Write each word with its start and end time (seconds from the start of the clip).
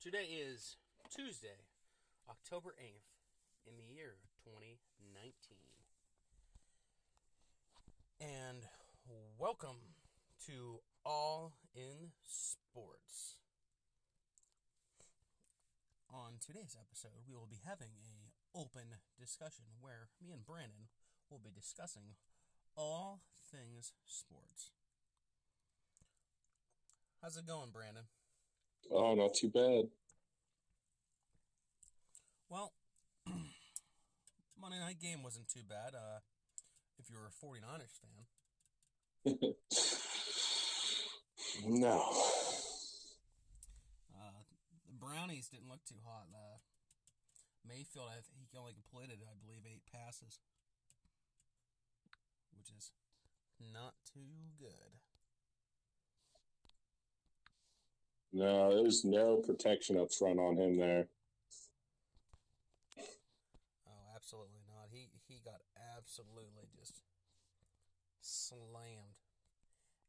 Today 0.00 0.30
is 0.30 0.76
Tuesday, 1.10 1.66
October 2.30 2.70
8th, 2.78 3.10
in 3.66 3.74
the 3.74 3.92
year 3.92 4.22
2019. 4.46 5.58
And 8.22 8.62
welcome 9.36 9.98
to 10.46 10.78
All 11.04 11.54
in 11.74 12.14
Sports. 12.22 13.42
On 16.14 16.38
today's 16.38 16.76
episode, 16.78 17.26
we 17.26 17.34
will 17.34 17.50
be 17.50 17.58
having 17.66 17.98
a 17.98 18.30
open 18.56 19.02
discussion 19.18 19.64
where 19.80 20.10
me 20.22 20.30
and 20.30 20.46
Brandon 20.46 20.94
will 21.28 21.40
be 21.42 21.50
discussing 21.50 22.14
all 22.76 23.22
things 23.50 23.90
sports. 24.06 24.70
How's 27.20 27.36
it 27.36 27.48
going, 27.48 27.70
Brandon? 27.72 28.04
Oh, 28.90 29.14
not 29.14 29.34
too 29.34 29.48
bad. 29.48 29.88
Well, 32.48 32.72
Monday 34.60 34.78
night 34.80 35.00
game 35.00 35.22
wasn't 35.22 35.48
too 35.48 35.62
bad. 35.68 35.94
Uh, 35.94 36.20
if 36.98 37.10
you're 37.10 37.26
a 37.26 37.30
49ers 37.44 37.98
fan, 38.00 38.26
No. 41.66 42.00
uh, 44.14 44.42
the 44.86 44.94
Brownies 44.98 45.48
didn't 45.48 45.68
look 45.68 45.84
too 45.84 46.00
hot. 46.04 46.26
Uh, 46.32 46.58
Mayfield, 47.66 48.08
I 48.08 48.14
th- 48.24 48.32
he 48.38 48.58
only 48.58 48.72
completed, 48.72 49.18
I 49.22 49.34
believe, 49.44 49.62
eight 49.66 49.82
passes, 49.92 50.38
which 52.56 52.70
is 52.76 52.90
not 53.60 53.94
too 54.14 54.54
good. 54.58 54.96
No, 58.32 58.74
there's 58.74 59.04
no 59.04 59.36
protection 59.36 59.98
up 59.98 60.12
front 60.12 60.38
on 60.38 60.56
him 60.56 60.76
there. 60.76 61.08
Oh, 63.86 64.04
absolutely 64.14 64.60
not. 64.68 64.88
He 64.90 65.08
he 65.26 65.40
got 65.44 65.60
absolutely 65.96 66.68
just 66.78 67.00
slammed. 68.20 69.16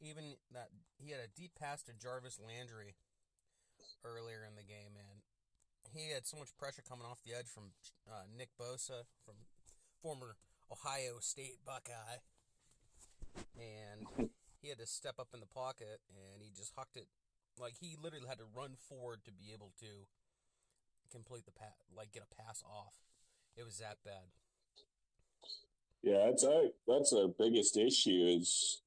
Even 0.02 0.36
that 0.54 0.70
he 0.98 1.12
had 1.12 1.22
a 1.22 1.32
deep 1.36 1.52
pass 1.60 1.82
to 1.84 1.94
Jarvis 1.94 2.40
Landry 2.40 2.96
earlier 4.04 4.46
in 4.48 4.56
the 4.56 4.64
game, 4.64 4.96
and 4.98 5.24
he 5.94 6.12
had 6.12 6.26
so 6.26 6.38
much 6.38 6.56
pressure 6.58 6.84
coming 6.88 7.06
off 7.06 7.20
the 7.24 7.38
edge 7.38 7.48
from 7.48 7.72
uh, 8.08 8.28
Nick 8.38 8.50
Bosa, 8.60 9.08
from 9.26 9.36
former 10.02 10.36
Ohio 10.72 11.20
State 11.20 11.60
Buckeye, 11.66 12.24
and 13.56 14.30
he 14.62 14.70
had 14.70 14.80
to 14.80 14.88
step 14.88 15.16
up 15.20 15.30
in 15.34 15.40
the 15.40 15.48
pocket, 15.48 16.00
and 16.12 16.44
he 16.44 16.52
just 16.56 16.74
hucked 16.76 16.98
it 16.98 17.08
like 17.60 17.74
he 17.80 17.96
literally 18.02 18.28
had 18.28 18.40
to 18.40 18.46
run 18.56 18.72
forward 18.88 19.20
to 19.26 19.32
be 19.32 19.52
able 19.54 19.74
to 19.80 20.08
complete 21.12 21.46
the 21.46 21.52
pass, 21.52 21.74
like 21.96 22.12
get 22.12 22.24
a 22.24 22.42
pass 22.42 22.64
off. 22.64 22.94
It 23.56 23.66
was 23.66 23.78
that 23.80 23.98
bad. 24.06 24.32
Yeah, 26.02 26.28
that's 26.28 26.44
our 26.44 26.64
that's 26.88 27.14
our 27.14 27.28
biggest 27.28 27.78
issue 27.78 28.26
is 28.38 28.82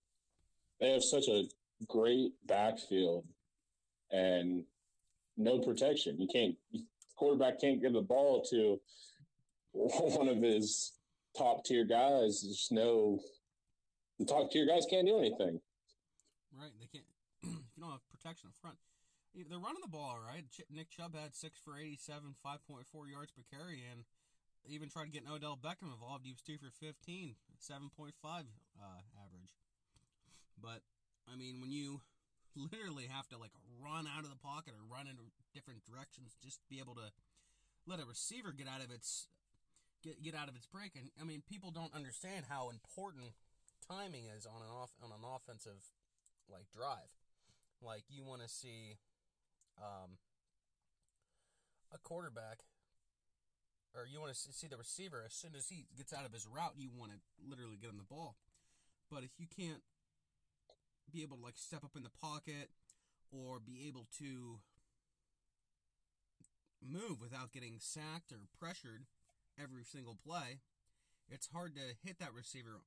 they 0.81 0.93
have 0.93 1.05
such 1.05 1.29
a 1.29 1.45
great 1.87 2.33
backfield 2.47 3.27
and 4.11 4.65
no 5.37 5.59
protection. 5.59 6.19
You 6.19 6.29
can't 6.33 6.57
quarterback 7.17 7.61
can't 7.61 7.83
give 7.83 7.93
the 7.93 8.01
ball 8.01 8.43
to 8.51 8.81
one 9.73 10.29
of 10.29 10.39
his 10.39 10.93
top 11.37 11.65
tier 11.65 11.85
guys. 11.85 12.43
There's 12.43 12.69
no 12.71 13.21
the 14.19 14.25
top 14.25 14.51
tier 14.51 14.67
guys 14.67 14.87
can't 14.89 15.07
do 15.07 15.19
anything. 15.19 15.61
Right, 16.59 16.73
they 16.81 16.87
can't. 16.87 17.05
if 17.43 17.77
you 17.77 17.83
don't 17.83 17.91
have 17.91 18.01
protection 18.23 18.55
up 18.55 18.55
front, 18.63 18.79
they're 19.35 19.59
running 19.59 19.83
the 19.83 19.91
ball 19.91 20.15
all 20.15 20.23
right. 20.23 20.47
Ch- 20.47 20.71
Nick 20.71 20.91
Chubb 20.91 21.19
had 21.19 21.35
six 21.35 21.59
for 21.59 21.75
eighty-seven, 21.75 22.39
five 22.39 22.63
point 22.71 22.87
four 22.95 23.11
yards 23.11 23.35
per 23.35 23.43
carry, 23.51 23.83
and 23.83 24.07
even 24.71 24.89
tried 24.89 25.11
getting 25.11 25.27
Odell 25.27 25.59
Beckham 25.59 25.91
involved. 25.91 26.23
He 26.23 26.31
was 26.31 26.39
two 26.41 26.55
for 26.55 26.71
15, 26.71 27.35
7.5 27.59 28.15
uh, 28.23 29.03
average. 29.19 29.59
But 30.55 30.87
I 31.27 31.35
mean, 31.35 31.59
when 31.59 31.73
you 31.73 32.01
literally 32.55 33.11
have 33.11 33.27
to 33.35 33.39
like 33.39 33.51
run 33.83 34.07
out 34.07 34.23
of 34.23 34.31
the 34.31 34.39
pocket 34.39 34.75
or 34.79 34.87
run 34.87 35.11
in 35.11 35.19
different 35.51 35.83
directions 35.83 36.37
just 36.39 36.61
be 36.71 36.79
able 36.79 36.95
to 36.95 37.11
let 37.87 37.99
a 37.99 38.07
receiver 38.07 38.55
get 38.55 38.71
out 38.71 38.85
of 38.85 38.95
its 38.95 39.27
get 40.05 40.23
get 40.23 40.35
out 40.39 40.49
of 40.49 40.55
its 40.55 40.67
break, 40.67 40.95
and 40.95 41.11
I 41.19 41.25
mean, 41.25 41.43
people 41.43 41.75
don't 41.75 41.93
understand 41.95 42.47
how 42.47 42.71
important 42.71 43.35
timing 43.91 44.31
is 44.31 44.47
on 44.47 44.63
an 44.63 44.71
off 44.71 44.95
on 45.03 45.11
an 45.11 45.27
offensive 45.27 45.91
like 46.47 46.71
drive. 46.71 47.11
Like 47.83 48.05
you 48.09 48.25
want 48.25 48.43
to 48.43 48.49
see 48.49 48.99
um, 49.79 50.19
a 51.93 51.99
quarterback, 51.99 52.61
or 53.95 54.07
you 54.07 54.21
want 54.21 54.33
to 54.33 54.39
see 54.39 54.69
the 54.69 54.77
receiver 54.77 55.23
as 55.27 55.35
soon 55.35 55.53
as 55.57 55.69
he 55.69 55.87
gets 55.97 56.13
out 56.13 56.25
of 56.25 56.33
his 56.33 56.47
route, 56.47 56.75
you 56.77 56.91
want 56.95 57.11
to 57.13 57.19
literally 57.45 57.77
get 57.77 57.91
him 57.91 57.99
the 57.99 58.15
ball. 58.15 58.37
But 59.11 59.25
if 59.25 59.31
you 59.39 59.47
can't 59.47 59.83
be 61.13 61.23
able 61.23 61.37
to 61.37 61.43
like 61.43 61.59
step 61.59 61.85
up 61.85 61.97
in 61.97 62.03
the 62.03 62.15
pocket 62.23 62.71
or 63.31 63.59
be 63.59 63.89
able 63.89 64.07
to 64.19 64.61
move 66.81 67.21
without 67.21 67.53
getting 67.53 67.77
sacked 67.79 68.33
or 68.33 68.49
pressured 68.59 69.05
every 69.61 69.85
single 69.85 70.17
play, 70.25 70.61
it's 71.29 71.49
hard 71.53 71.75
to 71.77 71.83
hit 72.07 72.19
that 72.19 72.35
receiver 72.35 72.81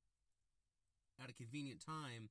at 1.21 1.29
a 1.29 1.33
convenient 1.33 1.83
time 1.85 2.29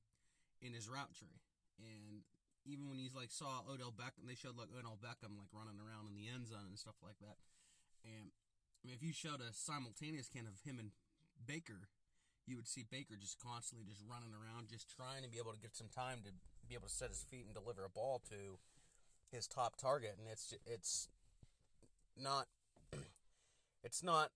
in 0.61 0.73
his 0.73 0.89
route 0.89 1.13
tree. 1.13 1.39
And 1.79 2.23
even 2.65 2.89
when 2.89 2.97
he's 2.97 3.13
like 3.13 3.29
saw 3.29 3.61
Odell 3.69 3.93
Beckham, 3.93 4.25
they 4.25 4.35
showed 4.35 4.57
like 4.57 4.73
Odell 4.73 4.97
Beckham 4.97 5.37
like 5.37 5.53
running 5.53 5.77
around 5.77 6.09
in 6.09 6.17
the 6.17 6.27
end 6.27 6.49
zone 6.49 6.73
and 6.73 6.77
stuff 6.77 6.97
like 7.05 7.21
that. 7.21 7.37
And 8.03 8.33
I 8.33 8.81
mean, 8.81 8.97
if 8.97 9.05
you 9.05 9.13
showed 9.13 9.41
a 9.41 9.53
simultaneous 9.53 10.27
can 10.27 10.49
of 10.49 10.61
him 10.65 10.81
and 10.81 10.91
Baker, 11.45 11.89
you 12.45 12.55
would 12.57 12.67
see 12.67 12.85
Baker 12.85 13.15
just 13.17 13.41
constantly 13.41 13.85
just 13.85 14.01
running 14.05 14.33
around, 14.33 14.69
just 14.69 14.89
trying 14.89 15.23
to 15.23 15.29
be 15.29 15.37
able 15.37 15.53
to 15.53 15.61
get 15.61 15.75
some 15.75 15.89
time 15.89 16.21
to 16.25 16.31
be 16.67 16.75
able 16.75 16.89
to 16.89 16.93
set 16.93 17.09
his 17.09 17.25
feet 17.25 17.45
and 17.45 17.53
deliver 17.53 17.85
a 17.85 17.89
ball 17.89 18.21
to 18.29 18.57
his 19.31 19.47
top 19.47 19.77
target. 19.77 20.17
And 20.17 20.27
it's 20.29 20.53
it's 20.65 21.09
not 22.17 22.47
it's 23.83 24.03
not 24.03 24.29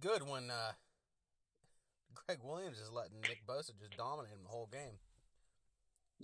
good 0.00 0.28
when 0.28 0.50
uh, 0.50 0.72
Greg 2.14 2.38
Williams 2.42 2.78
is 2.78 2.90
letting 2.90 3.20
Nick 3.22 3.46
Bosa 3.46 3.72
just 3.78 3.96
dominate 3.96 4.32
him 4.32 4.44
the 4.44 4.50
whole 4.50 4.68
game. 4.70 5.00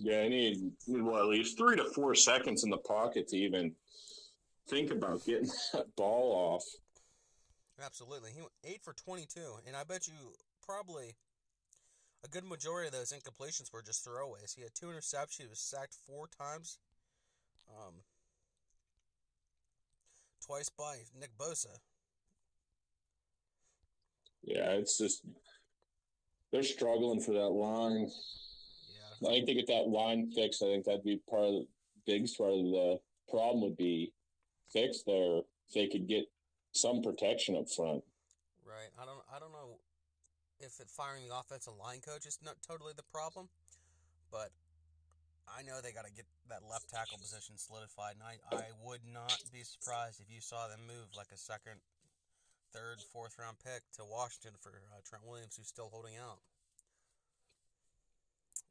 Yeah, 0.03 0.21
I 0.21 0.29
need, 0.29 0.57
need 0.87 1.01
what, 1.03 1.21
at 1.21 1.27
least 1.27 1.57
three 1.57 1.75
to 1.75 1.85
four 1.85 2.15
seconds 2.15 2.63
in 2.63 2.71
the 2.71 2.77
pocket 2.77 3.27
to 3.27 3.37
even 3.37 3.73
think 4.67 4.89
about 4.91 5.23
getting 5.25 5.49
that 5.73 5.95
ball 5.95 6.55
off. 6.55 6.63
Absolutely. 7.83 8.31
He 8.31 8.41
went 8.41 8.51
8 8.63 8.81
for 8.83 8.93
22, 8.93 9.39
and 9.67 9.75
I 9.75 9.83
bet 9.83 10.07
you 10.07 10.13
probably 10.65 11.15
a 12.23 12.27
good 12.27 12.45
majority 12.45 12.87
of 12.87 12.93
those 12.93 13.13
incompletions 13.13 13.71
were 13.71 13.83
just 13.83 14.05
throwaways. 14.05 14.55
He 14.55 14.63
had 14.63 14.73
two 14.73 14.87
interceptions, 14.87 15.41
he 15.41 15.47
was 15.47 15.59
sacked 15.59 15.95
four 16.07 16.27
times. 16.27 16.79
Um, 17.69 17.93
twice 20.45 20.69
by 20.69 20.97
Nick 21.19 21.37
Bosa. 21.37 21.77
Yeah, 24.43 24.71
it's 24.71 24.97
just 24.97 25.23
they're 26.51 26.63
struggling 26.63 27.21
for 27.21 27.33
that 27.33 27.49
line. 27.49 28.09
I 29.23 29.29
think 29.29 29.45
they 29.45 29.53
get 29.53 29.67
that 29.67 29.87
line 29.87 30.31
fixed. 30.31 30.63
I 30.63 30.67
think 30.67 30.85
that'd 30.85 31.03
be 31.03 31.21
part 31.29 31.43
of 31.43 31.53
the 31.53 31.67
biggest 32.05 32.37
part 32.37 32.51
of 32.51 32.57
the 32.57 32.99
problem 33.29 33.61
would 33.61 33.77
be 33.77 34.13
fixed 34.73 35.05
there. 35.05 35.39
If 35.39 35.75
they 35.75 35.87
could 35.87 36.07
get 36.07 36.25
some 36.73 37.01
protection 37.01 37.55
up 37.55 37.69
front. 37.69 38.03
Right. 38.65 38.91
I 38.99 39.05
don't 39.05 39.23
I 39.33 39.39
don't 39.39 39.51
know 39.51 39.79
if 40.59 40.79
it 40.79 40.89
firing 40.89 41.27
the 41.27 41.35
offensive 41.35 41.73
line 41.79 41.99
coach 41.99 42.25
is 42.25 42.39
not 42.43 42.55
totally 42.65 42.93
the 42.95 43.07
problem, 43.11 43.49
but 44.31 44.51
I 45.49 45.63
know 45.63 45.81
they 45.81 45.91
got 45.91 46.05
to 46.05 46.13
get 46.13 46.25
that 46.49 46.61
left 46.69 46.89
tackle 46.89 47.17
position 47.17 47.57
solidified, 47.57 48.15
and 48.15 48.23
I, 48.23 48.37
I 48.55 48.69
would 48.85 49.01
not 49.03 49.41
be 49.51 49.65
surprised 49.65 50.21
if 50.21 50.29
you 50.29 50.39
saw 50.39 50.67
them 50.67 50.85
move 50.87 51.11
like 51.17 51.33
a 51.33 51.37
second, 51.37 51.81
third, 52.71 53.01
fourth 53.11 53.35
round 53.41 53.57
pick 53.59 53.83
to 53.97 54.05
Washington 54.05 54.55
for 54.61 54.69
uh, 54.69 55.01
Trent 55.03 55.25
Williams, 55.25 55.57
who's 55.57 55.67
still 55.67 55.89
holding 55.91 56.15
out. 56.15 56.39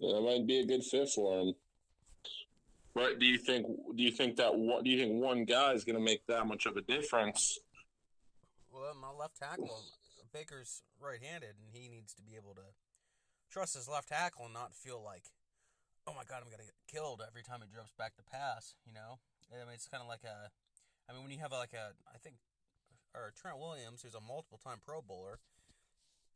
Yeah, 0.00 0.14
that 0.14 0.22
might 0.22 0.46
be 0.46 0.60
a 0.60 0.66
good 0.66 0.82
fit 0.82 1.08
for 1.10 1.40
him. 1.40 1.54
But 2.94 3.18
do 3.20 3.26
you 3.26 3.38
think? 3.38 3.66
Do 3.94 4.02
you 4.02 4.10
think 4.10 4.36
that? 4.36 4.54
one- 4.54 4.82
Do 4.82 4.90
you 4.90 4.98
think 4.98 5.22
one 5.22 5.44
guy 5.44 5.72
is 5.74 5.84
going 5.84 5.96
to 5.96 6.02
make 6.02 6.26
that 6.26 6.46
much 6.46 6.66
of 6.66 6.76
a 6.76 6.80
difference? 6.82 7.58
Well, 8.72 8.94
my 9.00 9.10
left 9.12 9.36
tackle, 9.38 9.84
Baker's 10.32 10.82
right-handed, 11.00 11.54
and 11.60 11.68
he 11.72 11.88
needs 11.88 12.14
to 12.14 12.22
be 12.22 12.34
able 12.36 12.54
to 12.54 12.74
trust 13.50 13.74
his 13.74 13.88
left 13.88 14.08
tackle 14.08 14.46
and 14.46 14.54
not 14.54 14.74
feel 14.74 15.02
like, 15.02 15.24
oh 16.06 16.14
my 16.14 16.22
god, 16.24 16.42
I'm 16.42 16.50
gonna 16.50 16.64
get 16.64 16.74
killed 16.90 17.22
every 17.26 17.42
time 17.42 17.60
he 17.62 17.68
drops 17.72 17.92
back 17.98 18.16
to 18.16 18.22
pass. 18.22 18.74
You 18.86 18.92
know, 18.94 19.18
I 19.52 19.64
mean, 19.66 19.74
it's 19.74 19.86
kind 19.86 20.02
of 20.02 20.08
like 20.08 20.24
a, 20.24 20.50
I 21.08 21.12
mean, 21.12 21.22
when 21.22 21.32
you 21.32 21.38
have 21.38 21.52
like 21.52 21.74
a, 21.74 21.92
I 22.14 22.18
think, 22.18 22.36
or 23.14 23.32
Trent 23.34 23.58
Williams, 23.58 24.02
who's 24.02 24.14
a 24.14 24.20
multiple-time 24.22 24.78
Pro 24.86 25.02
Bowler, 25.02 25.38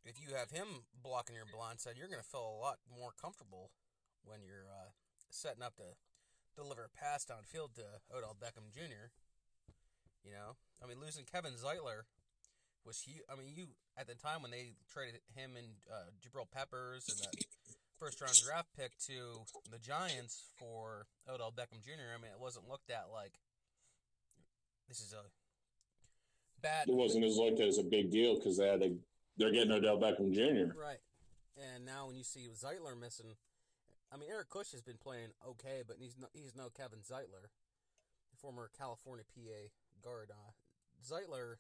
if 0.05 0.21
you 0.21 0.37
have 0.37 0.51
him 0.51 0.85
blocking 1.03 1.35
your 1.35 1.49
blind 1.49 1.81
side, 1.81 1.95
you're 1.97 2.09
gonna 2.09 2.23
feel 2.23 2.45
a 2.45 2.61
lot 2.61 2.79
more 2.89 3.13
comfortable 3.21 3.71
when 4.25 4.45
you're 4.45 4.69
uh, 4.69 4.93
setting 5.31 5.63
up 5.63 5.77
to 5.77 5.97
deliver 6.57 6.85
a 6.85 6.93
pass 6.93 7.25
downfield 7.25 7.75
to 7.75 8.01
Odell 8.15 8.37
Beckham 8.37 8.73
Jr. 8.73 9.11
You 10.25 10.33
know, 10.33 10.57
I 10.83 10.87
mean, 10.87 11.01
losing 11.01 11.25
Kevin 11.25 11.53
Zeitler 11.53 12.09
was 12.85 13.01
huge. 13.01 13.25
I 13.31 13.37
mean, 13.37 13.49
you 13.55 13.69
at 13.97 14.07
the 14.07 14.15
time 14.15 14.43
when 14.43 14.51
they 14.51 14.77
traded 14.93 15.21
him 15.35 15.57
and 15.57 15.69
uh, 15.91 16.13
Jabril 16.21 16.49
Peppers 16.53 17.09
and 17.09 17.19
that 17.21 17.35
first 17.99 18.21
round 18.21 18.37
draft 18.45 18.69
pick 18.77 18.97
to 19.07 19.45
the 19.71 19.79
Giants 19.79 20.45
for 20.57 21.07
Odell 21.29 21.53
Beckham 21.53 21.83
Jr. 21.85 22.13
I 22.17 22.21
mean, 22.21 22.33
it 22.33 22.41
wasn't 22.41 22.69
looked 22.69 22.91
at 22.91 23.09
like 23.13 23.33
this 24.89 25.01
is 25.01 25.13
a 25.13 25.25
bad. 26.61 26.89
It 26.89 26.95
wasn't 26.95 27.25
as 27.25 27.37
looked 27.37 27.61
at 27.61 27.69
as 27.69 27.79
a 27.79 27.85
big 27.85 28.11
deal 28.11 28.37
because 28.37 28.57
they 28.57 28.69
had 28.69 28.83
a 28.83 28.93
they're 29.37 29.53
getting 29.53 29.73
Odell 29.73 29.99
Beckham 29.99 30.33
Jr. 30.33 30.77
Right, 30.79 31.03
and 31.57 31.85
now 31.85 32.07
when 32.07 32.17
you 32.17 32.25
see 32.25 32.49
Zeitler 32.53 32.99
missing, 32.99 33.35
I 34.13 34.17
mean 34.17 34.29
Eric 34.31 34.51
Kush 34.51 34.73
has 34.73 34.83
been 34.83 34.99
playing 34.99 35.29
okay, 35.47 35.83
but 35.87 35.97
he's 35.99 36.17
no, 36.19 36.27
he's 36.33 36.55
no 36.57 36.69
Kevin 36.71 37.01
Zeitler, 37.01 37.51
former 38.41 38.71
California 38.77 39.25
PA 39.35 39.71
guard. 40.03 40.31
Uh, 40.31 40.53
Zeitler, 41.03 41.57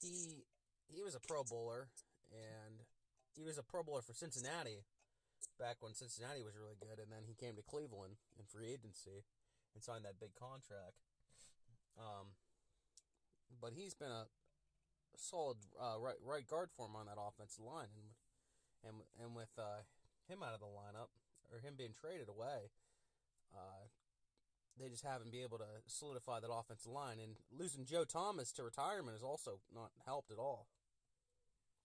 he 0.00 0.44
he 0.88 1.02
was 1.02 1.14
a 1.14 1.20
Pro 1.20 1.44
Bowler 1.44 1.88
and 2.30 2.82
he 3.34 3.44
was 3.44 3.58
a 3.58 3.62
Pro 3.62 3.82
Bowler 3.82 4.02
for 4.02 4.12
Cincinnati 4.12 4.84
back 5.58 5.78
when 5.80 5.94
Cincinnati 5.94 6.42
was 6.42 6.58
really 6.58 6.78
good, 6.78 6.98
and 6.98 7.10
then 7.10 7.26
he 7.26 7.34
came 7.34 7.54
to 7.54 7.62
Cleveland 7.62 8.18
in 8.38 8.44
free 8.46 8.70
agency 8.70 9.22
and 9.74 9.82
signed 9.82 10.04
that 10.04 10.18
big 10.18 10.34
contract. 10.34 10.98
Um, 11.98 12.34
but 13.60 13.74
he's 13.74 13.94
been 13.94 14.10
a 14.10 14.26
solid 15.16 15.58
uh, 15.80 15.98
right 15.98 16.18
right 16.24 16.46
guard 16.46 16.70
for 16.76 16.86
him 16.86 16.96
on 16.96 17.06
that 17.06 17.20
offensive 17.20 17.64
line, 17.64 17.88
and 17.96 18.08
and 18.86 18.96
and 19.22 19.34
with 19.34 19.52
uh, 19.58 19.82
him 20.28 20.42
out 20.42 20.54
of 20.54 20.60
the 20.60 20.66
lineup 20.66 21.08
or 21.52 21.60
him 21.60 21.74
being 21.76 21.94
traded 21.98 22.28
away, 22.28 22.70
uh, 23.54 23.88
they 24.78 24.88
just 24.88 25.04
haven't 25.04 25.32
been 25.32 25.42
able 25.42 25.58
to 25.58 25.70
solidify 25.86 26.40
that 26.40 26.52
offensive 26.52 26.92
line. 26.92 27.18
And 27.22 27.36
losing 27.58 27.84
Joe 27.84 28.04
Thomas 28.04 28.52
to 28.52 28.62
retirement 28.62 29.14
has 29.14 29.22
also 29.22 29.60
not 29.74 29.90
helped 30.04 30.30
at 30.30 30.38
all. 30.38 30.66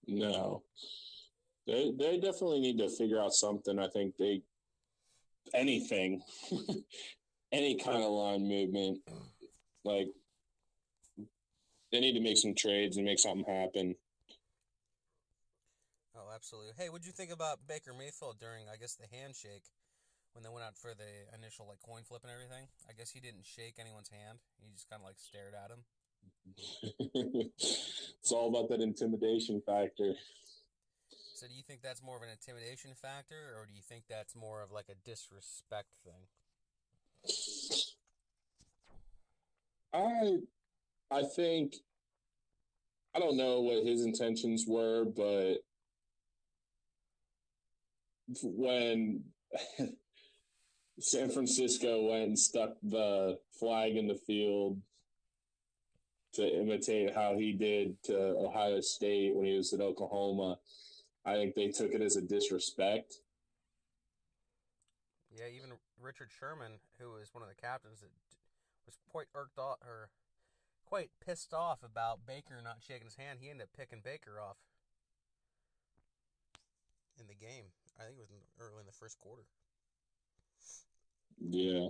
No, 0.07 0.63
they 1.65 1.91
they 1.97 2.17
definitely 2.17 2.59
need 2.59 2.77
to 2.79 2.89
figure 2.89 3.21
out 3.21 3.33
something. 3.33 3.79
I 3.79 3.87
think 3.87 4.15
they 4.17 4.41
anything, 5.53 6.21
any 7.51 7.75
kind 7.75 8.03
of 8.03 8.11
line 8.11 8.47
movement, 8.47 8.99
like 9.83 10.07
they 11.93 12.01
need 12.01 12.17
to 12.17 12.19
make 12.19 12.37
some 12.37 12.55
trades 12.55 12.97
and 12.97 13.05
make 13.05 13.19
something 13.19 13.45
happen. 13.45 13.95
Oh, 16.17 16.33
absolutely. 16.33 16.71
Hey, 16.75 16.89
what'd 16.89 17.05
you 17.05 17.13
think 17.13 17.31
about 17.31 17.67
Baker 17.67 17.93
Mayfield 17.93 18.39
during, 18.39 18.65
I 18.67 18.77
guess, 18.77 18.95
the 18.95 19.05
handshake 19.15 19.69
when 20.33 20.43
they 20.43 20.49
went 20.49 20.65
out 20.65 20.75
for 20.75 20.93
the 20.97 21.29
initial 21.37 21.67
like 21.69 21.79
coin 21.85 22.01
flip 22.03 22.23
and 22.23 22.33
everything? 22.33 22.67
I 22.89 22.93
guess 22.97 23.11
he 23.11 23.19
didn't 23.19 23.45
shake 23.45 23.77
anyone's 23.79 24.09
hand. 24.09 24.39
He 24.59 24.73
just 24.73 24.89
kind 24.89 25.01
of 25.01 25.05
like 25.05 25.21
stared 25.21 25.53
at 25.53 25.69
him. 25.69 25.85
it's 27.61 28.31
all 28.31 28.49
about 28.49 28.69
that 28.69 28.81
intimidation 28.81 29.61
factor. 29.65 30.13
So, 31.35 31.47
do 31.47 31.53
you 31.53 31.63
think 31.63 31.81
that's 31.81 32.01
more 32.01 32.15
of 32.15 32.23
an 32.23 32.29
intimidation 32.29 32.91
factor, 32.99 33.53
or 33.57 33.65
do 33.65 33.73
you 33.73 33.81
think 33.81 34.05
that's 34.09 34.35
more 34.35 34.61
of 34.61 34.71
like 34.71 34.85
a 34.89 34.95
disrespect 35.03 35.89
thing? 36.03 36.29
I 39.93 40.39
I 41.13 41.21
think 41.21 41.75
I 43.15 43.19
don't 43.19 43.37
know 43.37 43.61
what 43.61 43.85
his 43.85 44.03
intentions 44.03 44.65
were, 44.67 45.05
but 45.05 45.57
when 48.41 49.23
San 50.99 51.29
Francisco 51.29 52.09
went 52.09 52.23
and 52.29 52.39
stuck 52.39 52.71
the 52.81 53.37
flag 53.59 53.95
in 53.95 54.07
the 54.07 54.19
field 54.25 54.81
to 56.33 56.59
imitate 56.59 57.13
how 57.13 57.37
he 57.37 57.53
did 57.53 58.01
to 58.05 58.17
Ohio 58.17 58.81
State 58.81 59.35
when 59.35 59.45
he 59.45 59.55
was 59.55 59.71
at 59.71 59.81
Oklahoma, 59.81 60.57
I 61.23 61.35
think 61.35 61.53
they 61.53 61.67
took 61.67 61.91
it 61.93 62.01
as 62.01 62.15
a 62.15 62.21
disrespect. 62.21 63.19
Yeah, 65.31 65.45
even 65.55 65.73
Richard 66.01 66.29
Sherman, 66.31 66.79
who 66.99 67.11
was 67.11 67.29
one 67.33 67.43
of 67.43 67.49
the 67.49 67.61
captains, 67.61 68.01
that 68.01 68.09
was 68.87 68.97
quite 69.11 69.27
irked 69.35 69.59
off 69.59 69.77
or 69.83 70.09
quite 70.85 71.09
pissed 71.25 71.53
off 71.53 71.83
about 71.83 72.25
Baker 72.25 72.61
not 72.63 72.77
shaking 72.85 73.05
his 73.05 73.15
hand. 73.15 73.39
He 73.41 73.49
ended 73.49 73.63
up 73.63 73.69
picking 73.77 74.01
Baker 74.03 74.39
off 74.39 74.57
in 77.19 77.27
the 77.27 77.35
game. 77.35 77.65
I 77.99 78.03
think 78.03 78.17
it 78.17 78.21
was 78.21 78.31
in, 78.31 78.37
early 78.59 78.81
in 78.81 78.85
the 78.85 78.91
first 78.91 79.19
quarter. 79.19 79.43
Yeah. 81.39 81.89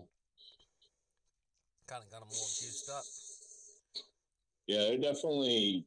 Kind 1.88 2.04
of 2.04 2.12
got 2.12 2.22
him 2.22 2.30
all 2.30 2.50
juiced 2.60 2.90
up. 2.90 3.04
Yeah, 4.68 4.84
they're 4.90 4.98
definitely. 4.98 5.86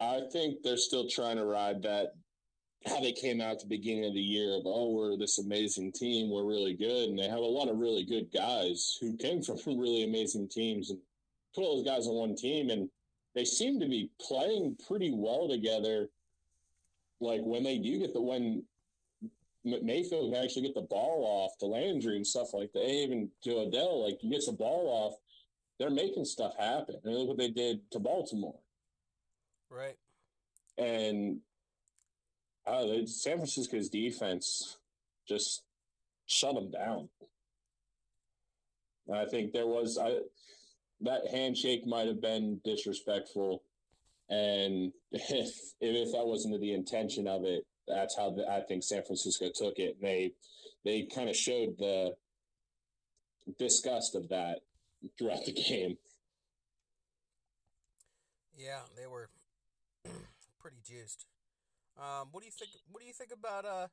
I 0.00 0.22
think 0.32 0.62
they're 0.62 0.76
still 0.76 1.08
trying 1.08 1.36
to 1.36 1.44
ride 1.44 1.82
that 1.82 2.14
how 2.86 3.00
they 3.00 3.12
came 3.12 3.40
out 3.40 3.52
at 3.52 3.60
the 3.60 3.66
beginning 3.66 4.06
of 4.06 4.14
the 4.14 4.20
year 4.20 4.54
of 4.54 4.62
oh 4.64 4.90
we're 4.90 5.16
this 5.18 5.38
amazing 5.38 5.92
team 5.92 6.30
we're 6.30 6.46
really 6.46 6.72
good 6.72 7.10
and 7.10 7.18
they 7.18 7.28
have 7.28 7.40
a 7.40 7.44
lot 7.44 7.68
of 7.68 7.76
really 7.76 8.04
good 8.04 8.32
guys 8.32 8.96
who 9.00 9.16
came 9.18 9.42
from 9.42 9.58
really 9.66 10.04
amazing 10.04 10.48
teams 10.48 10.90
and 10.90 10.98
put 11.54 11.62
all 11.62 11.76
those 11.76 11.86
guys 11.86 12.06
on 12.06 12.14
one 12.14 12.36
team 12.36 12.70
and 12.70 12.88
they 13.34 13.44
seem 13.44 13.78
to 13.80 13.86
be 13.86 14.10
playing 14.20 14.76
pretty 14.86 15.12
well 15.12 15.48
together. 15.48 16.08
Like 17.20 17.40
when 17.42 17.62
they 17.62 17.78
do 17.78 17.98
get 17.98 18.12
the 18.12 18.20
when 18.20 18.64
Mayfield 19.64 20.32
can 20.32 20.42
actually 20.42 20.62
get 20.62 20.74
the 20.74 20.80
ball 20.80 21.22
off 21.24 21.58
to 21.58 21.66
Landry 21.66 22.16
and 22.16 22.26
stuff 22.26 22.54
like 22.54 22.72
that 22.72 22.88
even 22.88 23.28
to 23.44 23.58
Odell 23.58 24.04
like 24.04 24.18
he 24.20 24.30
gets 24.30 24.46
the 24.46 24.52
ball 24.52 24.88
off 24.88 25.14
they're 25.80 25.90
making 25.90 26.26
stuff 26.26 26.52
happen. 26.58 26.96
And 27.02 27.14
look 27.14 27.28
what 27.28 27.38
they 27.38 27.48
did 27.48 27.90
to 27.92 27.98
Baltimore. 27.98 28.58
Right. 29.70 29.96
And 30.76 31.38
uh, 32.66 33.06
San 33.06 33.38
Francisco's 33.38 33.88
defense 33.88 34.76
just 35.26 35.62
shut 36.26 36.54
them 36.54 36.70
down. 36.70 37.08
I 39.12 39.24
think 39.24 39.52
there 39.52 39.66
was 39.66 39.98
I, 39.98 40.18
that 41.02 41.28
handshake 41.30 41.86
might 41.86 42.06
have 42.06 42.20
been 42.20 42.60
disrespectful, 42.64 43.62
and 44.28 44.92
if 45.12 45.54
if 45.80 46.12
that 46.12 46.26
wasn't 46.26 46.60
the 46.60 46.74
intention 46.74 47.26
of 47.26 47.44
it, 47.44 47.64
that's 47.88 48.16
how 48.16 48.30
the, 48.30 48.46
I 48.48 48.60
think 48.60 48.82
San 48.82 49.02
Francisco 49.02 49.46
took 49.54 49.78
it. 49.78 49.96
And 50.00 50.08
they 50.08 50.32
they 50.84 51.02
kind 51.14 51.28
of 51.28 51.36
showed 51.36 51.76
the 51.78 52.14
disgust 53.58 54.14
of 54.14 54.28
that 54.28 54.60
throughout 55.18 55.44
the 55.44 55.52
game. 55.52 55.96
Yeah, 58.56 58.80
they 58.96 59.06
were 59.06 59.30
pretty 60.60 60.78
juiced. 60.84 61.26
Um, 61.98 62.28
what 62.32 62.40
do 62.40 62.46
you 62.46 62.52
think? 62.52 62.70
What 62.90 63.00
do 63.00 63.06
you 63.06 63.12
think 63.12 63.30
about 63.32 63.64
uh, 63.64 63.88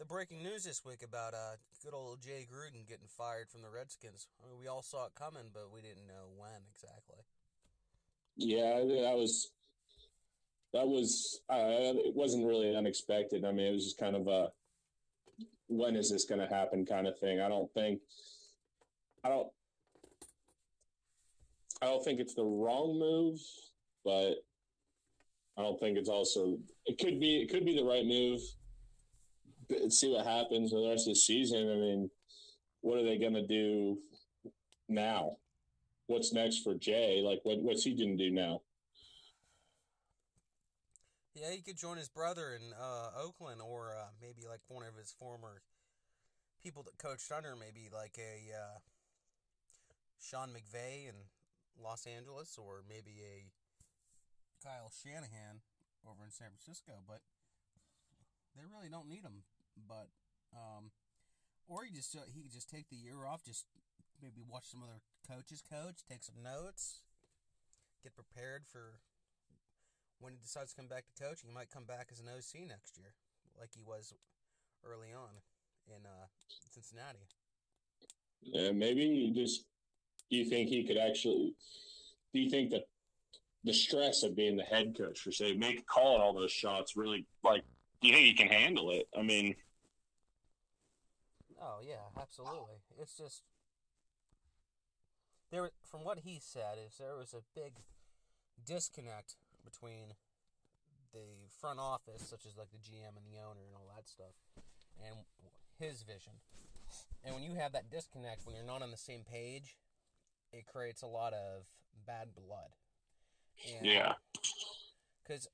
the 0.00 0.06
breaking 0.06 0.42
news 0.42 0.64
this 0.64 0.82
week 0.82 1.02
about 1.04 1.34
uh, 1.34 1.56
good 1.84 1.92
old 1.92 2.22
Jay 2.22 2.48
Gruden 2.50 2.88
getting 2.88 3.06
fired 3.06 3.50
from 3.50 3.60
the 3.60 3.68
Redskins? 3.68 4.28
I 4.42 4.48
mean, 4.48 4.58
we 4.58 4.66
all 4.66 4.80
saw 4.80 5.04
it 5.04 5.12
coming, 5.14 5.50
but 5.52 5.68
we 5.72 5.82
didn't 5.82 6.08
know 6.08 6.32
when 6.38 6.62
exactly. 6.74 7.22
Yeah, 8.34 8.78
that 8.78 9.14
was 9.14 9.50
that 10.72 10.88
was 10.88 11.42
uh, 11.50 12.00
it 12.00 12.16
wasn't 12.16 12.46
really 12.46 12.74
unexpected. 12.74 13.44
I 13.44 13.52
mean, 13.52 13.66
it 13.66 13.72
was 13.72 13.84
just 13.84 13.98
kind 13.98 14.16
of 14.16 14.26
a 14.26 14.48
when 15.68 15.96
is 15.96 16.10
this 16.10 16.24
going 16.24 16.40
to 16.40 16.52
happen 16.52 16.86
kind 16.86 17.06
of 17.06 17.18
thing. 17.18 17.42
I 17.42 17.50
don't 17.50 17.70
think 17.74 18.00
I 19.22 19.28
don't 19.28 19.48
I 21.82 21.86
don't 21.86 22.02
think 22.02 22.20
it's 22.20 22.34
the 22.34 22.44
wrong 22.44 22.98
move, 22.98 23.38
but 24.02 24.36
I 25.58 25.62
don't 25.62 25.78
think 25.78 25.98
it's 25.98 26.08
also 26.08 26.56
it 26.86 26.98
could 26.98 27.20
be 27.20 27.42
it 27.42 27.50
could 27.50 27.66
be 27.66 27.76
the 27.76 27.84
right 27.84 28.06
move. 28.06 28.40
See 29.88 30.12
what 30.12 30.26
happens 30.26 30.70
the 30.70 30.88
rest 30.88 31.06
of 31.06 31.14
the 31.14 31.20
season. 31.20 31.70
I 31.70 31.76
mean, 31.76 32.10
what 32.80 32.98
are 32.98 33.04
they 33.04 33.18
going 33.18 33.34
to 33.34 33.46
do 33.46 33.98
now? 34.88 35.36
What's 36.06 36.32
next 36.32 36.58
for 36.58 36.74
Jay? 36.74 37.22
Like, 37.24 37.40
what 37.44 37.58
what's 37.60 37.84
he 37.84 37.94
going 37.94 38.18
to 38.18 38.28
do 38.28 38.34
now? 38.34 38.62
Yeah, 41.34 41.52
he 41.52 41.62
could 41.62 41.78
join 41.78 41.96
his 41.96 42.08
brother 42.08 42.54
in 42.54 42.72
uh, 42.74 43.10
Oakland, 43.22 43.60
or 43.62 43.94
uh, 43.94 44.10
maybe 44.20 44.42
like 44.48 44.60
one 44.68 44.84
of 44.84 44.96
his 44.96 45.14
former 45.18 45.62
people 46.62 46.82
that 46.82 46.98
coached 46.98 47.30
under, 47.30 47.54
maybe 47.54 47.88
like 47.92 48.18
a 48.18 48.52
uh, 48.52 48.78
Sean 50.20 50.50
McVay 50.50 51.08
in 51.08 51.14
Los 51.80 52.06
Angeles, 52.06 52.58
or 52.58 52.82
maybe 52.88 53.22
a 53.22 53.46
Kyle 54.62 54.90
Shanahan 54.90 55.62
over 56.04 56.24
in 56.24 56.30
San 56.30 56.48
Francisco, 56.48 57.00
but 57.06 57.20
they 58.56 58.62
really 58.66 58.90
don't 58.90 59.08
need 59.08 59.22
him. 59.22 59.44
But 59.76 60.08
um, 60.52 60.90
or 61.68 61.84
he 61.84 61.92
just 61.92 62.16
he 62.32 62.42
could 62.42 62.52
just 62.52 62.68
take 62.68 62.88
the 62.88 62.96
year 62.96 63.26
off, 63.26 63.44
just 63.44 63.66
maybe 64.22 64.42
watch 64.42 64.70
some 64.70 64.82
other 64.82 65.00
coaches 65.26 65.62
coach, 65.62 66.02
take 66.08 66.22
some 66.22 66.42
notes, 66.42 67.02
get 68.02 68.14
prepared 68.14 68.66
for 68.66 69.00
when 70.18 70.32
he 70.32 70.38
decides 70.38 70.70
to 70.70 70.76
come 70.76 70.88
back 70.88 71.04
to 71.06 71.22
coaching. 71.22 71.48
He 71.48 71.54
might 71.54 71.70
come 71.70 71.84
back 71.84 72.08
as 72.12 72.20
an 72.20 72.26
OC 72.26 72.68
next 72.68 72.98
year, 72.98 73.14
like 73.58 73.70
he 73.74 73.82
was 73.82 74.12
early 74.84 75.12
on 75.12 75.40
in 75.86 76.06
uh, 76.06 76.26
Cincinnati. 76.70 77.28
Yeah, 78.42 78.72
maybe 78.72 79.02
he 79.02 79.32
just 79.34 79.64
do 80.30 80.36
you 80.36 80.44
think 80.44 80.68
he 80.68 80.84
could 80.84 80.96
actually? 80.96 81.54
Do 82.32 82.40
you 82.40 82.48
think 82.48 82.70
that 82.70 82.84
the 83.64 83.74
stress 83.74 84.22
of 84.22 84.36
being 84.36 84.56
the 84.56 84.62
head 84.62 84.94
coach 84.96 85.20
for 85.20 85.32
say 85.32 85.52
make 85.54 85.86
calling 85.86 86.22
all 86.22 86.32
those 86.32 86.52
shots 86.52 86.96
really 86.96 87.26
like? 87.44 87.62
Do 88.00 88.08
you 88.08 88.14
think 88.14 88.26
he 88.26 88.34
can 88.34 88.48
handle 88.48 88.90
it? 88.90 89.08
I 89.16 89.22
mean, 89.22 89.56
oh 91.60 91.80
yeah, 91.86 92.08
absolutely. 92.20 92.80
It's 92.98 93.16
just 93.16 93.42
there. 95.50 95.70
From 95.84 96.04
what 96.04 96.20
he 96.20 96.40
said, 96.40 96.78
is 96.84 96.96
there 96.98 97.16
was 97.16 97.34
a 97.34 97.42
big 97.54 97.74
disconnect 98.66 99.36
between 99.64 100.14
the 101.12 101.50
front 101.60 101.78
office, 101.78 102.22
such 102.22 102.46
as 102.46 102.56
like 102.56 102.70
the 102.70 102.78
GM 102.78 103.16
and 103.16 103.26
the 103.26 103.38
owner 103.38 103.60
and 103.66 103.74
all 103.74 103.92
that 103.94 104.08
stuff, 104.08 104.32
and 105.04 105.16
his 105.78 106.02
vision. 106.02 106.32
And 107.24 107.34
when 107.34 107.44
you 107.44 107.54
have 107.54 107.72
that 107.72 107.90
disconnect, 107.90 108.46
when 108.46 108.56
you're 108.56 108.64
not 108.64 108.82
on 108.82 108.90
the 108.90 108.96
same 108.96 109.24
page, 109.30 109.76
it 110.52 110.66
creates 110.66 111.02
a 111.02 111.06
lot 111.06 111.32
of 111.32 111.64
bad 112.06 112.28
blood. 112.34 112.70
And 113.76 113.86
yeah. 113.86 114.14
Because 115.22 115.48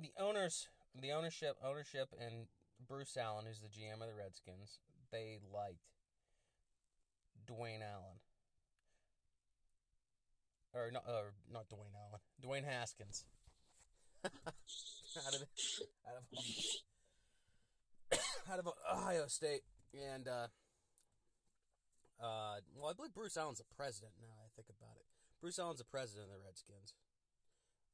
the 0.00 0.12
owners, 0.18 0.68
the 0.94 1.12
ownership, 1.12 1.56
ownership, 1.64 2.08
and 2.20 2.46
Bruce 2.86 3.16
Allen, 3.16 3.46
who's 3.46 3.60
the 3.60 3.68
GM 3.68 4.00
of 4.00 4.08
the 4.08 4.14
Redskins, 4.14 4.78
they 5.10 5.38
liked 5.52 5.88
Dwayne 7.46 7.82
Allen. 7.82 8.20
Or 10.74 10.90
not, 10.92 11.04
or 11.08 11.32
not 11.52 11.68
Dwayne 11.68 11.96
Allen. 11.96 12.20
Dwayne 12.42 12.64
Haskins. 12.64 13.24
out 14.24 15.34
of 15.34 15.42
out 16.06 16.16
of 16.18 16.24
out 18.52 18.58
of 18.58 18.68
Ohio 18.92 19.26
State, 19.28 19.62
and 19.94 20.28
uh, 20.28 20.48
uh, 22.20 22.60
well, 22.76 22.90
I 22.90 22.92
believe 22.92 23.14
Bruce 23.14 23.36
Allen's 23.36 23.60
a 23.60 23.74
president 23.74 24.12
now. 24.20 24.34
I 24.44 24.50
think 24.56 24.68
about 24.68 24.96
it. 24.98 25.06
Bruce 25.40 25.58
Allen's 25.58 25.80
a 25.80 25.86
president 25.86 26.28
of 26.28 26.34
the 26.34 26.42
Redskins. 26.44 26.94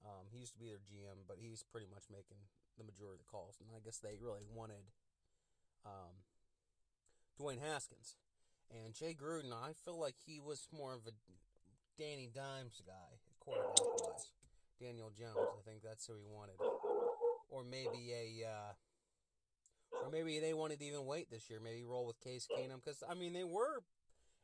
Um, 0.04 0.28
he 0.32 0.40
used 0.40 0.52
to 0.52 0.58
be 0.58 0.68
their 0.68 0.80
GM, 0.80 1.24
but 1.28 1.36
he's 1.40 1.64
pretty 1.64 1.86
much 1.88 2.04
making 2.10 2.40
the 2.78 2.84
majority 2.84 3.20
of 3.20 3.26
the 3.26 3.30
calls. 3.30 3.56
And 3.60 3.68
I 3.74 3.80
guess 3.84 3.98
they 3.98 4.16
really 4.20 4.44
wanted 4.52 4.90
um, 5.86 6.24
Dwayne 7.40 7.60
Haskins 7.60 8.16
and 8.70 8.94
Jay 8.94 9.14
Gruden. 9.14 9.52
I 9.52 9.72
feel 9.84 9.98
like 9.98 10.16
he 10.26 10.40
was 10.40 10.68
more 10.72 10.94
of 10.94 11.06
a 11.06 11.12
Danny 11.98 12.30
Dimes 12.34 12.82
guy, 12.86 13.18
quarterback 13.40 13.78
wise. 14.00 14.30
Daniel 14.80 15.12
Jones. 15.16 15.36
I 15.38 15.62
think 15.68 15.82
that's 15.82 16.06
who 16.06 16.14
he 16.14 16.26
wanted, 16.26 16.56
or 17.48 17.64
maybe 17.64 18.12
a, 18.12 18.46
uh, 18.46 18.72
or 20.04 20.10
maybe 20.10 20.40
they 20.40 20.52
wanted 20.52 20.80
to 20.80 20.84
even 20.84 21.06
wait 21.06 21.30
this 21.30 21.48
year. 21.48 21.60
Maybe 21.62 21.84
roll 21.84 22.06
with 22.06 22.20
Case 22.20 22.48
Keenum 22.50 22.84
because 22.84 23.02
I 23.08 23.14
mean 23.14 23.32
they 23.32 23.44
were 23.44 23.82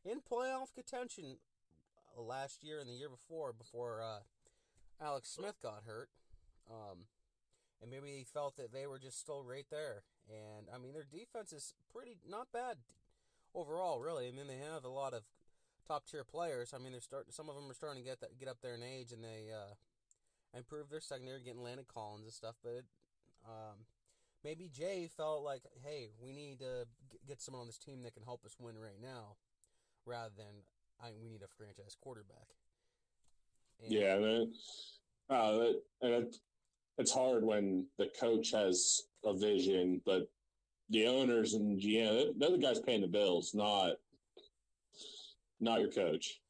in 0.04 0.20
playoff 0.20 0.72
contention 0.74 1.38
last 2.16 2.62
year 2.62 2.78
and 2.78 2.88
the 2.88 2.94
year 2.94 3.08
before 3.08 3.52
before 3.52 4.00
uh, 4.00 4.20
Alex 5.04 5.30
Smith 5.30 5.56
got 5.62 5.82
hurt. 5.84 6.08
Um, 6.70 7.06
and 7.80 7.90
maybe 7.90 8.08
he 8.08 8.24
felt 8.24 8.56
that 8.56 8.72
they 8.72 8.86
were 8.86 8.98
just 8.98 9.18
still 9.18 9.42
right 9.42 9.66
there. 9.70 10.02
And 10.28 10.66
I 10.74 10.78
mean, 10.78 10.92
their 10.92 11.06
defense 11.10 11.52
is 11.52 11.74
pretty 11.92 12.16
not 12.28 12.52
bad 12.52 12.76
overall, 13.54 14.00
really. 14.00 14.28
I 14.28 14.32
mean, 14.32 14.46
they 14.46 14.58
have 14.72 14.84
a 14.84 14.88
lot 14.88 15.14
of 15.14 15.22
top 15.86 16.06
tier 16.06 16.24
players. 16.24 16.72
I 16.74 16.78
mean, 16.78 16.92
they're 16.92 17.00
start 17.00 17.32
some 17.32 17.48
of 17.48 17.54
them 17.54 17.70
are 17.70 17.74
starting 17.74 18.02
to 18.02 18.08
get 18.08 18.20
that, 18.20 18.38
get 18.38 18.48
up 18.48 18.58
there 18.62 18.74
in 18.74 18.82
age, 18.82 19.12
and 19.12 19.24
they 19.24 19.52
uh, 19.52 19.74
improved 20.56 20.90
their 20.90 21.00
secondary, 21.00 21.40
getting 21.42 21.62
Landon 21.62 21.86
Collins 21.92 22.24
and 22.24 22.32
stuff. 22.32 22.54
But 22.62 22.70
it, 22.70 22.84
um, 23.44 23.86
maybe 24.44 24.70
Jay 24.72 25.08
felt 25.16 25.42
like, 25.42 25.62
hey, 25.82 26.10
we 26.22 26.32
need 26.32 26.60
to 26.60 26.86
get 27.26 27.40
someone 27.40 27.62
on 27.62 27.66
this 27.66 27.78
team 27.78 28.02
that 28.02 28.14
can 28.14 28.22
help 28.22 28.44
us 28.44 28.56
win 28.58 28.78
right 28.78 29.00
now, 29.02 29.36
rather 30.06 30.30
than 30.36 30.64
I 31.02 31.10
we 31.20 31.28
need 31.28 31.42
a 31.42 31.48
franchise 31.48 31.96
quarterback. 32.00 32.54
And 33.82 33.92
yeah, 33.92 34.18
man. 34.18 34.52
Uh, 35.28 35.72
and 36.02 36.34
it's 37.00 37.12
hard 37.12 37.44
when 37.44 37.86
the 37.98 38.08
coach 38.18 38.52
has 38.52 39.02
a 39.24 39.34
vision, 39.34 40.00
but 40.04 40.28
the 40.90 41.06
owners 41.06 41.54
and 41.54 41.80
GM, 41.80 42.32
they're 42.38 42.50
the 42.50 42.58
guys 42.58 42.80
paying 42.80 43.00
the 43.00 43.06
bills, 43.08 43.52
not 43.54 43.94
not 45.60 45.80
your 45.80 45.90
coach. 45.90 46.40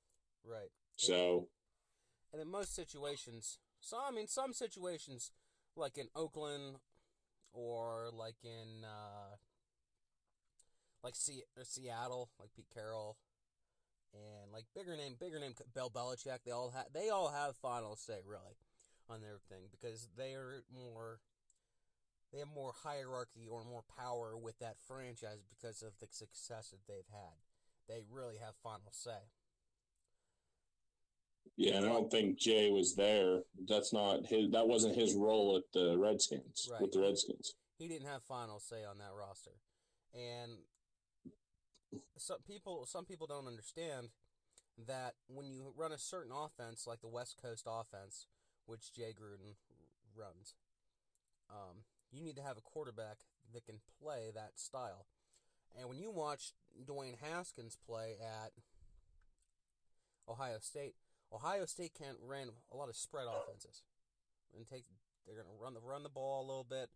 Right. 0.44 0.70
So. 0.96 1.48
And 2.32 2.40
in 2.40 2.48
most 2.48 2.74
situations, 2.74 3.58
so 3.80 3.98
I 4.06 4.12
mean, 4.12 4.28
some 4.28 4.52
situations, 4.52 5.32
like 5.76 5.98
in 5.98 6.06
Oakland, 6.14 6.76
or 7.52 8.08
like 8.12 8.36
in 8.44 8.84
uh, 8.84 9.36
like 11.02 11.16
C- 11.16 11.44
Seattle, 11.64 12.30
like 12.38 12.50
Pete 12.54 12.70
Carroll, 12.72 13.16
and 14.14 14.52
like 14.52 14.64
bigger 14.76 14.96
name, 14.96 15.16
bigger 15.18 15.40
name, 15.40 15.54
Bill 15.74 15.90
Belichick. 15.90 16.38
They 16.44 16.52
all 16.52 16.70
have 16.70 16.86
they 16.94 17.08
all 17.08 17.30
have 17.30 17.56
final 17.56 17.96
say 17.96 18.20
really 18.24 18.54
on 19.10 19.20
their 19.20 19.38
thing 19.48 19.64
because 19.70 20.08
they 20.16 20.34
are 20.34 20.62
more. 20.72 21.20
They 22.32 22.38
have 22.38 22.48
more 22.54 22.72
hierarchy 22.84 23.48
or 23.50 23.64
more 23.64 23.82
power 23.98 24.36
with 24.36 24.60
that 24.60 24.76
franchise 24.86 25.42
because 25.50 25.82
of 25.82 25.98
the 25.98 26.06
success 26.08 26.70
that 26.70 26.86
they've 26.86 27.10
had. 27.10 27.34
They 27.88 28.02
really 28.08 28.36
have 28.36 28.54
final 28.62 28.92
say. 28.92 29.26
Yeah, 31.56 31.76
and 31.76 31.86
I 31.86 31.88
don't 31.88 32.10
think 32.10 32.38
Jay 32.38 32.70
was 32.70 32.94
there. 32.94 33.40
That's 33.68 33.92
not 33.92 34.26
his. 34.26 34.50
That 34.52 34.68
wasn't 34.68 34.94
his 34.94 35.14
role 35.14 35.56
at 35.56 35.64
the 35.74 35.98
Redskins. 35.98 36.68
Right. 36.70 36.80
With 36.80 36.92
the 36.92 37.00
Redskins, 37.00 37.54
he 37.78 37.88
didn't 37.88 38.06
have 38.06 38.22
final 38.22 38.60
say 38.60 38.84
on 38.88 38.98
that 38.98 39.10
roster, 39.18 39.50
and 40.14 40.52
some 42.16 42.38
people 42.46 42.86
some 42.86 43.04
people 43.04 43.26
don't 43.26 43.48
understand 43.48 44.10
that 44.86 45.14
when 45.26 45.46
you 45.46 45.72
run 45.76 45.92
a 45.92 45.98
certain 45.98 46.32
offense 46.32 46.86
like 46.86 47.00
the 47.00 47.08
West 47.08 47.36
Coast 47.42 47.66
offense, 47.68 48.26
which 48.70 48.92
Jay 48.94 49.10
Gruden 49.10 49.58
runs, 50.14 50.54
um, 51.50 51.82
you 52.12 52.22
need 52.22 52.36
to 52.36 52.42
have 52.42 52.56
a 52.56 52.60
quarterback 52.60 53.18
that 53.52 53.66
can 53.66 53.80
play 54.00 54.30
that 54.34 54.58
style. 54.58 55.06
And 55.76 55.88
when 55.88 55.98
you 55.98 56.10
watch 56.10 56.52
Dwayne 56.78 57.18
Haskins 57.20 57.76
play 57.86 58.14
at 58.20 58.52
Ohio 60.28 60.58
State, 60.60 60.94
Ohio 61.32 61.66
State 61.66 61.92
can't 61.98 62.18
ran 62.22 62.48
a 62.72 62.76
lot 62.76 62.88
of 62.88 62.96
spread 62.96 63.26
offenses, 63.26 63.82
and 64.54 64.66
take 64.66 64.84
they're 65.26 65.36
gonna 65.36 65.54
run 65.60 65.74
the 65.74 65.80
run 65.80 66.02
the 66.02 66.08
ball 66.08 66.44
a 66.44 66.46
little 66.46 66.66
bit, 66.68 66.90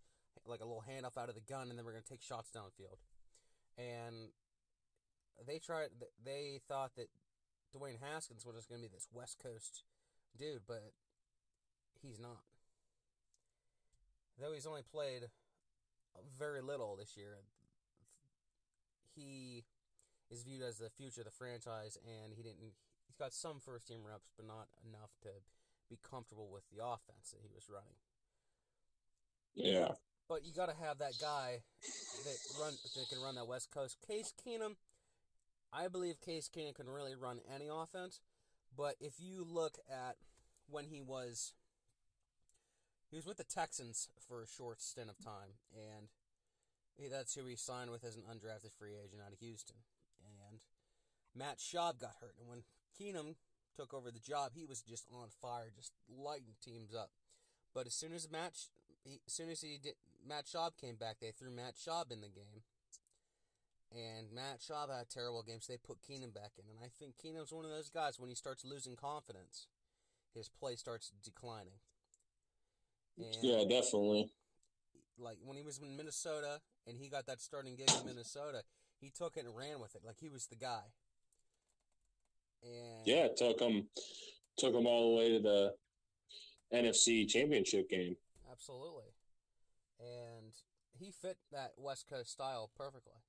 like 0.47 0.61
a 0.61 0.64
little 0.64 0.85
handoff 0.88 1.21
out 1.21 1.28
of 1.28 1.35
the 1.35 1.40
gun, 1.40 1.71
and 1.71 1.78
then 1.78 1.85
we're 1.85 1.93
gonna 1.93 2.04
take 2.09 2.23
shots 2.23 2.50
downfield. 2.50 2.99
And 3.76 4.31
they 5.47 5.59
tried. 5.59 5.90
They 6.25 6.61
thought 6.69 6.95
that 6.97 7.09
Dwayne 7.75 7.99
Haskins 8.00 8.47
was 8.47 8.66
going 8.66 8.81
to 8.81 8.88
be 8.88 8.95
this 8.95 9.09
West 9.12 9.38
Coast 9.43 9.83
dude, 10.38 10.62
but 10.66 10.95
he's 12.06 12.20
not. 12.20 12.44
Though 14.40 14.52
he's 14.52 14.66
only 14.66 14.82
played 14.82 15.28
very 16.38 16.61
little 16.61 16.96
this 16.96 17.16
year, 17.16 17.38
he 19.14 19.64
is 20.30 20.42
viewed 20.42 20.62
as 20.62 20.78
the 20.78 20.90
future 20.90 21.20
of 21.20 21.26
the 21.26 21.30
franchise, 21.30 21.96
and 22.04 22.32
he 22.34 22.42
didn't 22.42 22.58
he's 22.61 22.75
got 23.18 23.32
some 23.32 23.61
first 23.61 23.88
team 23.88 24.00
reps, 24.06 24.32
but 24.37 24.46
not 24.46 24.68
enough 24.87 25.11
to 25.23 25.30
be 25.88 25.99
comfortable 26.08 26.49
with 26.52 26.64
the 26.70 26.84
offense 26.84 27.30
that 27.30 27.40
he 27.42 27.49
was 27.54 27.68
running. 27.68 27.96
Yeah. 29.54 29.94
But 30.28 30.44
you 30.44 30.52
got 30.52 30.68
to 30.68 30.84
have 30.84 30.99
that 30.99 31.12
guy 31.20 31.62
that 32.25 32.37
run 32.61 32.73
that 32.96 33.08
can 33.08 33.23
run 33.23 33.34
that 33.37 33.46
West 33.46 33.70
Coast. 33.70 33.99
Case 34.06 34.32
Keenum, 34.44 34.76
I 35.73 35.88
believe 35.88 36.20
Case 36.20 36.49
Keenum 36.54 36.75
can 36.75 36.88
really 36.88 37.14
run 37.14 37.40
any 37.54 37.68
offense. 37.70 38.20
But 38.76 38.96
if 39.00 39.14
you 39.18 39.46
look 39.49 39.76
at 39.88 40.16
when 40.68 40.87
he 40.87 41.00
was, 41.00 41.52
he 43.11 43.16
was 43.16 43.26
with 43.26 43.37
the 43.37 43.44
Texans 43.44 44.08
for 44.26 44.42
a 44.42 44.46
short 44.46 44.82
stint 44.82 45.11
of 45.11 45.18
time, 45.18 45.58
and 45.73 46.08
that's 47.11 47.34
who 47.34 47.46
he 47.46 47.56
signed 47.56 47.90
with 47.90 48.04
as 48.04 48.16
an 48.16 48.23
undrafted 48.23 48.73
free 48.78 48.94
agent 48.94 49.23
out 49.25 49.32
of 49.32 49.38
Houston. 49.38 49.76
And 50.20 50.61
Matt 51.34 51.58
Schaub 51.58 52.00
got 52.00 52.16
hurt, 52.20 52.37
and 52.38 52.49
when 52.49 52.64
Keenum 52.99 53.37
took 53.76 53.92
over 53.92 54.11
the 54.11 54.20
job, 54.20 54.52
he 54.54 54.64
was 54.64 54.82
just 54.82 55.06
on 55.12 55.28
fire, 55.42 55.70
just 55.75 55.92
lighting 56.08 56.54
teams 56.64 56.94
up. 56.94 57.11
But 57.75 57.87
as 57.87 57.94
soon 57.94 58.12
as 58.12 58.30
Matt, 58.30 58.54
as 59.04 59.32
soon 59.32 59.50
as 59.50 59.61
he 59.61 59.78
did, 59.82 59.94
Matt 60.26 60.46
Schaub 60.46 60.76
came 60.80 60.94
back, 60.96 61.16
they 61.20 61.32
threw 61.32 61.50
Matt 61.50 61.75
Schaub 61.75 62.12
in 62.12 62.20
the 62.20 62.28
game, 62.28 62.62
and 63.92 64.32
Matt 64.32 64.61
Schaub 64.61 64.90
had 64.90 65.02
a 65.02 65.08
terrible 65.08 65.42
game, 65.42 65.61
so 65.61 65.73
they 65.73 65.78
put 65.78 66.02
Keenum 66.02 66.32
back 66.32 66.52
in. 66.58 66.64
And 66.70 66.78
I 66.82 66.88
think 66.99 67.14
Keenum's 67.18 67.52
one 67.52 67.64
of 67.64 67.70
those 67.70 67.90
guys 67.90 68.18
when 68.18 68.28
he 68.28 68.34
starts 68.34 68.64
losing 68.64 68.96
confidence, 68.96 69.66
his 70.34 70.49
play 70.49 70.76
starts 70.76 71.12
declining. 71.23 71.78
And 73.18 73.37
yeah, 73.42 73.64
definitely. 73.68 74.30
Like 75.18 75.38
when 75.44 75.56
he 75.56 75.62
was 75.62 75.78
in 75.78 75.97
Minnesota 75.97 76.61
and 76.87 76.99
he 76.99 77.09
got 77.09 77.26
that 77.26 77.40
starting 77.40 77.76
gig 77.76 77.90
in 78.00 78.06
Minnesota, 78.06 78.62
he 79.00 79.11
took 79.11 79.37
it 79.37 79.44
and 79.44 79.56
ran 79.56 79.80
with 79.80 79.94
it 79.94 80.02
like 80.04 80.16
he 80.18 80.28
was 80.28 80.47
the 80.47 80.56
guy. 80.56 80.83
And 82.62 83.06
yeah, 83.06 83.28
took 83.37 83.61
him 83.61 83.87
took 84.56 84.75
him 84.75 84.87
all 84.87 85.11
the 85.11 85.16
way 85.16 85.28
to 85.30 85.40
the 85.40 85.75
NFC 86.73 87.28
Championship 87.28 87.90
game. 87.90 88.16
Absolutely, 88.50 89.12
and 90.00 90.52
he 90.99 91.11
fit 91.11 91.37
that 91.52 91.73
West 91.76 92.09
Coast 92.09 92.30
style 92.30 92.71
perfectly. 92.76 93.21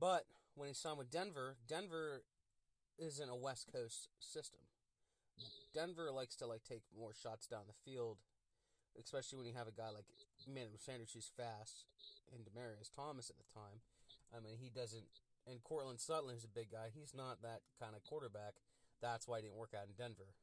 But 0.00 0.24
when 0.54 0.68
he 0.68 0.74
signed 0.74 0.98
with 0.98 1.10
Denver, 1.10 1.56
Denver 1.68 2.24
isn't 2.98 3.28
a 3.28 3.36
West 3.36 3.68
Coast 3.72 4.08
system. 4.18 4.60
Denver 5.72 6.10
likes 6.10 6.36
to 6.36 6.46
like 6.46 6.64
take 6.64 6.82
more 6.98 7.14
shots 7.14 7.46
down 7.46 7.62
the 7.66 7.90
field, 7.90 8.18
especially 8.98 9.38
when 9.38 9.46
you 9.46 9.54
have 9.54 9.68
a 9.68 9.74
guy 9.74 9.90
like 9.90 10.06
Emmanuel 10.46 10.78
Sanders 10.78 11.12
who's 11.12 11.30
fast 11.36 11.86
and 12.34 12.44
Demaryius 12.44 12.90
Thomas 12.94 13.30
at 13.30 13.36
the 13.36 13.48
time. 13.52 13.80
I 14.34 14.40
mean, 14.40 14.56
he 14.60 14.68
doesn't. 14.68 15.04
And 15.46 15.62
Courtland 15.64 16.00
Sutton 16.00 16.30
is 16.30 16.44
a 16.44 16.48
big 16.48 16.70
guy. 16.70 16.88
He's 16.94 17.12
not 17.14 17.42
that 17.42 17.62
kind 17.80 17.94
of 17.96 18.04
quarterback. 18.04 18.54
That's 19.00 19.26
why 19.26 19.38
he 19.38 19.42
didn't 19.42 19.58
work 19.58 19.74
out 19.76 19.88
in 19.88 19.94
Denver. 19.98 20.34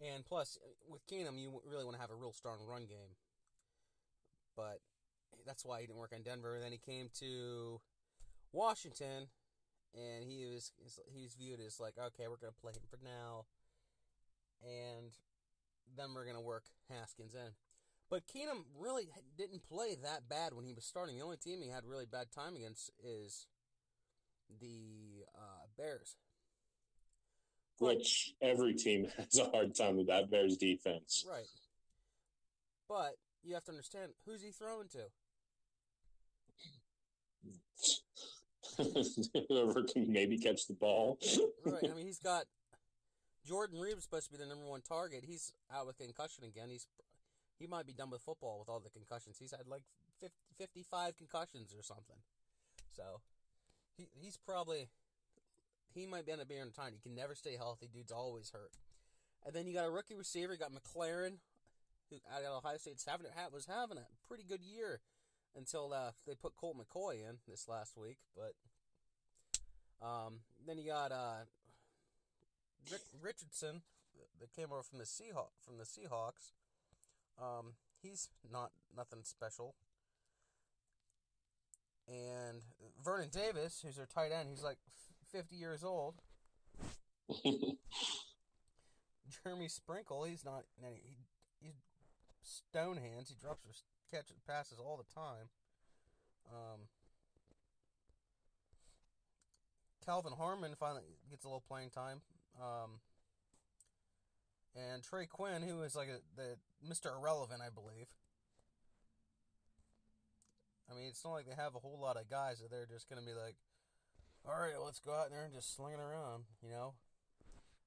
And 0.00 0.24
plus, 0.24 0.58
with 0.88 1.06
Keenum, 1.06 1.40
you 1.40 1.60
really 1.64 1.84
want 1.84 1.96
to 1.96 2.00
have 2.00 2.10
a 2.10 2.16
real 2.16 2.32
strong 2.32 2.58
run 2.66 2.86
game. 2.86 3.16
But 4.56 4.80
that's 5.46 5.64
why 5.64 5.80
he 5.80 5.86
didn't 5.86 6.00
work 6.00 6.12
on 6.14 6.22
Denver. 6.22 6.54
And 6.54 6.64
then 6.64 6.72
he 6.72 6.78
came 6.78 7.08
to 7.20 7.80
Washington, 8.52 9.28
and 9.94 10.24
he 10.24 10.46
was 10.46 10.72
he's 11.12 11.34
viewed 11.34 11.60
as 11.60 11.80
like, 11.80 11.94
okay, 11.98 12.28
we're 12.28 12.40
gonna 12.40 12.56
play 12.60 12.72
him 12.72 12.84
for 12.88 12.98
now, 13.04 13.44
and 14.62 15.12
then 15.96 16.14
we're 16.14 16.26
gonna 16.26 16.40
work 16.40 16.64
Haskins 16.90 17.34
in. 17.34 17.52
But 18.08 18.22
Keenum 18.26 18.62
really 18.78 19.08
didn't 19.36 19.64
play 19.64 19.96
that 20.02 20.28
bad 20.28 20.54
when 20.54 20.64
he 20.64 20.72
was 20.72 20.84
starting. 20.84 21.16
The 21.16 21.24
only 21.24 21.36
team 21.36 21.60
he 21.60 21.68
had 21.68 21.84
really 21.84 22.06
bad 22.06 22.30
time 22.32 22.54
against 22.54 22.90
is 23.02 23.46
the 24.60 25.24
uh, 25.34 25.66
Bears. 25.76 26.16
Which 27.78 28.34
every 28.40 28.74
team 28.74 29.08
has 29.18 29.38
a 29.38 29.50
hard 29.50 29.74
time 29.74 29.96
with 29.96 30.06
that 30.06 30.30
Bears 30.30 30.56
defense. 30.56 31.24
Right. 31.28 31.46
But 32.88 33.16
you 33.42 33.54
have 33.54 33.64
to 33.64 33.72
understand 33.72 34.12
who's 34.24 34.42
he 34.42 34.50
throwing 34.50 34.88
to? 34.88 35.06
Whoever 39.48 39.82
can 39.84 40.12
maybe 40.12 40.38
catch 40.38 40.66
the 40.66 40.74
ball. 40.74 41.18
right. 41.64 41.84
I 41.90 41.94
mean, 41.94 42.06
he's 42.06 42.18
got 42.18 42.44
Jordan 43.46 43.78
Reed 43.78 44.02
supposed 44.02 44.26
to 44.26 44.32
be 44.32 44.42
the 44.42 44.48
number 44.48 44.66
one 44.66 44.82
target. 44.82 45.24
He's 45.26 45.52
out 45.72 45.86
with 45.86 45.98
concussion 45.98 46.44
again. 46.44 46.68
He's 46.68 46.86
he 47.58 47.66
might 47.66 47.86
be 47.86 47.92
done 47.92 48.10
with 48.10 48.20
football 48.20 48.58
with 48.58 48.68
all 48.68 48.80
the 48.80 48.90
concussions. 48.90 49.36
He's 49.38 49.52
had 49.52 49.66
like 49.66 49.82
50, 50.20 50.34
55 50.58 51.16
concussions 51.16 51.72
or 51.72 51.82
something. 51.82 52.20
So 52.94 53.20
he 53.96 54.08
he's 54.14 54.36
probably 54.36 54.88
he 55.94 56.06
might 56.06 56.26
be 56.26 56.32
end 56.32 56.40
up 56.40 56.48
being 56.48 56.70
time. 56.74 56.92
He 56.92 57.00
can 57.00 57.14
never 57.14 57.34
stay 57.34 57.56
healthy. 57.56 57.88
Dude's 57.92 58.12
always 58.12 58.50
hurt. 58.50 58.72
And 59.44 59.54
then 59.54 59.66
you 59.66 59.74
got 59.74 59.86
a 59.86 59.90
rookie 59.90 60.14
receiver. 60.14 60.52
You 60.52 60.58
got 60.58 60.72
McLaurin, 60.72 61.38
who 62.10 62.16
out 62.34 62.42
of 62.42 62.64
Ohio 62.64 62.76
State's 62.78 63.06
having 63.06 63.26
hat 63.34 63.52
was 63.52 63.66
having 63.66 63.96
a 63.96 64.06
pretty 64.26 64.44
good 64.44 64.60
year 64.60 65.00
until 65.56 65.92
uh, 65.94 66.10
they 66.26 66.34
put 66.34 66.56
Colt 66.56 66.76
McCoy 66.76 67.14
in 67.14 67.38
this 67.48 67.68
last 67.68 67.96
week. 67.96 68.18
But 68.36 68.54
um, 70.04 70.40
then 70.66 70.78
you 70.78 70.86
got 70.90 71.12
uh, 71.12 71.46
Richardson 73.22 73.82
that 74.40 74.54
came 74.54 74.72
over 74.72 74.82
from 74.82 74.98
the 74.98 75.04
Seahawk 75.04 75.50
from 75.64 75.78
the 75.78 75.84
Seahawks. 75.84 76.52
Um, 77.40 77.74
he's 78.02 78.28
not 78.50 78.70
nothing 78.96 79.20
special. 79.22 79.74
And 82.08 82.62
Vernon 83.04 83.28
Davis, 83.32 83.82
who's 83.84 83.96
their 83.96 84.06
tight 84.06 84.30
end, 84.32 84.48
he's 84.50 84.62
like 84.62 84.78
50 85.32 85.56
years 85.56 85.82
old. 85.82 86.14
Jeremy 89.42 89.68
Sprinkle, 89.68 90.24
he's 90.24 90.44
not 90.44 90.62
he, 90.80 91.16
he's 91.60 91.74
stone 92.42 92.96
hands. 92.96 93.28
He 93.28 93.34
drops 93.40 93.66
or 93.66 93.72
catches 94.10 94.38
passes 94.46 94.78
all 94.78 94.96
the 94.96 95.12
time. 95.12 95.48
Um, 96.52 96.82
Kelvin 100.04 100.34
Harmon 100.38 100.74
finally 100.78 101.02
gets 101.28 101.44
a 101.44 101.48
little 101.48 101.64
playing 101.66 101.90
time. 101.90 102.20
Um, 102.60 103.00
and 104.74 105.02
Trey 105.02 105.26
Quinn, 105.26 105.62
who 105.62 105.82
is 105.82 105.96
like 105.96 106.08
a, 106.08 106.18
the 106.36 106.56
Mr. 106.86 107.16
Irrelevant, 107.16 107.60
I 107.64 107.70
believe. 107.70 108.06
I 110.90 110.94
mean, 110.94 111.08
it's 111.08 111.24
not 111.24 111.32
like 111.32 111.46
they 111.46 111.54
have 111.56 111.74
a 111.74 111.78
whole 111.78 111.98
lot 112.00 112.16
of 112.16 112.30
guys 112.30 112.60
that 112.60 112.70
they're 112.70 112.86
just 112.86 113.08
going 113.08 113.20
to 113.20 113.26
be 113.26 113.34
like, 113.34 113.56
all 114.46 114.60
right, 114.60 114.74
let's 114.82 115.00
go 115.00 115.12
out 115.12 115.30
there 115.30 115.44
and 115.44 115.52
just 115.52 115.74
sling 115.74 115.94
it 115.94 116.00
around, 116.00 116.44
you 116.62 116.70
know? 116.70 116.94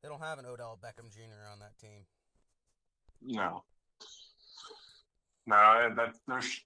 They 0.01 0.09
don't 0.09 0.21
have 0.21 0.39
an 0.39 0.45
Odell 0.45 0.77
Beckham 0.81 1.11
Jr. 1.11 1.49
on 1.51 1.59
that 1.59 1.77
team. 1.79 2.03
No. 3.21 3.63
No, 5.45 5.89
that 5.95 6.13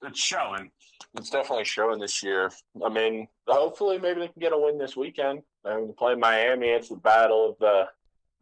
it's 0.03 0.19
showing. 0.19 0.69
It's 1.15 1.29
definitely 1.29 1.63
showing 1.63 1.99
this 1.99 2.21
year. 2.21 2.51
I 2.83 2.89
mean, 2.89 3.27
hopefully, 3.47 3.97
maybe 3.97 4.21
they 4.21 4.27
can 4.27 4.41
get 4.41 4.51
a 4.51 4.57
win 4.57 4.77
this 4.77 4.97
weekend. 4.97 5.41
I'm 5.65 5.93
play 5.93 6.15
Miami. 6.15 6.67
It's 6.67 6.89
the 6.89 6.95
battle 6.95 7.51
of 7.51 7.59
the 7.59 7.83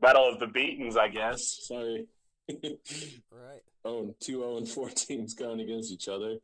battle 0.01 0.27
of 0.27 0.39
the 0.39 0.47
beatens, 0.47 0.97
I 0.97 1.07
guess. 1.07 1.39
Sorry. 1.63 2.07
right. 2.49 3.61
Oh, 3.83 4.13
two 4.19 4.33
zero 4.33 4.53
oh 4.53 4.57
and 4.57 4.69
four 4.69 4.89
teams 4.89 5.33
going 5.33 5.59
against 5.59 5.91
each 5.91 6.07
other. 6.07 6.37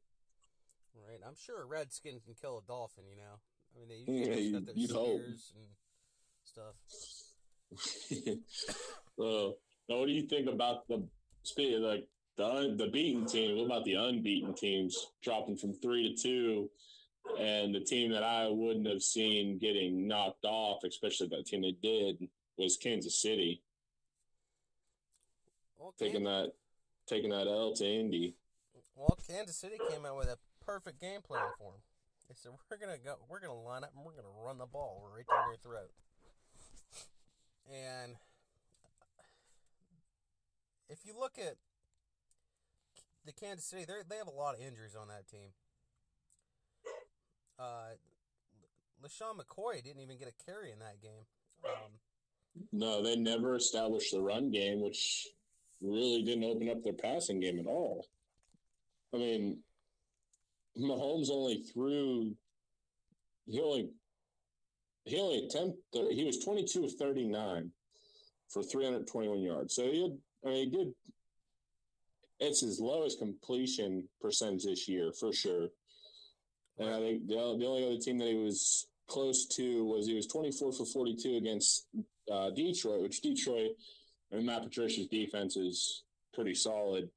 Right. 0.95 1.19
I'm 1.23 1.35
sure 1.39 1.61
a 1.61 1.65
redskin 1.65 2.19
can 2.25 2.33
kill 2.33 2.57
a 2.57 2.67
dolphin. 2.67 3.03
You 3.07 3.17
know. 3.17 3.37
I 3.75 3.79
mean, 3.79 3.89
they 3.89 4.11
usually 4.11 4.41
yeah, 4.41 4.51
got 4.53 4.65
their 4.65 4.75
you'd 4.75 4.89
spears 4.89 4.97
hope. 5.05 5.21
and 5.55 5.69
stuff. 6.43 6.75
so, 9.19 9.57
now, 9.87 9.99
what 9.99 10.07
do 10.07 10.13
you 10.13 10.23
think 10.23 10.49
about 10.49 10.87
the 10.87 11.07
speed? 11.43 11.77
Like 11.77 12.07
the 12.37 12.75
the 12.75 12.87
beaten 12.87 13.27
team. 13.27 13.57
What 13.57 13.65
about 13.65 13.85
the 13.85 13.95
unbeaten 13.95 14.55
teams 14.55 14.97
dropping 15.21 15.57
from 15.57 15.73
three 15.75 16.15
to 16.15 16.21
two? 16.21 16.69
And 17.39 17.73
the 17.73 17.79
team 17.79 18.11
that 18.11 18.23
I 18.23 18.47
wouldn't 18.47 18.87
have 18.87 19.03
seen 19.03 19.57
getting 19.59 20.07
knocked 20.07 20.45
off, 20.45 20.83
especially 20.83 21.27
that 21.29 21.45
team 21.45 21.61
they 21.61 21.75
did, 21.81 22.27
was 22.57 22.77
Kansas 22.77 23.21
City. 23.21 23.61
Well, 25.77 25.93
taking 25.97 26.23
that 26.23 26.53
taking 27.07 27.29
that 27.29 27.47
L 27.47 27.73
to 27.73 27.85
Indy. 27.85 28.35
Well, 28.95 29.17
Kansas 29.27 29.55
City 29.55 29.77
came 29.89 30.05
out 30.05 30.17
with 30.17 30.27
a 30.27 30.37
perfect 30.65 30.99
game 30.99 31.21
plan 31.21 31.43
for 31.57 31.71
them. 31.71 31.81
They 32.27 32.35
said 32.35 32.51
we're 32.51 32.77
gonna 32.77 32.97
go, 32.97 33.15
we're 33.29 33.39
gonna 33.39 33.53
line 33.53 33.83
up, 33.83 33.91
and 33.95 34.03
we're 34.03 34.13
gonna 34.13 34.33
run 34.43 34.57
the 34.57 34.65
ball 34.65 35.07
right 35.15 35.25
down 35.27 35.49
your 35.49 35.57
throat. 35.57 35.91
And 37.71 38.15
if 40.89 41.05
you 41.05 41.13
look 41.17 41.37
at 41.37 41.55
the 43.25 43.31
Kansas 43.31 43.65
City, 43.65 43.85
they 43.85 43.93
they 44.09 44.17
have 44.17 44.27
a 44.27 44.31
lot 44.31 44.55
of 44.55 44.61
injuries 44.61 44.95
on 44.95 45.07
that 45.09 45.27
team. 45.27 45.53
Uh, 47.59 47.95
LeSean 49.03 49.37
McCoy 49.37 49.83
didn't 49.83 50.01
even 50.01 50.17
get 50.17 50.27
a 50.27 50.45
carry 50.45 50.71
in 50.71 50.79
that 50.79 51.01
game. 51.01 51.25
Um, 51.65 51.91
no, 52.71 53.03
they 53.03 53.15
never 53.15 53.55
established 53.55 54.11
the 54.11 54.21
run 54.21 54.51
game, 54.51 54.81
which 54.81 55.27
really 55.81 56.23
didn't 56.23 56.43
open 56.43 56.69
up 56.69 56.83
their 56.83 56.93
passing 56.93 57.39
game 57.39 57.59
at 57.59 57.67
all. 57.67 58.07
I 59.13 59.17
mean, 59.17 59.59
Mahomes 60.77 61.29
only 61.29 61.63
threw 61.63 62.35
he 63.45 63.61
only 63.61 63.89
he 65.05 65.17
only 65.19 65.45
attempted 65.45 66.11
he 66.11 66.23
was 66.25 66.43
22 66.43 66.85
of 66.85 66.93
39 66.93 67.71
for 68.49 68.61
321 68.63 69.39
yards. 69.39 69.75
So 69.75 69.83
he 69.83 70.03
had 70.03 70.17
I 70.45 70.49
mean 70.49 70.69
he 70.69 70.77
did 70.77 70.93
it's 72.39 72.61
his 72.61 72.79
lowest 72.79 73.17
completion 73.19 74.07
percentage 74.21 74.65
this 74.65 74.87
year 74.87 75.11
for 75.19 75.33
sure. 75.33 75.69
And 76.79 76.89
I 76.89 76.99
think 76.99 77.27
the, 77.27 77.35
the 77.35 77.65
only 77.65 77.85
other 77.85 77.97
team 77.97 78.17
that 78.19 78.27
he 78.27 78.35
was 78.35 78.87
close 79.07 79.45
to 79.45 79.85
was 79.85 80.05
he 80.07 80.15
was 80.15 80.27
24 80.27 80.73
for 80.73 80.85
42 80.85 81.37
against 81.37 81.87
uh, 82.31 82.51
Detroit, 82.51 83.01
which 83.01 83.21
Detroit, 83.21 83.71
mean, 84.31 84.45
Matt 84.45 84.63
Patricia's 84.63 85.07
defense 85.07 85.55
is 85.57 86.03
pretty 86.33 86.53
solid. 86.53 87.09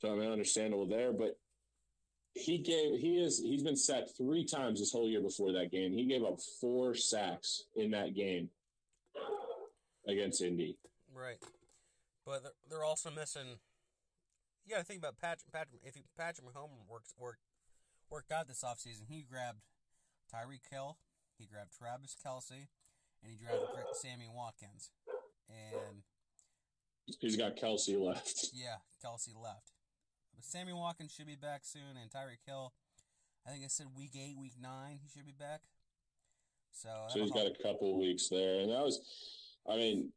So 0.00 0.12
I 0.12 0.16
mean, 0.16 0.30
understandable 0.30 0.86
there. 0.86 1.12
But 1.12 1.38
he 2.34 2.58
gave 2.58 2.98
he 2.98 3.22
is 3.22 3.38
he's 3.38 3.62
been 3.62 3.76
sacked 3.76 4.10
three 4.16 4.44
times 4.44 4.80
this 4.80 4.90
whole 4.90 5.08
year 5.08 5.20
before 5.20 5.52
that 5.52 5.70
game. 5.70 5.92
He 5.92 6.06
gave 6.06 6.24
up 6.24 6.40
four 6.60 6.94
sacks 6.94 7.64
in 7.76 7.90
that 7.92 8.14
game 8.14 8.48
against 10.08 10.42
Indy. 10.42 10.76
Right, 11.14 11.36
but 12.26 12.42
they're 12.68 12.84
also 12.84 13.10
missing 13.10 13.58
you 14.64 14.74
got 14.74 14.78
to 14.78 14.84
think 14.84 14.98
about 14.98 15.18
Patrick. 15.18 15.52
Patrick, 15.52 15.80
if 15.84 15.94
he, 15.94 16.02
Patrick 16.16 16.46
Mahomes 16.46 16.86
works 16.88 17.14
worked 17.18 17.42
worked 18.12 18.30
out 18.30 18.46
this 18.46 18.62
offseason, 18.62 19.08
he 19.08 19.24
grabbed 19.28 19.62
Tyreek 20.32 20.68
Hill, 20.70 20.98
he 21.38 21.46
grabbed 21.46 21.72
Travis 21.76 22.14
Kelce, 22.14 22.68
and 23.22 23.32
he 23.32 23.38
grabbed 23.38 23.64
Sammy 23.94 24.28
Watkins, 24.32 24.90
and 25.48 26.02
he's 27.18 27.36
got 27.36 27.56
Kelce 27.56 27.98
left. 27.98 28.50
Yeah, 28.54 28.76
Kelce 29.02 29.34
left. 29.34 29.72
But 30.34 30.44
Sammy 30.44 30.74
Watkins 30.74 31.12
should 31.12 31.26
be 31.26 31.36
back 31.36 31.62
soon, 31.64 31.96
and 32.00 32.10
Tyreek 32.10 32.44
Hill, 32.46 32.74
I 33.46 33.50
think 33.50 33.64
I 33.64 33.68
said 33.68 33.86
week 33.96 34.12
eight, 34.14 34.36
week 34.38 34.54
nine, 34.60 34.98
he 35.02 35.08
should 35.08 35.26
be 35.26 35.32
back. 35.32 35.62
So, 36.70 36.88
so 37.08 37.20
he's 37.20 37.30
got 37.30 37.46
a 37.46 37.62
couple 37.62 37.98
weeks 37.98 38.28
there, 38.28 38.60
and 38.60 38.70
that 38.70 38.82
was, 38.82 39.00
I 39.68 39.76
mean, 39.76 40.10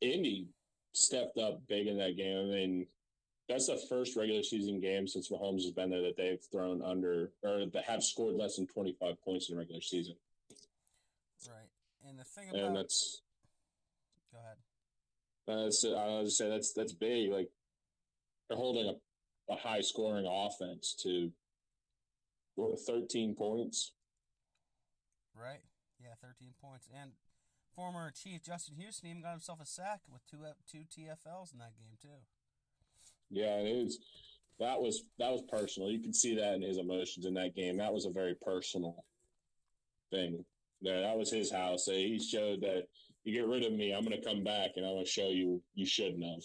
Indy 0.00 0.48
stepped 0.92 1.38
up 1.38 1.60
big 1.68 1.86
in 1.86 1.98
that 1.98 2.16
game. 2.16 2.38
I 2.38 2.54
mean, 2.54 2.86
that's 3.48 3.66
the 3.66 3.80
first 3.88 4.16
regular 4.16 4.42
season 4.42 4.80
game 4.80 5.06
since 5.06 5.30
Mahomes 5.30 5.62
has 5.62 5.72
been 5.72 5.90
there 5.90 6.02
that 6.02 6.16
they've 6.16 6.40
thrown 6.50 6.82
under 6.82 7.32
or 7.42 7.66
that 7.72 7.84
have 7.84 8.02
scored 8.02 8.36
less 8.36 8.56
than 8.56 8.66
25 8.66 9.20
points 9.24 9.48
in 9.48 9.56
a 9.56 9.58
regular 9.58 9.80
season. 9.80 10.14
Right. 11.48 12.08
And 12.08 12.18
the 12.18 12.24
thing 12.24 12.50
about 12.50 12.62
and 12.62 12.76
that's 12.76 13.22
go 14.32 14.38
ahead. 14.38 15.66
that's 15.68 15.84
I 15.84 16.20
was 16.20 16.28
just 16.28 16.38
say 16.38 16.48
that's 16.48 16.72
that's 16.72 16.92
big. 16.92 17.30
Like 17.30 17.48
they're 18.48 18.56
holding 18.56 18.86
a, 18.88 19.52
a 19.52 19.56
high 19.56 19.80
scoring 19.80 20.26
offense 20.28 20.94
to 21.02 21.30
what 22.54 22.78
thirteen 22.80 23.34
points. 23.34 23.92
Right? 25.34 25.60
Yeah, 25.98 26.14
13 26.20 26.52
points. 26.60 26.88
And 26.92 27.12
former 27.74 28.10
Chief 28.10 28.42
Justin 28.42 28.76
Houston 28.76 29.08
even 29.08 29.22
got 29.22 29.32
himself 29.32 29.60
a 29.60 29.66
sack 29.66 30.00
with 30.10 30.26
two 30.26 30.38
two 30.70 30.84
TFLs 30.84 31.52
in 31.52 31.58
that 31.58 31.76
game 31.76 31.96
too. 32.00 32.26
Yeah, 33.32 33.56
it 33.56 33.66
is. 33.66 33.98
That 34.60 34.80
was 34.80 35.04
that 35.18 35.32
was 35.32 35.42
personal. 35.50 35.90
You 35.90 35.98
can 35.98 36.12
see 36.12 36.36
that 36.36 36.54
in 36.54 36.62
his 36.62 36.78
emotions 36.78 37.26
in 37.26 37.34
that 37.34 37.56
game. 37.56 37.78
That 37.78 37.92
was 37.92 38.04
a 38.04 38.10
very 38.10 38.34
personal 38.34 39.04
thing. 40.10 40.44
There, 40.82 41.00
that 41.00 41.16
was 41.16 41.30
his 41.30 41.50
house. 41.50 41.86
He 41.86 42.20
showed 42.20 42.60
that 42.60 42.84
you 43.24 43.32
get 43.32 43.46
rid 43.46 43.64
of 43.64 43.72
me, 43.72 43.92
I'm 43.92 44.04
going 44.04 44.20
to 44.20 44.24
come 44.24 44.42
back 44.42 44.72
and 44.76 44.84
I'm 44.84 44.92
going 44.92 45.04
to 45.04 45.10
show 45.10 45.28
you 45.28 45.62
you 45.74 45.86
shouldn't 45.86 46.22
have. 46.22 46.42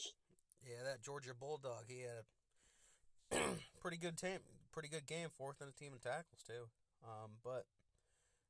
Yeah, 0.63 0.83
that 0.85 1.03
Georgia 1.03 1.33
Bulldog, 1.37 1.85
he 1.87 2.01
had 2.01 3.39
a 3.39 3.55
pretty 3.81 3.97
good 3.97 4.17
team, 4.17 4.39
pretty 4.71 4.89
good 4.89 5.07
game, 5.07 5.29
fourth 5.37 5.61
in 5.61 5.67
the 5.67 5.73
team 5.73 5.93
in 5.93 5.99
tackles 5.99 6.43
too. 6.45 6.69
Um, 7.03 7.31
but 7.43 7.65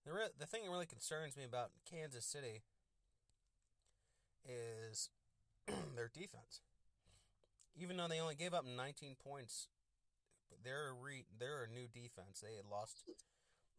the 0.05 0.13
re- 0.13 0.35
the 0.37 0.45
thing 0.45 0.63
that 0.63 0.71
really 0.71 0.85
concerns 0.85 1.37
me 1.37 1.43
about 1.43 1.71
Kansas 1.89 2.25
City 2.25 2.63
is 4.45 5.09
their 5.95 6.09
defense. 6.13 6.61
Even 7.79 7.97
though 7.97 8.07
they 8.07 8.19
only 8.19 8.35
gave 8.35 8.53
up 8.53 8.65
19 8.65 9.15
points, 9.23 9.67
they're 10.63 10.89
a 10.89 10.93
re- 10.93 11.29
they're 11.39 11.63
a 11.63 11.73
new 11.73 11.87
defense. 11.87 12.41
They 12.41 12.55
had 12.55 12.65
lost 12.65 13.03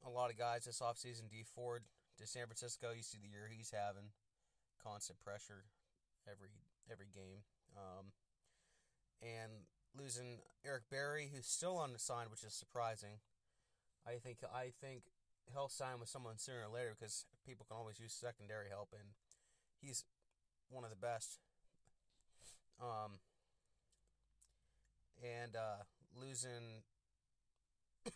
a 0.06 0.10
lot 0.10 0.30
of 0.30 0.38
guys 0.38 0.64
this 0.64 0.80
offseason. 0.80 1.30
Dee 1.30 1.44
Ford 1.44 1.82
to 2.18 2.26
San 2.26 2.46
Francisco. 2.46 2.90
You 2.94 3.02
see 3.02 3.18
the 3.20 3.28
year 3.28 3.50
he's 3.50 3.72
having, 3.72 4.10
constant 4.82 5.18
pressure 5.20 5.64
every 6.26 6.50
every 6.90 7.08
game. 7.12 7.42
Um, 7.76 8.12
and 9.22 9.66
losing 9.96 10.38
Eric 10.64 10.84
Berry, 10.90 11.30
who's 11.34 11.46
still 11.46 11.82
unsigned, 11.82 12.30
which 12.30 12.44
is 12.44 12.54
surprising. 12.54 13.18
I 14.06 14.18
think 14.22 14.38
I 14.54 14.72
think 14.80 15.02
he'll 15.52 15.68
sign 15.68 16.00
with 16.00 16.08
someone 16.08 16.38
sooner 16.38 16.68
or 16.68 16.74
later 16.74 16.94
because 16.98 17.24
people 17.44 17.66
can 17.68 17.76
always 17.76 17.98
use 17.98 18.12
secondary 18.12 18.68
help, 18.68 18.90
and 18.92 19.10
he's 19.80 20.04
one 20.70 20.84
of 20.84 20.90
the 20.90 20.96
best. 20.96 21.38
Um, 22.80 23.18
and 25.22 25.56
uh, 25.56 25.82
losing 26.14 26.82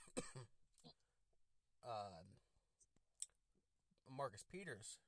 uh, 1.84 2.22
Marcus 4.10 4.44
Peters, 4.50 4.98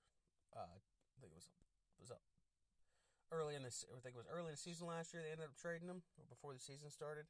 uh, 0.56 0.74
I 0.74 1.20
think 1.20 1.32
it 1.32 1.36
was 1.36 1.48
was 2.00 2.10
up 2.10 2.22
early 3.32 3.54
in 3.54 3.62
this. 3.62 3.84
I 3.90 4.00
think 4.00 4.14
it 4.14 4.22
was 4.22 4.30
early 4.30 4.48
in 4.48 4.54
the 4.54 4.60
season 4.60 4.86
last 4.86 5.14
year. 5.14 5.22
They 5.22 5.32
ended 5.32 5.46
up 5.46 5.56
trading 5.56 5.88
him 5.88 6.02
or 6.18 6.24
before 6.28 6.52
the 6.52 6.60
season 6.60 6.90
started. 6.90 7.26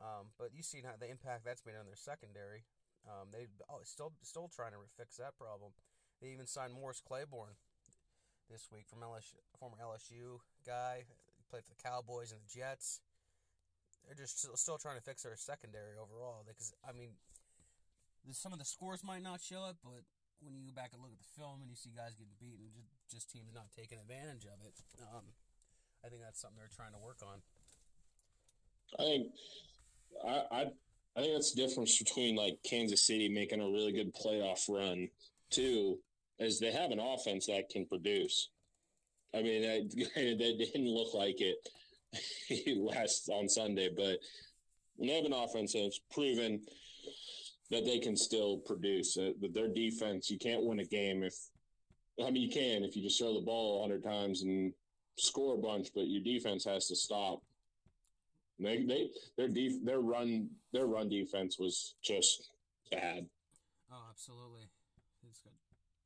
Um, 0.00 0.32
but 0.38 0.50
you 0.54 0.62
see 0.62 0.82
how 0.82 0.96
the 0.98 1.10
impact 1.10 1.44
that's 1.44 1.62
made 1.66 1.78
on 1.78 1.86
their 1.86 1.98
secondary. 1.98 2.64
Um, 3.06 3.34
they 3.34 3.50
oh, 3.68 3.82
still 3.82 4.14
still 4.22 4.48
trying 4.48 4.72
to 4.72 4.82
fix 4.96 5.16
that 5.18 5.36
problem. 5.38 5.72
They 6.20 6.30
even 6.30 6.46
signed 6.46 6.72
Morris 6.72 7.02
Claiborne 7.02 7.58
this 8.50 8.70
week 8.70 8.86
from 8.86 9.00
LSU, 9.00 9.42
former 9.58 9.76
LSU 9.82 10.38
guy. 10.66 11.02
He 11.36 11.42
played 11.50 11.64
for 11.64 11.74
the 11.74 11.82
Cowboys 11.82 12.30
and 12.30 12.40
the 12.40 12.50
Jets. 12.50 13.00
They're 14.06 14.18
just 14.18 14.38
still, 14.58 14.78
trying 14.78 14.96
to 14.96 15.04
fix 15.04 15.22
their 15.22 15.36
secondary 15.36 15.96
overall. 15.96 16.44
Because 16.46 16.74
I 16.86 16.92
mean, 16.92 17.16
some 18.30 18.52
of 18.52 18.58
the 18.58 18.64
scores 18.64 19.02
might 19.04 19.22
not 19.22 19.40
show 19.40 19.68
it, 19.70 19.76
but 19.82 20.04
when 20.42 20.54
you 20.54 20.66
go 20.66 20.74
back 20.74 20.90
and 20.92 21.00
look 21.02 21.12
at 21.12 21.22
the 21.22 21.32
film 21.38 21.62
and 21.62 21.70
you 21.70 21.76
see 21.76 21.94
guys 21.94 22.18
getting 22.18 22.34
beaten, 22.38 22.66
just, 22.74 22.90
just 23.08 23.30
teams 23.30 23.54
not 23.54 23.70
taking 23.70 23.98
advantage 23.98 24.44
of 24.44 24.58
it. 24.66 24.74
Um, 25.00 25.32
I 26.04 26.08
think 26.08 26.22
that's 26.22 26.40
something 26.40 26.58
they're 26.58 26.74
trying 26.74 26.92
to 26.92 27.02
work 27.02 27.22
on. 27.22 27.40
I 28.98 29.02
think 29.02 29.26
I, 30.26 30.36
I 30.50 30.60
I 31.16 31.20
think 31.20 31.34
that's 31.34 31.52
the 31.52 31.62
difference 31.62 31.98
between 31.98 32.36
like 32.36 32.58
Kansas 32.64 33.06
City 33.06 33.28
making 33.28 33.60
a 33.60 33.68
really 33.68 33.92
good 33.92 34.14
playoff 34.14 34.68
run 34.68 35.08
too, 35.50 35.98
is 36.38 36.58
they 36.58 36.72
have 36.72 36.90
an 36.90 37.00
offense 37.00 37.46
that 37.46 37.68
can 37.68 37.86
produce. 37.86 38.48
I 39.34 39.42
mean, 39.42 39.62
that, 39.62 39.90
that 40.14 40.58
didn't 40.58 40.88
look 40.88 41.14
like 41.14 41.40
it 41.40 41.56
last 42.76 43.28
on 43.30 43.48
Sunday, 43.48 43.90
but 43.94 44.18
when 44.96 45.08
they 45.08 45.16
have 45.16 45.24
an 45.24 45.32
offense 45.32 45.72
that's 45.72 46.00
proven 46.10 46.60
that 47.72 47.86
they 47.86 47.98
can 47.98 48.16
still 48.16 48.58
produce. 48.58 49.16
Uh, 49.16 49.30
but 49.40 49.54
their 49.54 49.68
defense, 49.68 50.30
you 50.30 50.38
can't 50.38 50.62
win 50.62 50.80
a 50.80 50.84
game 50.84 51.22
if 51.22 51.34
I 52.22 52.30
mean 52.30 52.42
you 52.42 52.50
can 52.50 52.84
if 52.84 52.94
you 52.94 53.02
just 53.02 53.18
throw 53.18 53.34
the 53.34 53.40
ball 53.44 53.78
a 53.78 53.82
hundred 53.82 54.04
times 54.04 54.42
and 54.42 54.72
score 55.16 55.54
a 55.54 55.58
bunch, 55.58 55.88
but 55.94 56.06
your 56.06 56.22
defense 56.22 56.64
has 56.64 56.86
to 56.88 56.96
stop. 56.96 57.40
They 58.58 58.84
they 58.84 59.10
their 59.36 59.48
def, 59.48 59.72
their 59.82 60.00
run 60.00 60.50
their 60.72 60.86
run 60.86 61.08
defense 61.08 61.58
was 61.58 61.94
just 62.04 62.50
bad. 62.90 63.26
Oh, 63.90 64.04
absolutely. 64.10 64.68
It's 65.28 65.40
got, 65.40 65.52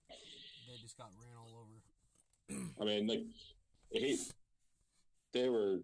they 0.08 0.80
just 0.80 0.96
got 0.96 1.10
ran 1.20 1.36
all 1.36 1.66
over. 1.66 2.72
I 2.80 2.84
mean, 2.84 3.06
like 3.08 3.24
he, 3.90 4.18
they 5.32 5.48
were 5.48 5.80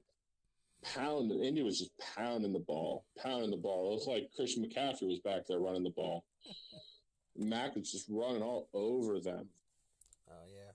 pounding. 0.83 1.43
Indy 1.43 1.63
was 1.63 1.79
just 1.79 1.93
pounding 2.17 2.53
the 2.53 2.61
ball, 2.61 3.05
pounding 3.23 3.51
the 3.51 3.57
ball. 3.57 3.93
It 3.93 3.95
was 3.95 4.07
like 4.07 4.31
Christian 4.35 4.65
McCaffrey 4.65 5.09
was 5.09 5.21
back 5.21 5.47
there 5.49 5.59
running 5.59 5.85
the 5.85 5.91
ball. 5.91 6.25
Mack 7.37 7.77
was 7.77 7.91
just 7.91 8.07
running 8.11 8.43
all 8.43 8.69
over 8.75 9.21
them. 9.21 9.49
Oh 10.29 10.45
yeah, 10.49 10.73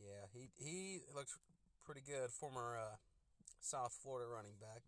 yeah. 0.00 0.26
He 0.32 0.50
he 0.56 1.00
looks 1.14 1.38
pretty 1.84 2.02
good. 2.06 2.30
Former 2.30 2.76
uh, 2.78 2.96
South 3.60 3.96
Florida 4.02 4.28
running 4.28 4.54
back. 4.60 4.82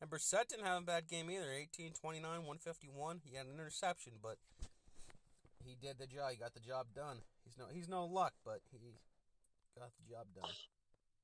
And 0.00 0.10
Brissett 0.10 0.48
didn't 0.48 0.64
have 0.64 0.82
a 0.82 0.86
bad 0.86 1.08
game 1.08 1.30
either. 1.30 1.52
18, 1.52 1.92
29, 1.92 2.22
151. 2.22 3.20
He 3.22 3.36
had 3.36 3.46
an 3.46 3.52
interception, 3.52 4.14
but 4.22 4.38
he 5.62 5.76
did 5.80 5.98
the 5.98 6.06
job. 6.06 6.30
He 6.30 6.36
got 6.38 6.54
the 6.54 6.60
job 6.60 6.86
done. 6.94 7.18
He's 7.44 7.58
no 7.58 7.66
he's 7.72 7.88
no 7.88 8.06
Luck, 8.06 8.32
but 8.44 8.60
he 8.70 8.78
got 9.78 9.90
the 9.98 10.12
job 10.12 10.26
done. 10.34 10.50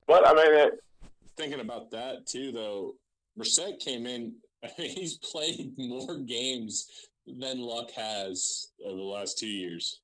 But 0.07 0.27
I 0.27 0.33
mean, 0.33 0.71
thinking 1.37 1.59
about 1.59 1.91
that 1.91 2.25
too, 2.25 2.51
though, 2.51 2.93
Brissett 3.39 3.79
came 3.79 4.05
in. 4.05 4.33
I 4.63 4.69
mean, 4.79 4.89
he's 4.89 5.17
played 5.17 5.73
more 5.77 6.17
games 6.17 6.87
than 7.25 7.59
Luck 7.59 7.91
has 7.91 8.67
over 8.85 8.97
the 8.97 9.03
last 9.03 9.37
two 9.37 9.47
years. 9.47 10.01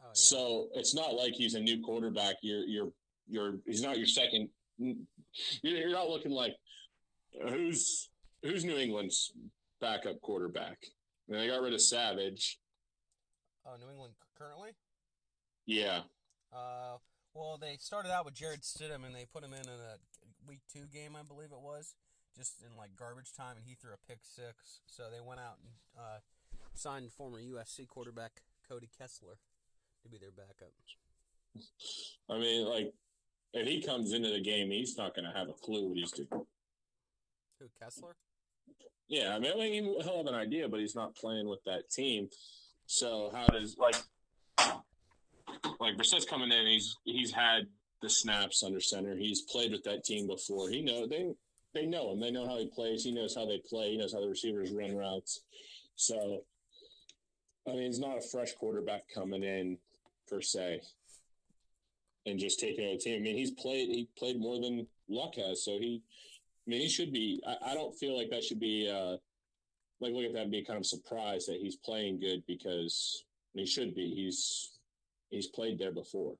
Oh, 0.00 0.06
yeah. 0.06 0.10
So 0.14 0.68
it's 0.74 0.94
not 0.94 1.14
like 1.14 1.34
he's 1.34 1.54
a 1.54 1.60
new 1.60 1.82
quarterback. 1.82 2.36
You're 2.42 2.64
you're 2.64 2.92
you're 3.28 3.54
he's 3.66 3.82
not 3.82 3.98
your 3.98 4.06
second. 4.06 4.48
You're 4.78 5.92
not 5.92 6.08
looking 6.08 6.32
like 6.32 6.54
who's 7.48 8.08
who's 8.42 8.64
New 8.64 8.76
England's 8.76 9.32
backup 9.80 10.20
quarterback. 10.20 10.78
And 11.28 11.38
they 11.38 11.48
got 11.48 11.60
rid 11.60 11.74
of 11.74 11.80
Savage. 11.80 12.58
Oh, 13.66 13.76
New 13.80 13.90
England 13.90 14.14
currently? 14.38 14.70
Yeah. 15.66 16.00
Uh, 16.54 16.98
well, 17.36 17.58
they 17.60 17.76
started 17.78 18.12
out 18.12 18.24
with 18.24 18.34
Jarrett 18.34 18.62
Stidham, 18.62 19.04
and 19.04 19.14
they 19.14 19.26
put 19.30 19.44
him 19.44 19.52
in 19.52 19.60
in 19.60 19.80
a 19.80 20.00
week 20.48 20.60
two 20.72 20.86
game, 20.92 21.14
I 21.14 21.22
believe 21.22 21.52
it 21.52 21.60
was, 21.60 21.94
just 22.36 22.62
in 22.62 22.76
like 22.76 22.96
garbage 22.96 23.32
time, 23.36 23.56
and 23.56 23.64
he 23.66 23.74
threw 23.74 23.92
a 23.92 24.08
pick 24.08 24.20
six. 24.22 24.80
So 24.86 25.04
they 25.12 25.20
went 25.20 25.40
out 25.40 25.58
and 25.60 25.72
uh, 25.96 26.18
signed 26.74 27.12
former 27.12 27.38
USC 27.38 27.86
quarterback 27.86 28.42
Cody 28.68 28.88
Kessler 28.98 29.38
to 30.02 30.08
be 30.08 30.18
their 30.18 30.30
backup. 30.30 30.72
I 32.30 32.38
mean, 32.38 32.66
like, 32.66 32.92
if 33.52 33.66
he 33.66 33.82
comes 33.82 34.12
into 34.12 34.30
the 34.30 34.40
game, 34.40 34.70
he's 34.70 34.96
not 34.96 35.14
going 35.14 35.24
to 35.24 35.36
have 35.36 35.48
a 35.48 35.52
clue 35.52 35.88
what 35.88 35.96
he's 35.96 36.12
doing. 36.12 36.28
Who 36.30 37.66
Kessler? 37.80 38.16
Yeah, 39.08 39.34
I 39.34 39.38
mean, 39.38 39.52
I 39.54 39.56
mean, 39.56 39.84
he'll 40.02 40.18
have 40.18 40.26
an 40.26 40.34
idea, 40.34 40.68
but 40.68 40.80
he's 40.80 40.96
not 40.96 41.14
playing 41.14 41.48
with 41.48 41.62
that 41.64 41.90
team. 41.90 42.28
So 42.86 43.30
how 43.32 43.46
does 43.46 43.76
like 43.78 43.96
like 45.80 45.96
Brissett's 45.96 46.24
coming 46.24 46.52
in? 46.52 46.66
He's 46.66 46.96
he's 47.04 47.32
had 47.32 47.66
the 48.02 48.10
snaps 48.10 48.62
under 48.62 48.80
center. 48.80 49.16
He's 49.16 49.42
played 49.42 49.72
with 49.72 49.84
that 49.84 50.04
team 50.04 50.26
before. 50.26 50.68
He 50.68 50.82
know 50.82 51.06
they 51.06 51.32
they 51.74 51.86
know 51.86 52.12
him. 52.12 52.20
They 52.20 52.30
know 52.30 52.46
how 52.46 52.58
he 52.58 52.66
plays. 52.66 53.04
He 53.04 53.12
knows 53.12 53.34
how 53.34 53.46
they 53.46 53.60
play. 53.68 53.92
He 53.92 53.98
knows 53.98 54.12
how 54.12 54.20
the 54.20 54.28
receivers 54.28 54.72
run 54.72 54.96
routes. 54.96 55.42
So 55.96 56.42
I 57.68 57.72
mean, 57.72 57.86
he's 57.86 58.00
not 58.00 58.18
a 58.18 58.28
fresh 58.28 58.52
quarterback 58.54 59.02
coming 59.12 59.42
in 59.42 59.78
per 60.28 60.40
se 60.40 60.80
and 62.26 62.38
just 62.38 62.60
taking 62.60 62.84
over 62.84 62.94
the 62.94 63.00
team. 63.00 63.20
I 63.20 63.22
mean, 63.22 63.36
he's 63.36 63.52
played 63.52 63.88
he 63.88 64.08
played 64.18 64.40
more 64.40 64.60
than 64.60 64.86
Luck 65.08 65.36
has, 65.36 65.64
so 65.64 65.72
he 65.72 66.02
I 66.66 66.70
mean, 66.70 66.80
he 66.80 66.88
should 66.88 67.12
be. 67.12 67.42
I, 67.46 67.70
I 67.70 67.74
don't 67.74 67.96
feel 67.96 68.16
like 68.16 68.30
that 68.30 68.42
should 68.42 68.60
be. 68.60 68.90
Uh, 68.90 69.16
like, 70.00 70.12
look 70.12 70.24
at 70.24 70.32
that 70.34 70.42
and 70.42 70.50
be 70.50 70.64
kind 70.64 70.78
of 70.78 70.84
surprised 70.84 71.48
that 71.48 71.60
he's 71.60 71.76
playing 71.76 72.20
good 72.20 72.42
because 72.46 73.24
he 73.54 73.64
should 73.64 73.94
be. 73.94 74.12
He's 74.14 74.72
he's 75.30 75.46
played 75.46 75.78
there 75.78 75.92
before. 75.92 76.34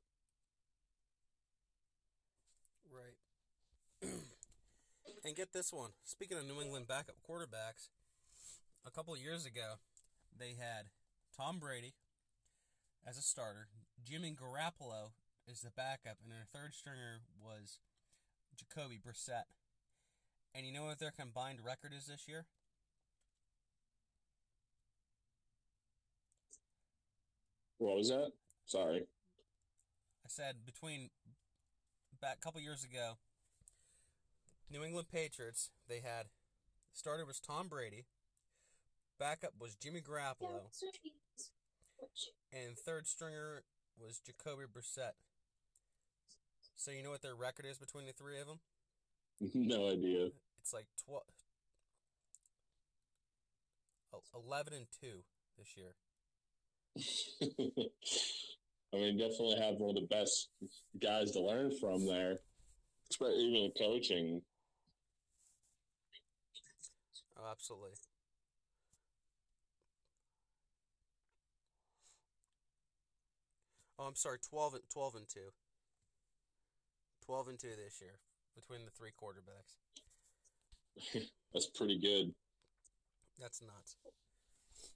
Right. 2.91 4.13
and 5.25 5.37
get 5.37 5.53
this 5.53 5.73
one. 5.73 5.91
Speaking 6.05 6.39
of 6.39 6.47
New 6.47 6.61
England 6.61 6.87
backup 6.89 7.17
quarterbacks, 7.29 7.89
a 8.87 8.91
couple 8.91 9.15
of 9.15 9.21
years 9.21 9.45
ago, 9.47 9.75
they 10.39 10.55
had 10.59 10.87
Tom 11.37 11.59
Brady 11.59 11.95
as 13.07 13.19
a 13.19 13.23
starter. 13.23 13.69
Jimmy 14.05 14.35
Garoppolo 14.35 15.11
is 15.49 15.61
the 15.61 15.71
backup, 15.71 16.19
and 16.23 16.31
their 16.31 16.47
third 16.53 16.75
stringer 16.75 17.21
was 17.43 17.81
Jacoby 18.57 18.99
Brissett. 18.99 19.45
And 20.55 20.67
you 20.67 20.73
know 20.73 20.85
what 20.85 20.99
their 20.99 21.11
combined 21.11 21.59
record 21.65 21.93
is 21.97 22.07
this 22.07 22.27
year? 22.27 22.47
What 27.79 27.97
was 27.97 28.09
that? 28.09 28.33
Sorry. 28.67 29.07
I 30.25 30.29
said 30.29 30.67
between 30.67 31.11
back 32.21 32.39
a 32.41 32.45
couple 32.45 32.61
years 32.61 32.83
ago, 32.85 33.19
New 34.71 34.83
England 34.83 35.07
Patriots, 35.13 35.71
they 35.89 36.01
had 36.01 36.27
starter 36.93 37.25
was 37.25 37.39
Tom 37.39 37.69
Brady, 37.69 38.07
backup 39.21 39.53
was 39.61 39.77
Jimmy 39.77 40.01
Garoppolo, 40.01 40.63
and 42.53 42.77
third 42.77 43.07
stringer 43.07 43.63
was 43.97 44.19
Jacoby 44.19 44.65
Brissett. 44.65 45.13
So 46.75 46.91
you 46.91 47.05
know 47.05 47.11
what 47.11 47.23
their 47.23 47.37
record 47.37 47.65
is 47.65 47.79
between 47.79 48.07
the 48.07 48.13
three 48.13 48.41
of 48.41 48.47
them? 48.47 48.59
No 49.55 49.91
idea. 49.91 50.31
It's 50.61 50.73
like 50.73 50.87
12, 51.05 51.23
11 54.35 54.73
and 54.73 54.87
2 55.01 55.07
this 55.59 55.77
year. 55.77 55.95
I 58.97 58.99
mean, 58.99 59.19
definitely 59.19 59.57
have 59.61 59.75
one 59.77 59.95
of 59.95 60.03
the 60.03 60.09
best 60.09 60.49
guys 61.03 61.33
to 61.33 61.41
learn 61.41 61.71
from 61.79 62.07
there, 62.07 62.39
especially 63.11 63.45
even 63.45 63.71
coaching. 63.79 64.41
Oh, 67.37 67.51
absolutely. 67.51 67.91
Oh, 73.99 74.05
I'm 74.05 74.17
sorry, 74.17 74.39
12 74.49 74.75
and, 74.75 74.83
12 74.91 75.15
and 75.17 75.29
2. 75.29 75.41
12 77.27 77.49
and 77.49 77.59
2 77.59 77.69
this 77.69 78.01
year 78.01 78.19
between 78.55 78.81
the 78.87 78.91
three 78.93 79.11
quarterbacks. 79.13 79.77
That's 81.53 81.67
pretty 81.67 81.99
good. 81.99 82.35
That's 83.39 83.61
nuts. 83.61 83.97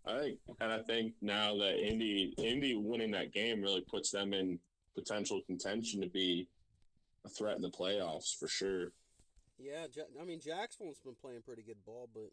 I 0.07 0.19
think, 0.19 0.39
and 0.61 0.73
I 0.73 0.79
think 0.83 1.13
now 1.21 1.57
that 1.59 1.79
Indy 1.79 2.35
Indy 2.39 2.75
winning 2.75 3.11
that 3.13 3.33
game 3.33 3.61
really 3.61 3.83
puts 3.83 4.11
them 4.11 4.33
in 4.33 4.59
potential 4.95 5.43
contention 5.47 6.01
to 6.01 6.09
be 6.09 6.49
a 7.25 7.29
threat 7.29 7.57
in 7.57 7.63
the 7.63 7.71
playoffs 7.71 8.37
for 8.39 8.49
sure. 8.49 8.93
Yeah, 9.59 9.87
I 10.21 10.25
mean 10.25 10.41
Jacksonville's 10.41 11.01
been 11.05 11.17
playing 11.21 11.43
pretty 11.43 11.63
good 11.63 11.85
ball, 11.85 12.09
but 12.15 12.31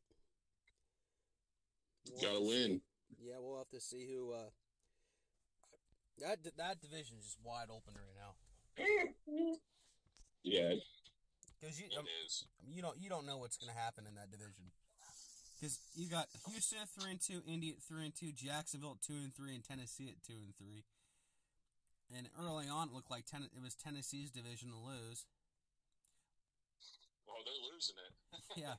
we'll 2.10 2.22
gotta 2.22 2.44
win. 2.44 2.82
Yeah, 3.22 3.36
we'll 3.40 3.58
have 3.58 3.70
to 3.70 3.82
see 3.82 4.08
who. 4.10 4.32
Uh, 4.32 4.50
that 6.20 6.40
that 6.58 6.82
division 6.82 7.18
is 7.20 7.26
just 7.26 7.38
wide 7.44 7.68
open 7.70 7.94
right 7.96 8.16
now. 8.18 8.34
Yeah, 10.44 10.74
because 11.60 11.80
you 11.80 11.88
um, 11.98 12.06
you 12.72 12.82
don't 12.82 12.98
you 13.02 13.10
don't 13.10 13.26
know 13.26 13.38
what's 13.38 13.58
going 13.58 13.74
to 13.74 13.80
happen 13.80 14.06
in 14.08 14.16
that 14.16 14.32
division. 14.32 14.72
Because 15.58 15.82
you 15.98 16.06
got 16.06 16.30
Houston 16.46 16.78
at 16.86 16.90
three 16.94 17.18
and 17.18 17.22
two, 17.22 17.42
Indy 17.50 17.74
at 17.74 17.82
three 17.82 18.06
and 18.06 18.14
two, 18.14 18.30
Jacksonville 18.30 19.02
at 19.02 19.02
two 19.02 19.18
and 19.18 19.34
three, 19.34 19.58
and 19.58 19.66
Tennessee 19.66 20.14
at 20.14 20.22
two 20.22 20.38
and 20.38 20.54
three. 20.54 20.86
And 22.14 22.30
early 22.38 22.70
on, 22.70 22.90
it 22.90 22.94
looked 22.94 23.10
like 23.10 23.26
ten, 23.26 23.42
it 23.42 23.58
was 23.58 23.74
Tennessee's 23.74 24.30
division 24.30 24.70
to 24.70 24.78
lose. 24.78 25.26
Well, 27.26 27.42
they're 27.42 27.66
losing 27.74 27.98
it. 27.98 28.14
yeah, 28.64 28.78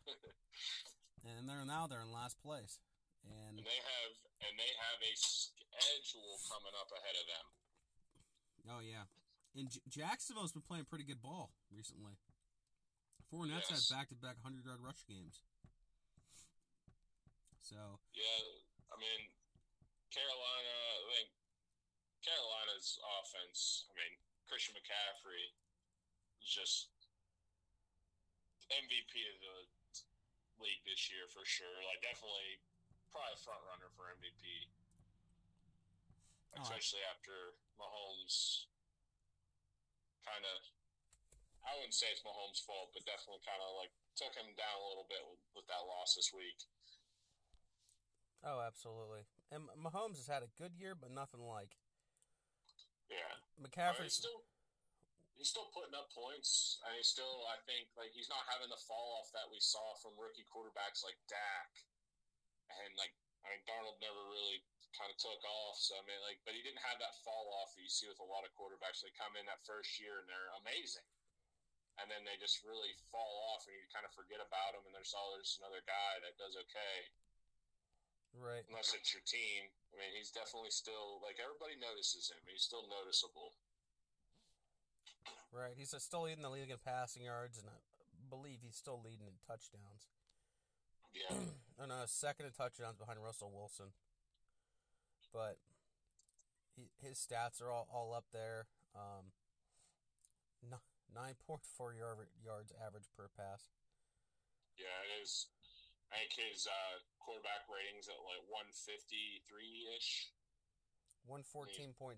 and 1.26 1.50
they're 1.50 1.66
now 1.66 1.90
they're 1.90 2.06
in 2.06 2.14
last 2.14 2.38
place, 2.38 2.78
and, 3.26 3.58
and 3.58 3.66
they 3.66 3.80
have 3.82 4.12
and 4.46 4.54
they 4.54 4.72
have 4.78 4.98
a 5.02 5.12
schedule 5.18 6.38
coming 6.46 6.74
up 6.78 6.88
ahead 6.94 7.16
of 7.18 7.26
them. 7.26 7.46
Oh 8.78 8.82
yeah, 8.86 9.10
and 9.58 9.66
J- 9.68 9.82
Jacksonville's 9.90 10.54
been 10.54 10.64
playing 10.64 10.86
pretty 10.86 11.04
good 11.04 11.20
ball 11.20 11.50
recently. 11.74 12.16
Fournette 13.28 13.68
yes. 13.68 13.68
had 13.68 13.84
back 13.92 14.08
to 14.08 14.16
back 14.16 14.40
hundred 14.40 14.64
yard 14.64 14.80
rush 14.80 15.04
games. 15.04 15.42
So 17.68 18.00
yeah, 18.16 18.64
I 18.88 18.96
mean 18.96 19.28
Carolina. 20.08 20.72
I 20.72 21.04
think 21.12 21.28
Carolina's 22.24 22.96
offense. 23.20 23.84
I 23.84 23.92
mean 23.92 24.16
Christian 24.48 24.72
McCaffrey 24.72 25.52
is 26.40 26.48
just 26.48 26.88
MVP 28.72 29.12
of 29.28 29.36
the 29.44 29.56
league 30.64 30.80
this 30.88 31.12
year 31.12 31.28
for 31.28 31.44
sure. 31.44 31.84
Like 31.84 32.00
definitely, 32.00 32.64
probably 33.12 33.36
a 33.36 33.44
front 33.44 33.60
runner 33.68 33.92
for 33.92 34.16
MVP. 34.16 34.72
Oh, 36.56 36.64
Especially 36.64 37.04
right. 37.04 37.12
after 37.12 37.52
Mahomes 37.76 38.64
kind 40.24 40.40
of, 40.40 40.58
I 41.68 41.76
wouldn't 41.76 41.92
say 41.92 42.08
it's 42.08 42.24
Mahomes' 42.24 42.64
fault, 42.64 42.96
but 42.96 43.04
definitely 43.04 43.44
kind 43.44 43.60
of 43.60 43.76
like 43.76 43.92
took 44.16 44.32
him 44.32 44.56
down 44.56 44.80
a 44.80 44.88
little 44.88 45.04
bit 45.04 45.20
with, 45.28 45.44
with 45.52 45.68
that 45.68 45.84
loss 45.84 46.16
this 46.16 46.32
week. 46.32 46.64
Oh, 48.46 48.62
absolutely. 48.62 49.26
And 49.50 49.66
Mahomes 49.74 50.20
has 50.20 50.30
had 50.30 50.46
a 50.46 50.52
good 50.54 50.78
year, 50.78 50.94
but 50.94 51.10
nothing 51.10 51.42
like. 51.42 51.74
Yeah, 53.08 53.40
McCaffrey. 53.56 54.04
he's 54.04 54.20
still 54.20 54.44
he's 55.34 55.48
still 55.48 55.72
putting 55.72 55.96
up 55.96 56.12
points, 56.12 56.76
and 56.84 56.92
he's 56.98 57.08
still 57.08 57.48
I 57.48 57.56
think 57.64 57.88
like 57.96 58.12
he's 58.12 58.28
not 58.28 58.44
having 58.52 58.68
the 58.68 58.78
fall 58.84 59.16
off 59.16 59.32
that 59.32 59.48
we 59.48 59.58
saw 59.64 59.96
from 60.02 60.18
rookie 60.20 60.44
quarterbacks 60.44 61.00
like 61.02 61.16
Dak, 61.24 61.72
and 62.68 62.92
like 63.00 63.16
I 63.42 63.54
mean 63.54 63.64
Darnold 63.64 63.96
never 64.04 64.20
really 64.28 64.60
kind 64.92 65.08
of 65.08 65.16
took 65.16 65.40
off. 65.40 65.80
So 65.80 65.96
I 65.96 66.04
mean 66.04 66.20
like, 66.20 66.44
but 66.44 66.52
he 66.52 66.60
didn't 66.60 66.84
have 66.84 67.00
that 67.00 67.16
fall 67.24 67.48
off 67.64 67.72
that 67.72 67.80
you 67.80 67.88
see 67.88 68.10
with 68.10 68.20
a 68.20 68.28
lot 68.28 68.44
of 68.44 68.52
quarterbacks. 68.52 69.00
They 69.00 69.14
come 69.16 69.32
in 69.40 69.48
that 69.48 69.64
first 69.64 69.96
year 69.96 70.20
and 70.20 70.28
they're 70.28 70.52
amazing, 70.60 71.08
and 71.96 72.12
then 72.12 72.28
they 72.28 72.36
just 72.36 72.60
really 72.60 72.92
fall 73.08 73.48
off, 73.56 73.64
and 73.64 73.72
you 73.72 73.88
kind 73.88 74.04
of 74.04 74.12
forget 74.12 74.44
about 74.44 74.76
them. 74.76 74.84
And 74.84 74.92
there's 74.92 75.16
all 75.16 75.32
there's 75.32 75.56
another 75.64 75.80
guy 75.88 76.20
that 76.20 76.36
does 76.36 76.60
okay. 76.68 77.08
Right. 78.38 78.62
Unless 78.70 78.94
it's 78.94 79.10
your 79.10 79.24
team. 79.26 79.66
I 79.90 79.98
mean, 79.98 80.14
he's 80.14 80.30
definitely 80.30 80.70
still 80.70 81.18
like 81.26 81.42
everybody 81.42 81.74
notices 81.74 82.30
him. 82.30 82.38
He's 82.46 82.62
still 82.62 82.86
noticeable. 82.86 83.58
Right. 85.50 85.74
He's 85.74 85.90
still 85.90 86.30
leading 86.30 86.46
the 86.46 86.54
league 86.54 86.70
in 86.70 86.78
passing 86.78 87.26
yards, 87.26 87.58
and 87.58 87.66
I 87.66 87.78
believe 88.30 88.62
he's 88.62 88.78
still 88.78 89.02
leading 89.02 89.26
in 89.26 89.42
touchdowns. 89.42 90.06
Yeah. 91.10 91.34
and 91.82 91.90
uh, 91.90 92.06
second 92.06 92.46
in 92.46 92.54
touchdowns 92.54 92.94
behind 92.94 93.18
Russell 93.18 93.50
Wilson. 93.50 93.90
But 95.34 95.58
he, 96.78 96.94
his 97.02 97.18
stats 97.18 97.60
are 97.60 97.70
all, 97.70 97.90
all 97.90 98.14
up 98.14 98.30
there. 98.32 98.70
Um, 98.94 99.34
9.4 101.18 101.98
yard, 101.98 102.30
yards 102.44 102.72
average 102.78 103.08
per 103.16 103.28
pass. 103.34 103.72
Yeah, 104.76 104.94
it 105.02 105.22
is. 105.22 105.48
I 106.08 106.24
think 106.24 106.32
his 106.40 106.64
uh, 106.64 107.04
quarterback 107.20 107.68
ratings 107.68 108.08
at 108.08 108.16
like 108.24 108.40
153 108.48 109.44
ish. 109.96 110.32
114.7. 111.28 112.16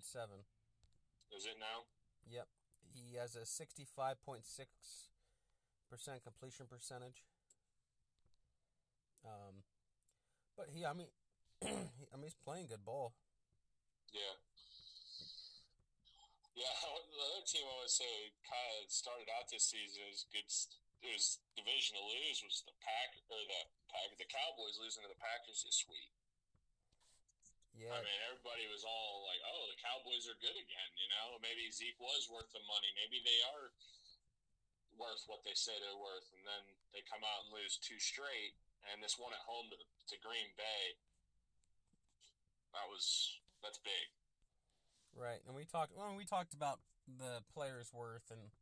Is 1.35 1.47
it 1.47 1.59
now? 1.59 1.91
Yep. 2.31 2.47
He 2.95 3.19
has 3.19 3.35
a 3.35 3.43
65.6% 3.43 4.23
completion 6.23 6.67
percentage. 6.71 7.23
Um, 9.27 9.67
but 10.57 10.71
he, 10.71 10.87
I 10.87 10.95
mean, 10.95 11.11
he, 11.63 12.07
I 12.11 12.17
mean, 12.17 12.31
he's 12.31 12.39
playing 12.39 12.71
good 12.71 12.85
ball. 12.85 13.15
Yeah. 14.15 14.39
Yeah, 16.55 16.67
the 17.15 17.23
other 17.25 17.47
team 17.47 17.67
I 17.67 17.83
would 17.83 17.91
say 17.91 18.35
kind 18.47 18.85
of 18.85 18.91
started 18.91 19.27
out 19.35 19.51
this 19.51 19.71
season 19.71 20.03
as 20.11 20.27
good 20.31 20.47
it 21.01 21.13
was 21.17 21.41
division 21.57 21.97
to 21.97 22.05
lose 22.05 22.45
was 22.45 22.61
the 22.69 22.77
pack 22.85 23.17
or 23.33 23.41
the 23.41 23.61
pack 23.89 24.13
the 24.21 24.29
Cowboys 24.29 24.77
losing 24.77 25.05
to 25.05 25.11
the 25.11 25.19
Packers 25.21 25.65
this 25.65 25.89
week. 25.89 26.13
Yeah. 27.73 27.97
I 27.97 28.05
mean, 28.05 28.21
everybody 28.29 28.69
was 28.69 28.85
all 28.85 29.25
like, 29.25 29.41
"Oh, 29.47 29.65
the 29.73 29.81
Cowboys 29.81 30.29
are 30.29 30.37
good 30.37 30.57
again." 30.59 30.91
You 31.01 31.09
know, 31.09 31.41
maybe 31.41 31.73
Zeke 31.73 31.97
was 31.97 32.29
worth 32.29 32.53
the 32.53 32.61
money. 32.69 32.93
Maybe 33.01 33.25
they 33.25 33.41
are 33.57 33.73
worth 35.01 35.25
what 35.25 35.41
they 35.47 35.57
say 35.57 35.73
they're 35.81 35.97
worth, 35.97 36.29
and 36.37 36.45
then 36.45 36.77
they 36.93 37.01
come 37.09 37.25
out 37.25 37.49
and 37.49 37.57
lose 37.57 37.81
two 37.81 37.97
straight, 37.97 38.53
and 38.93 39.01
this 39.01 39.17
one 39.17 39.33
at 39.33 39.41
home 39.49 39.73
to 39.73 39.79
to 39.81 40.17
Green 40.21 40.53
Bay. 40.61 41.01
That 42.77 42.85
was 42.93 43.41
that's 43.65 43.81
big. 43.81 44.13
Right, 45.17 45.41
and 45.49 45.57
we 45.57 45.65
talked 45.65 45.97
when 45.97 46.21
we 46.21 46.29
talked 46.29 46.53
about 46.53 46.85
the 47.09 47.41
players' 47.49 47.95
worth 47.95 48.29
and 48.29 48.53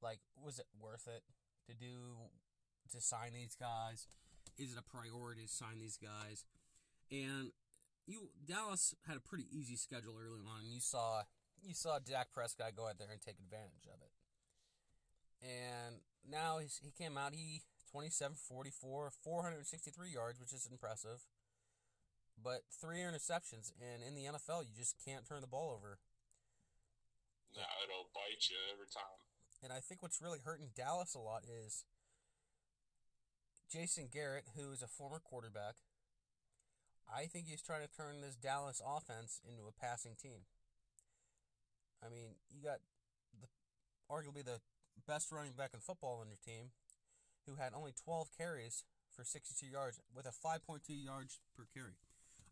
like, 0.00 0.18
was 0.34 0.58
it 0.58 0.66
worth 0.80 1.06
it? 1.06 1.22
To 1.66 1.74
do 1.74 2.30
to 2.92 3.00
sign 3.00 3.32
these 3.34 3.56
guys? 3.58 4.06
Is 4.58 4.72
it 4.72 4.78
a 4.78 4.82
priority 4.82 5.42
to 5.42 5.48
sign 5.48 5.78
these 5.78 5.96
guys? 5.96 6.44
And 7.10 7.52
you 8.06 8.30
Dallas 8.44 8.94
had 9.06 9.16
a 9.16 9.20
pretty 9.20 9.46
easy 9.50 9.76
schedule 9.76 10.14
early 10.18 10.42
on, 10.44 10.64
and 10.64 10.72
you 10.72 10.80
saw 10.80 11.22
you 11.62 11.74
saw 11.74 11.98
Dak 11.98 12.32
Prescott 12.32 12.74
go 12.76 12.88
out 12.88 12.98
there 12.98 13.08
and 13.10 13.20
take 13.20 13.38
advantage 13.38 13.86
of 13.86 14.00
it. 14.02 14.12
And 15.42 15.96
now 16.28 16.58
he 16.58 16.90
came 16.96 17.16
out, 17.18 17.34
he 17.34 17.62
27 17.90 18.36
44, 18.36 19.10
463 19.22 20.10
yards, 20.10 20.40
which 20.40 20.52
is 20.52 20.68
impressive. 20.70 21.26
but 22.42 22.62
three 22.72 22.98
interceptions, 22.98 23.70
and 23.78 24.02
in 24.02 24.14
the 24.14 24.24
NFL, 24.26 24.64
you 24.66 24.74
just 24.74 24.96
can't 25.04 25.26
turn 25.26 25.40
the 25.40 25.46
ball 25.46 25.70
over. 25.70 25.98
No, 27.54 27.62
it'll 27.84 28.08
bite 28.14 28.48
you 28.48 28.56
every 28.72 28.88
time. 28.88 29.20
And 29.62 29.72
I 29.72 29.78
think 29.78 30.02
what's 30.02 30.20
really 30.20 30.40
hurting 30.44 30.70
Dallas 30.74 31.14
a 31.14 31.20
lot 31.20 31.44
is 31.46 31.84
Jason 33.70 34.08
Garrett, 34.12 34.44
who 34.56 34.72
is 34.72 34.82
a 34.82 34.88
former 34.88 35.20
quarterback. 35.22 35.76
I 37.06 37.26
think 37.26 37.46
he's 37.46 37.62
trying 37.62 37.86
to 37.86 37.94
turn 37.94 38.20
this 38.20 38.34
Dallas 38.34 38.82
offense 38.84 39.40
into 39.48 39.62
a 39.68 39.72
passing 39.72 40.16
team. 40.20 40.44
I 42.04 42.10
mean, 42.10 42.34
you 42.50 42.62
got 42.62 42.80
the 43.40 43.46
arguably 44.10 44.44
the 44.44 44.58
best 45.06 45.30
running 45.30 45.52
back 45.52 45.70
in 45.74 45.80
football 45.80 46.18
on 46.20 46.26
your 46.26 46.42
team, 46.44 46.70
who 47.46 47.54
had 47.54 47.72
only 47.74 47.92
12 47.92 48.28
carries 48.36 48.84
for 49.14 49.24
62 49.24 49.66
yards 49.66 50.00
with 50.14 50.26
a 50.26 50.30
5.2 50.30 50.80
yards 50.88 51.38
per 51.56 51.64
carry. 51.72 51.96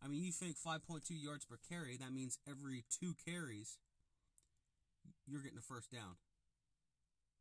I 0.03 0.07
mean, 0.07 0.23
you 0.23 0.31
think 0.31 0.55
5.2 0.57 1.01
yards 1.11 1.45
per 1.45 1.57
carry, 1.69 1.97
that 1.97 2.13
means 2.13 2.39
every 2.49 2.83
two 2.89 3.15
carries, 3.25 3.77
you're 5.27 5.41
getting 5.41 5.59
a 5.59 5.61
first 5.61 5.91
down. 5.91 6.15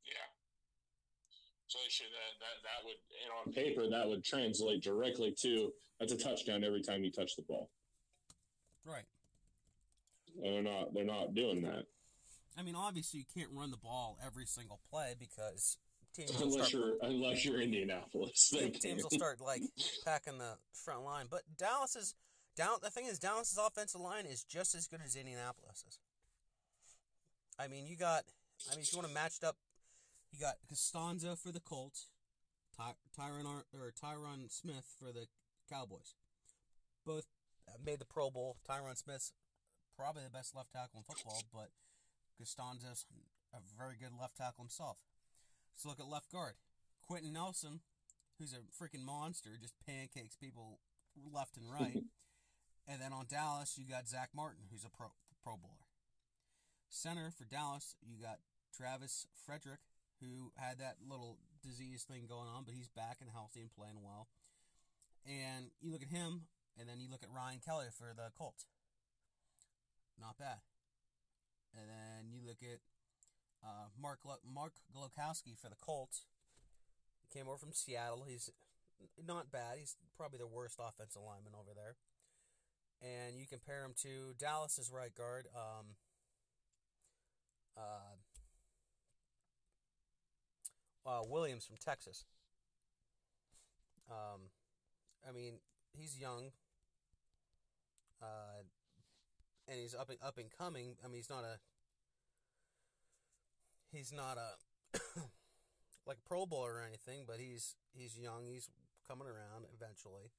Yeah. 0.07 0.29
So 1.69 1.79
they 1.85 1.91
should 1.91 2.07
that 2.07 2.35
that 2.41 2.57
that 2.67 2.85
would 2.85 2.99
and 3.23 3.31
on 3.39 3.53
paper 3.53 3.89
that 3.89 4.09
would 4.09 4.25
translate 4.25 4.83
directly 4.83 5.35
to 5.43 5.73
that's 5.99 6.13
a 6.13 6.17
touchdown 6.17 6.65
every 6.65 6.83
time 6.83 7.05
you 7.05 7.13
touch 7.13 7.37
the 7.37 7.43
ball. 7.43 7.71
Right. 8.85 9.05
And 10.43 10.55
they're 10.55 10.63
not 10.63 10.95
they're 10.95 11.05
not 11.05 11.35
doing 11.35 11.63
that. 11.63 11.85
I 12.59 12.63
mean, 12.63 12.75
obviously 12.75 13.21
you 13.21 13.27
can't 13.35 13.51
run 13.53 13.71
the 13.71 13.77
ball 13.77 14.19
every 14.25 14.47
single 14.47 14.81
play 14.91 15.15
because 15.19 15.79
teams 16.15 16.41
unless 16.41 16.69
start, 16.69 16.73
you're 16.73 16.95
unless 17.03 17.45
you're 17.45 17.61
Indianapolis, 17.61 18.53
teams 18.81 19.03
will 19.03 19.11
start 19.11 19.41
like 19.41 19.63
packing 20.05 20.39
the 20.39 20.57
front 20.73 21.05
line. 21.05 21.27
But 21.31 21.43
Dallas 21.57 21.97
is 21.97 22.15
down. 22.57 22.79
The 22.83 22.91
thing 22.91 23.07
is, 23.07 23.19
Dallas's 23.19 23.59
offensive 23.59 24.01
line 24.01 24.27
is 24.27 24.43
just 24.45 24.75
as 24.75 24.87
good 24.87 25.01
as 25.05 25.17
Indianapolis's. 25.17 25.99
I 27.59 27.69
mean, 27.69 27.87
you 27.87 27.97
got. 27.97 28.25
I 28.71 28.75
mean, 28.75 28.83
if 28.83 28.93
you 28.93 28.99
want 28.99 29.09
to 29.09 29.15
match 29.15 29.35
up 29.45 29.57
you 30.33 30.39
got 30.39 30.57
Castonzo 30.73 31.39
for 31.39 31.53
the 31.53 31.61
Colts, 31.61 32.09
Ty- 32.77 33.01
Tyron 33.19 33.47
Ar- 33.47 33.67
or 33.75 33.93
Tyron 33.93 34.51
Smith 34.51 34.87
for 34.99 35.13
the 35.13 35.27
Cowboys. 35.69 36.15
Both 37.05 37.27
made 37.85 37.99
the 37.99 38.05
Pro 38.05 38.31
Bowl. 38.31 38.57
Tyron 38.69 38.97
Smith's 38.97 39.33
probably 39.97 40.23
the 40.25 40.31
best 40.31 40.55
left 40.55 40.73
tackle 40.73 40.99
in 40.99 41.05
football, 41.05 41.43
but 41.53 41.71
Castonzo's 42.41 43.07
a 43.53 43.59
very 43.77 43.97
good 43.97 44.13
left 44.19 44.37
tackle 44.37 44.65
himself. 44.65 44.99
Let's 45.75 45.87
look 45.87 46.01
at 46.01 46.11
left 46.11 46.33
guard. 46.33 46.55
Quenton 47.03 47.33
Nelson, 47.33 47.81
who's 48.39 48.55
a 48.55 48.63
freaking 48.73 49.05
monster, 49.05 49.51
just 49.61 49.75
pancakes 49.87 50.37
people 50.37 50.81
left 51.33 51.57
and 51.57 51.71
right. 51.71 52.05
and 52.89 53.01
then 53.01 53.13
on 53.13 53.27
Dallas, 53.29 53.77
you 53.79 53.89
got 53.89 54.09
Zack 54.09 54.31
Martin, 54.35 54.65
who's 54.71 54.85
a 54.85 54.91
pro 54.91 55.09
Pro 55.43 55.57
Bowler. 55.57 55.89
Center 56.89 57.31
for 57.31 57.45
Dallas, 57.45 57.95
you 58.03 58.21
got 58.23 58.41
Travis 58.77 59.27
Frederick, 59.47 59.81
who 60.21 60.53
had 60.57 60.79
that 60.79 60.97
little 61.03 61.39
disease 61.65 62.05
thing 62.05 62.25
going 62.29 62.49
on, 62.49 62.65
but 62.65 62.75
he's 62.75 62.89
back 62.89 63.19
and 63.21 63.31
healthy 63.33 63.61
and 63.61 63.73
playing 63.73 64.01
well. 64.05 64.29
And 65.27 65.73
you 65.81 65.93
look 65.93 66.03
at 66.03 66.09
him, 66.09 66.49
and 66.79 66.89
then 66.89 67.01
you 67.01 67.11
look 67.11 67.23
at 67.23 67.33
Ryan 67.33 67.61
Kelly 67.65 67.93
for 67.93 68.13
the 68.15 68.31
Colts. 68.37 68.65
Not 70.21 70.39
bad. 70.39 70.61
And 71.77 71.89
then 71.89 72.33
you 72.33 72.41
look 72.45 72.61
at 72.63 72.81
uh, 73.65 73.89
Mark 74.01 74.21
Mark 74.25 74.73
Glowinski 74.93 75.57
for 75.57 75.69
the 75.69 75.81
Colts. 75.81 76.25
He 77.23 77.29
came 77.39 77.49
over 77.49 77.59
from 77.59 77.73
Seattle. 77.73 78.25
He's 78.27 78.51
not 79.27 79.53
bad. 79.53 79.79
He's 79.79 79.97
probably 80.17 80.39
the 80.39 80.47
worst 80.47 80.81
offensive 80.81 81.23
lineman 81.23 81.53
over 81.55 81.73
there. 81.75 81.97
And 83.01 83.39
you 83.39 83.47
compare 83.47 83.85
him 83.85 83.95
to 84.03 84.35
Dallas's 84.39 84.91
right 84.93 85.15
guard, 85.15 85.47
um, 85.57 85.97
uh, 87.77 88.21
uh, 91.07 91.23
Williams 91.29 91.65
from 91.65 91.77
Texas. 91.77 92.25
Um, 94.11 94.51
I 95.29 95.33
mean, 95.33 95.55
he's 95.93 96.19
young, 96.19 96.51
uh, 98.23 98.63
and 99.69 99.79
he's 99.79 99.95
up 99.95 100.11
and 100.11 100.19
up 100.25 100.39
and 100.39 100.51
coming. 100.57 100.97
I 101.05 101.09
mean, 101.09 101.17
he's 101.17 101.31
not 101.31 101.45
a 101.45 101.59
he's 103.93 104.13
not 104.13 104.37
a 104.37 104.99
like 106.07 106.19
a 106.19 106.29
Pro 106.29 106.47
Bowler 106.47 106.75
or 106.75 106.85
anything, 106.87 107.25
but 107.27 107.37
he's 107.39 107.77
he's 107.93 108.19
young. 108.19 108.47
He's 108.47 108.69
coming 109.07 109.27
around 109.27 109.67
eventually. 109.75 110.31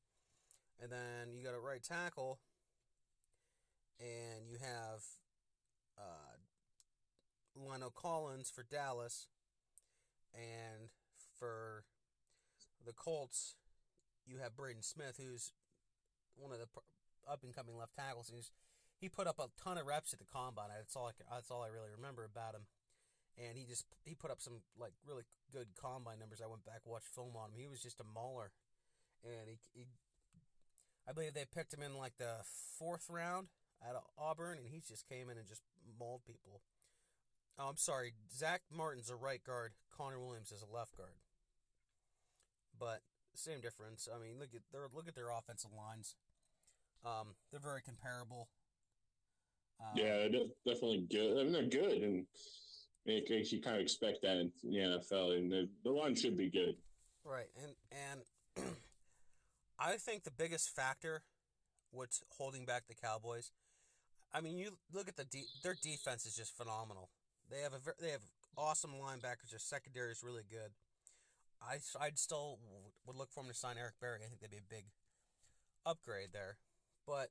And 0.81 0.91
then 0.91 1.35
you 1.35 1.43
got 1.43 1.53
a 1.53 1.59
right 1.59 1.83
tackle, 1.83 2.39
and 3.99 4.47
you 4.49 4.57
have 4.59 5.03
uh, 5.97 6.37
Collins 7.95 8.49
for 8.49 8.63
Dallas, 8.63 9.27
and 10.33 10.89
for 11.37 11.83
the 12.85 12.93
Colts, 12.93 13.55
you 14.25 14.37
have 14.39 14.55
Braden 14.55 14.81
Smith, 14.81 15.19
who's 15.21 15.51
one 16.35 16.51
of 16.51 16.59
the 16.59 16.67
up 17.29 17.43
and 17.43 17.55
coming 17.55 17.77
left 17.77 17.95
tackles. 17.95 18.31
He's 18.33 18.51
he 18.99 19.09
put 19.09 19.27
up 19.27 19.39
a 19.39 19.49
ton 19.61 19.77
of 19.77 19.87
reps 19.87 20.13
at 20.13 20.19
the 20.19 20.29
combine. 20.31 20.69
That's 20.75 20.95
all 20.95 21.07
I 21.07 21.35
that's 21.35 21.51
all 21.51 21.63
I 21.63 21.67
really 21.67 21.89
remember 21.95 22.23
about 22.23 22.55
him. 22.55 22.69
And 23.37 23.57
he 23.57 23.65
just 23.65 23.85
he 24.03 24.13
put 24.13 24.31
up 24.31 24.41
some 24.41 24.61
like 24.79 24.93
really 25.07 25.23
good 25.51 25.67
combine 25.79 26.19
numbers. 26.19 26.41
I 26.43 26.47
went 26.47 26.65
back 26.65 26.81
watched 26.85 27.13
film 27.13 27.35
on 27.35 27.49
him. 27.51 27.57
He 27.57 27.67
was 27.67 27.81
just 27.81 27.99
a 27.99 28.05
mauler, 28.05 28.51
and 29.23 29.47
he, 29.47 29.57
he 29.73 29.85
I 31.07 31.13
believe 31.13 31.33
they 31.33 31.45
picked 31.45 31.73
him 31.73 31.81
in 31.81 31.97
like 31.97 32.17
the 32.17 32.45
fourth 32.77 33.09
round 33.09 33.47
out 33.81 33.95
of 33.95 34.03
Auburn, 34.17 34.57
and 34.57 34.67
he 34.67 34.81
just 34.85 35.07
came 35.07 35.29
in 35.29 35.37
and 35.37 35.47
just 35.47 35.63
mauled 35.99 36.25
people. 36.25 36.61
Oh, 37.57 37.67
I'm 37.69 37.77
sorry. 37.77 38.13
Zack 38.31 38.61
Martin's 38.71 39.09
a 39.09 39.15
right 39.15 39.43
guard. 39.43 39.73
Connor 39.95 40.19
Williams 40.19 40.51
is 40.51 40.63
a 40.63 40.73
left 40.73 40.97
guard. 40.97 41.15
But 42.79 43.01
same 43.35 43.61
difference. 43.61 44.07
I 44.13 44.19
mean, 44.19 44.39
look 44.39 44.49
at 44.55 44.61
their 44.71 44.87
look 44.93 45.07
at 45.07 45.15
their 45.15 45.29
offensive 45.29 45.71
lines. 45.75 46.15
Um, 47.05 47.35
they're 47.51 47.59
very 47.59 47.81
comparable. 47.81 48.49
Um, 49.79 49.93
yeah, 49.95 50.27
they're 50.27 50.51
definitely 50.65 51.07
good. 51.09 51.39
I 51.39 51.43
mean, 51.43 51.53
they're 51.53 51.63
good, 51.63 52.03
and 52.03 52.25
it, 53.05 53.51
you 53.51 53.61
kind 53.61 53.77
of 53.77 53.81
expect 53.81 54.21
that 54.21 54.37
in 54.37 54.51
the 54.63 54.77
NFL, 54.77 55.37
and 55.37 55.51
the, 55.51 55.69
the 55.83 55.89
line 55.89 56.15
should 56.15 56.37
be 56.37 56.49
good. 56.49 56.75
Right, 57.23 57.47
and 57.61 57.73
and 57.91 58.65
I 59.79 59.97
think 59.97 60.23
the 60.23 60.31
biggest 60.31 60.75
factor, 60.75 61.23
what's 61.91 62.21
holding 62.37 62.65
back 62.65 62.83
the 62.87 62.95
Cowboys. 62.95 63.51
I 64.33 64.41
mean, 64.41 64.57
you 64.57 64.71
look 64.93 65.07
at 65.07 65.17
the 65.17 65.25
de- 65.25 65.49
their 65.63 65.75
defense 65.81 66.25
is 66.25 66.35
just 66.35 66.55
phenomenal. 66.55 67.09
They 67.49 67.61
have 67.61 67.73
a 67.73 67.79
they 67.99 68.11
have 68.11 68.21
awesome 68.57 68.91
linebackers. 68.91 69.51
Their 69.51 69.59
secondary 69.59 70.11
is 70.11 70.23
really 70.23 70.43
good. 70.49 70.71
I 71.61 71.77
I'd 71.99 72.17
still 72.17 72.59
would 73.05 73.15
look 73.15 73.31
for 73.31 73.43
them 73.43 73.51
to 73.51 73.57
sign 73.57 73.77
Eric 73.77 73.95
Berry. 74.01 74.19
I 74.23 74.27
think 74.27 74.41
that'd 74.41 74.51
be 74.51 74.57
a 74.57 74.75
big 74.75 74.85
upgrade 75.85 76.29
there, 76.33 76.57
but 77.05 77.29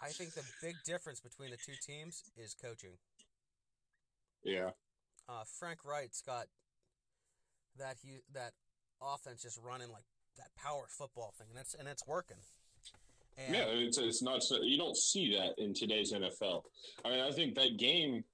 I 0.00 0.08
think 0.08 0.34
the 0.34 0.44
big 0.62 0.76
difference 0.86 1.20
between 1.20 1.50
the 1.50 1.56
two 1.56 1.76
teams 1.84 2.22
is 2.36 2.54
coaching. 2.54 2.96
Yeah. 4.42 4.70
Uh, 5.28 5.44
Frank 5.44 5.80
Reich's 5.84 6.22
got 6.22 6.46
that 7.78 7.96
he 8.02 8.18
that 8.32 8.52
offense 9.02 9.42
just 9.42 9.58
running 9.62 9.90
like 9.90 10.04
that 10.36 10.54
power 10.56 10.86
football 10.88 11.34
thing, 11.36 11.48
and 11.50 11.58
it's 11.58 11.74
and 11.74 11.86
it's 11.86 12.06
working. 12.06 12.38
And 13.38 13.54
yeah, 13.54 13.64
it's 13.66 13.98
it's 13.98 14.22
not 14.22 14.42
so 14.42 14.62
you 14.62 14.78
don't 14.78 14.96
see 14.96 15.36
that 15.36 15.62
in 15.62 15.74
today's 15.74 16.12
NFL. 16.12 16.62
I 17.04 17.10
mean, 17.10 17.20
I 17.20 17.30
think 17.30 17.54
that 17.54 17.78
game 17.78 18.24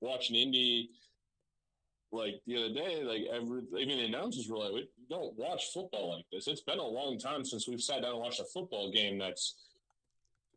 watching 0.00 0.36
Indy 0.36 0.90
like 2.10 2.40
the 2.46 2.56
other 2.56 2.74
day, 2.74 3.02
like 3.04 3.22
every 3.30 3.62
even 3.78 3.98
the 3.98 4.04
announcers 4.04 4.48
were 4.48 4.58
like, 4.58 4.72
"We 4.72 4.88
don't 5.10 5.36
watch 5.36 5.72
football 5.72 6.16
like 6.16 6.24
this." 6.32 6.48
It's 6.48 6.62
been 6.62 6.78
a 6.78 6.86
long 6.86 7.18
time 7.18 7.44
since 7.44 7.68
we've 7.68 7.82
sat 7.82 8.02
down 8.02 8.12
and 8.12 8.20
watched 8.20 8.40
a 8.40 8.44
football 8.44 8.90
game 8.90 9.18
that's 9.18 9.56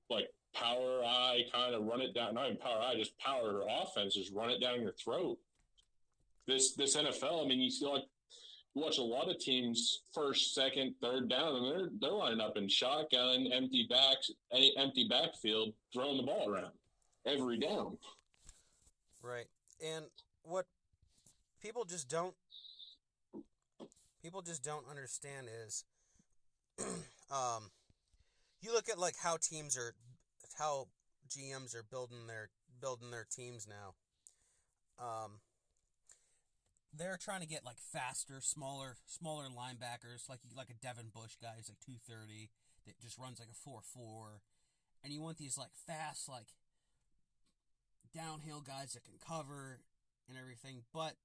like 0.10 0.30
power 0.54 1.02
I 1.04 1.44
kind 1.54 1.76
of 1.76 1.84
run 1.84 2.02
it 2.02 2.14
down. 2.14 2.36
Not 2.36 2.46
even 2.46 2.58
power 2.58 2.82
I, 2.82 2.96
just 2.96 3.18
power 3.20 3.64
offense, 3.82 4.16
just 4.16 4.34
run 4.34 4.50
it 4.50 4.62
down 4.62 4.82
your 4.82 4.94
throat. 4.94 5.38
This 6.48 6.74
this 6.74 6.96
NFL, 6.96 7.46
I 7.46 7.48
mean, 7.48 7.60
you 7.60 7.70
see 7.70 7.86
like 7.86 8.04
watch 8.76 8.98
a 8.98 9.04
lot 9.04 9.30
of 9.30 9.40
teams 9.40 10.04
first, 10.14 10.54
second, 10.54 10.96
third 11.02 11.30
down, 11.30 11.56
and 11.56 11.66
they're 11.66 11.90
they're 12.00 12.12
lining 12.12 12.42
up 12.42 12.58
in 12.58 12.68
shotgun, 12.68 13.48
empty 13.52 13.88
backs, 13.90 14.32
empty 14.78 15.08
backfield, 15.10 15.74
throwing 15.94 16.18
the 16.18 16.24
ball 16.24 16.50
around 16.50 16.72
every 17.26 17.58
down. 17.58 17.98
Right, 19.22 19.48
and 19.86 20.06
what 20.44 20.66
people 21.62 21.86
just 21.86 22.10
don't 22.10 22.36
people 24.22 24.42
just 24.42 24.64
don't 24.64 24.86
understand 24.90 25.48
is, 25.66 25.84
um, 27.32 27.72
you 28.62 28.74
look 28.74 28.90
at 28.90 29.00
like 29.00 29.16
how 29.22 29.38
teams 29.38 29.78
are, 29.78 29.94
how 30.58 30.88
GMs 31.30 31.76
are 31.76 31.84
building 31.90 32.28
their 32.28 32.50
building 32.82 33.12
their 33.12 33.28
teams 33.30 33.68
now. 33.68 33.94
Um, 35.00 35.40
they're 36.96 37.18
trying 37.18 37.42
to 37.42 37.48
get 37.48 37.66
like 37.66 37.80
faster, 37.80 38.40
smaller, 38.42 38.98
smaller 39.06 39.46
linebackers, 39.46 40.28
like 40.30 40.40
like 40.56 40.70
a 40.70 40.74
Devin 40.74 41.12
Bush 41.14 41.36
guy 41.42 41.54
who's 41.58 41.70
like 41.70 41.80
two 41.80 42.00
thirty 42.08 42.50
that 42.86 43.00
just 43.00 43.18
runs 43.18 43.40
like 43.40 43.50
a 43.50 43.56
four 43.56 43.82
four, 43.82 44.42
and 45.04 45.14
you 45.14 45.22
want 45.22 45.38
these 45.38 45.58
like 45.58 45.72
fast, 45.88 46.28
like 46.28 46.48
downhill 48.14 48.62
guys 48.62 48.94
that 48.94 49.06
can 49.06 49.16
cover 49.26 49.80
and 50.28 50.38
everything. 50.38 50.84
But 50.94 51.16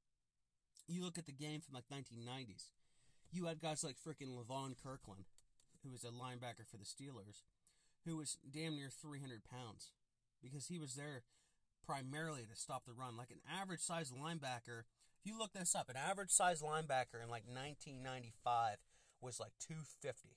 you 0.89 1.03
look 1.03 1.19
at 1.19 1.27
the 1.27 1.33
game 1.33 1.61
from 1.61 1.75
like 1.75 1.91
1990s, 1.93 2.71
you 3.33 3.47
had 3.47 3.61
guys 3.61 3.83
like 3.83 3.97
freaking 3.97 4.37
Levon 4.37 4.75
Kirkland, 4.81 5.25
who 5.83 5.91
was 5.91 6.05
a 6.05 6.09
linebacker 6.09 6.67
for 6.69 6.77
the 6.77 6.85
Steelers, 6.85 7.43
who 8.05 8.17
was 8.17 8.39
damn 8.49 8.77
near 8.77 8.91
300 8.91 9.43
pounds 9.45 9.91
because 10.43 10.69
he 10.69 10.79
was 10.79 10.95
there 10.95 11.23
primarily 11.85 12.43
to 12.43 12.57
stop 12.57 12.85
the 12.87 12.93
run. 12.93 13.17
Like 13.17 13.31
an 13.31 13.41
average 13.51 13.81
size 13.81 14.13
linebacker, 14.13 14.83
you 15.27 15.39
look 15.39 15.53
this 15.53 15.75
up, 15.75 15.89
an 15.89 15.97
average 15.97 16.31
size 16.31 16.63
linebacker 16.63 17.23
in 17.23 17.29
like 17.29 17.45
1995 17.47 18.79
was 19.21 19.41
like 19.41 19.53
250. 19.61 20.31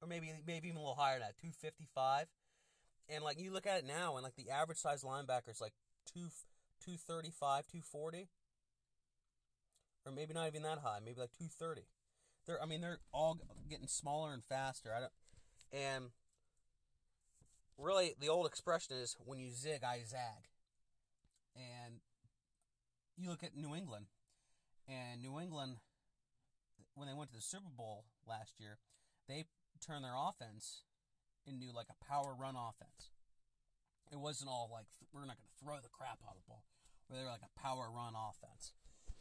Or 0.00 0.08
maybe 0.08 0.32
maybe 0.46 0.68
even 0.68 0.76
a 0.76 0.80
little 0.80 0.94
higher 0.94 1.18
than 1.18 1.28
that, 1.28 1.38
255. 1.40 2.26
And 3.08 3.24
like 3.24 3.40
you 3.40 3.52
look 3.52 3.66
at 3.66 3.78
it 3.78 3.86
now 3.86 4.16
and 4.16 4.24
like 4.24 4.36
the 4.36 4.50
average 4.50 4.78
size 4.78 5.02
linebacker 5.02 5.50
is 5.50 5.60
like 5.60 5.72
2 6.14 6.28
235, 6.84 7.66
240. 7.66 8.28
Or 10.04 10.12
maybe 10.12 10.34
not 10.34 10.46
even 10.46 10.62
that 10.62 10.78
high, 10.78 10.98
maybe 11.04 11.20
like 11.20 11.32
230. 11.32 11.82
They're 12.46 12.62
I 12.62 12.66
mean 12.66 12.80
they're 12.80 13.00
all 13.12 13.38
getting 13.68 13.88
smaller 13.88 14.32
and 14.32 14.44
faster. 14.44 14.92
I 14.94 15.00
don't 15.00 15.12
and 15.72 16.10
really 17.78 18.14
the 18.20 18.28
old 18.28 18.46
expression 18.46 18.96
is 18.96 19.16
when 19.24 19.38
you 19.38 19.50
zig, 19.50 19.82
I 19.82 20.02
zag. 20.06 20.50
And 21.56 22.00
you 23.16 23.30
look 23.30 23.42
at 23.42 23.56
New 23.56 23.74
England, 23.74 24.06
and 24.88 25.20
New 25.20 25.40
England, 25.40 25.76
when 26.94 27.08
they 27.08 27.14
went 27.14 27.30
to 27.30 27.36
the 27.36 27.42
Super 27.42 27.70
Bowl 27.76 28.04
last 28.26 28.60
year, 28.60 28.78
they 29.28 29.44
turned 29.84 30.04
their 30.04 30.16
offense 30.16 30.82
into 31.46 31.72
like 31.74 31.86
a 31.90 32.04
power 32.04 32.34
run 32.38 32.56
offense. 32.56 33.10
It 34.12 34.20
wasn't 34.20 34.50
all 34.50 34.70
like 34.72 34.86
we're 35.12 35.20
not 35.20 35.36
going 35.36 35.50
to 35.50 35.64
throw 35.64 35.76
the 35.76 35.88
crap 35.88 36.18
out 36.24 36.36
of 36.36 36.42
the 36.42 36.48
ball. 36.48 36.64
Where 37.08 37.18
they 37.18 37.24
were 37.24 37.30
like 37.30 37.42
a 37.42 37.60
power 37.60 37.88
run 37.94 38.14
offense, 38.14 38.72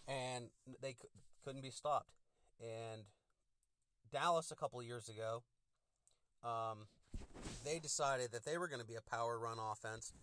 and 0.07 0.49
they 0.81 0.95
couldn't 1.43 1.61
be 1.61 1.69
stopped. 1.69 2.15
And 2.59 3.03
Dallas 4.11 4.51
a 4.51 4.55
couple 4.55 4.81
years 4.81 5.09
ago, 5.09 5.43
um, 6.43 6.87
they 7.63 7.79
decided 7.79 8.31
that 8.31 8.45
they 8.45 8.57
were 8.57 8.67
going 8.67 8.81
to 8.81 8.87
be 8.87 8.95
a 8.95 9.01
power 9.01 9.37
run 9.37 9.57
offense, 9.59 10.13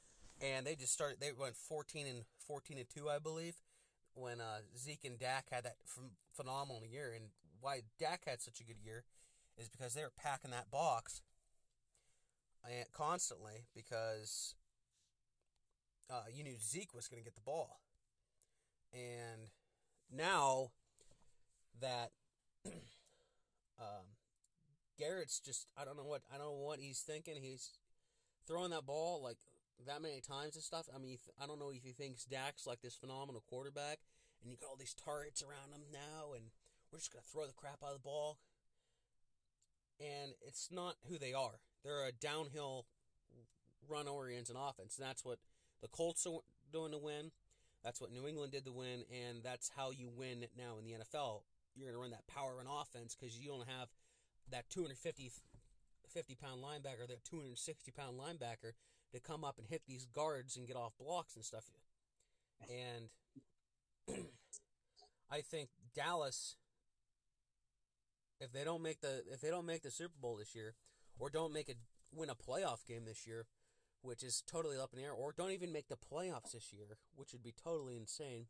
and 0.42 0.66
they 0.66 0.74
just 0.74 0.92
started. 0.92 1.18
They 1.20 1.32
went 1.38 1.56
fourteen 1.56 2.06
and 2.06 2.24
fourteen 2.46 2.78
and 2.78 2.88
two, 2.88 3.08
I 3.08 3.18
believe, 3.18 3.54
when 4.14 4.40
uh, 4.40 4.60
Zeke 4.76 5.04
and 5.04 5.18
Dak 5.18 5.46
had 5.50 5.64
that 5.64 5.76
phenomenal 6.34 6.82
year. 6.84 7.12
And 7.14 7.26
why 7.60 7.82
Dak 7.98 8.22
had 8.26 8.42
such 8.42 8.60
a 8.60 8.64
good 8.64 8.80
year 8.84 9.04
is 9.56 9.68
because 9.68 9.94
they 9.94 10.02
were 10.02 10.12
packing 10.16 10.50
that 10.50 10.70
box 10.70 11.22
constantly 12.92 13.66
because 13.74 14.54
uh, 16.10 16.24
you 16.32 16.44
knew 16.44 16.56
Zeke 16.60 16.94
was 16.94 17.08
going 17.08 17.20
to 17.20 17.24
get 17.24 17.34
the 17.34 17.40
ball, 17.40 17.80
and 18.92 19.48
now 20.14 20.70
that 21.80 22.10
um, 23.80 24.16
Garrett's 24.98 25.40
just 25.40 25.66
I 25.76 25.84
don't 25.84 25.96
know 25.96 26.04
what 26.04 26.22
I 26.32 26.38
don't 26.38 26.46
know 26.46 26.66
what 26.66 26.80
he's 26.80 27.00
thinking. 27.00 27.34
He's 27.40 27.70
throwing 28.46 28.70
that 28.70 28.86
ball 28.86 29.22
like 29.22 29.38
that 29.86 30.02
many 30.02 30.20
times 30.20 30.54
and 30.54 30.64
stuff. 30.64 30.88
I 30.94 30.98
mean, 30.98 31.18
I 31.40 31.46
don't 31.46 31.58
know 31.58 31.70
if 31.70 31.84
he 31.84 31.92
thinks 31.92 32.24
Dak's 32.24 32.66
like 32.66 32.80
this 32.82 32.94
phenomenal 32.94 33.42
quarterback, 33.48 33.98
and 34.42 34.50
you 34.50 34.56
got 34.56 34.68
all 34.68 34.76
these 34.76 34.94
targets 34.94 35.42
around 35.42 35.72
him 35.72 35.86
now, 35.92 36.34
and 36.34 36.44
we're 36.90 36.98
just 36.98 37.12
gonna 37.12 37.22
throw 37.22 37.46
the 37.46 37.52
crap 37.52 37.82
out 37.82 37.94
of 37.94 38.02
the 38.02 38.08
ball. 38.08 38.38
And 40.00 40.32
it's 40.46 40.70
not 40.70 40.96
who 41.08 41.18
they 41.18 41.32
are. 41.32 41.60
They're 41.84 42.06
a 42.06 42.12
downhill, 42.12 42.86
run-oriented 43.88 44.56
offense. 44.58 44.98
And 44.98 45.06
that's 45.06 45.24
what 45.24 45.38
the 45.80 45.88
Colts 45.88 46.26
are 46.26 46.40
doing 46.72 46.92
to 46.92 46.98
win. 46.98 47.30
That's 47.84 48.00
what 48.00 48.12
New 48.12 48.26
England 48.26 48.52
did 48.52 48.64
to 48.64 48.72
win, 48.72 49.04
and 49.10 49.42
that's 49.42 49.70
how 49.76 49.90
you 49.90 50.08
win 50.08 50.46
now 50.56 50.78
in 50.78 50.84
the 50.84 50.92
NFL. 50.92 51.42
You're 51.74 51.90
to 51.90 51.98
run 51.98 52.10
that 52.10 52.26
power 52.26 52.56
run 52.56 52.66
offense 52.66 53.16
because 53.18 53.38
you 53.38 53.48
don't 53.48 53.68
have 53.68 53.88
that 54.50 54.68
250 54.70 55.30
50 56.12 56.34
pound 56.36 56.62
linebacker, 56.62 57.08
that 57.08 57.24
260 57.24 57.90
pound 57.92 58.20
linebacker 58.20 58.72
to 59.12 59.20
come 59.20 59.44
up 59.44 59.58
and 59.58 59.66
hit 59.66 59.82
these 59.86 60.06
guards 60.06 60.56
and 60.56 60.66
get 60.66 60.76
off 60.76 60.92
blocks 60.98 61.36
and 61.36 61.44
stuff. 61.44 61.64
And 62.68 63.08
I 65.30 65.40
think 65.40 65.70
Dallas, 65.94 66.56
if 68.40 68.52
they 68.52 68.64
don't 68.64 68.82
make 68.82 69.00
the 69.00 69.22
if 69.30 69.40
they 69.40 69.50
don't 69.50 69.66
make 69.66 69.82
the 69.82 69.90
Super 69.90 70.18
Bowl 70.20 70.36
this 70.36 70.54
year, 70.54 70.74
or 71.18 71.30
don't 71.30 71.52
make 71.52 71.68
a 71.68 71.74
win 72.14 72.30
a 72.30 72.34
playoff 72.34 72.86
game 72.86 73.04
this 73.04 73.26
year, 73.26 73.46
which 74.02 74.22
is 74.22 74.42
totally 74.46 74.78
up 74.78 74.90
in 74.92 74.98
the 74.98 75.04
air, 75.04 75.12
or 75.12 75.32
don't 75.36 75.52
even 75.52 75.72
make 75.72 75.88
the 75.88 75.96
playoffs 75.96 76.52
this 76.52 76.72
year, 76.72 76.98
which 77.14 77.32
would 77.32 77.42
be 77.42 77.54
totally 77.62 77.96
insane. 77.96 78.46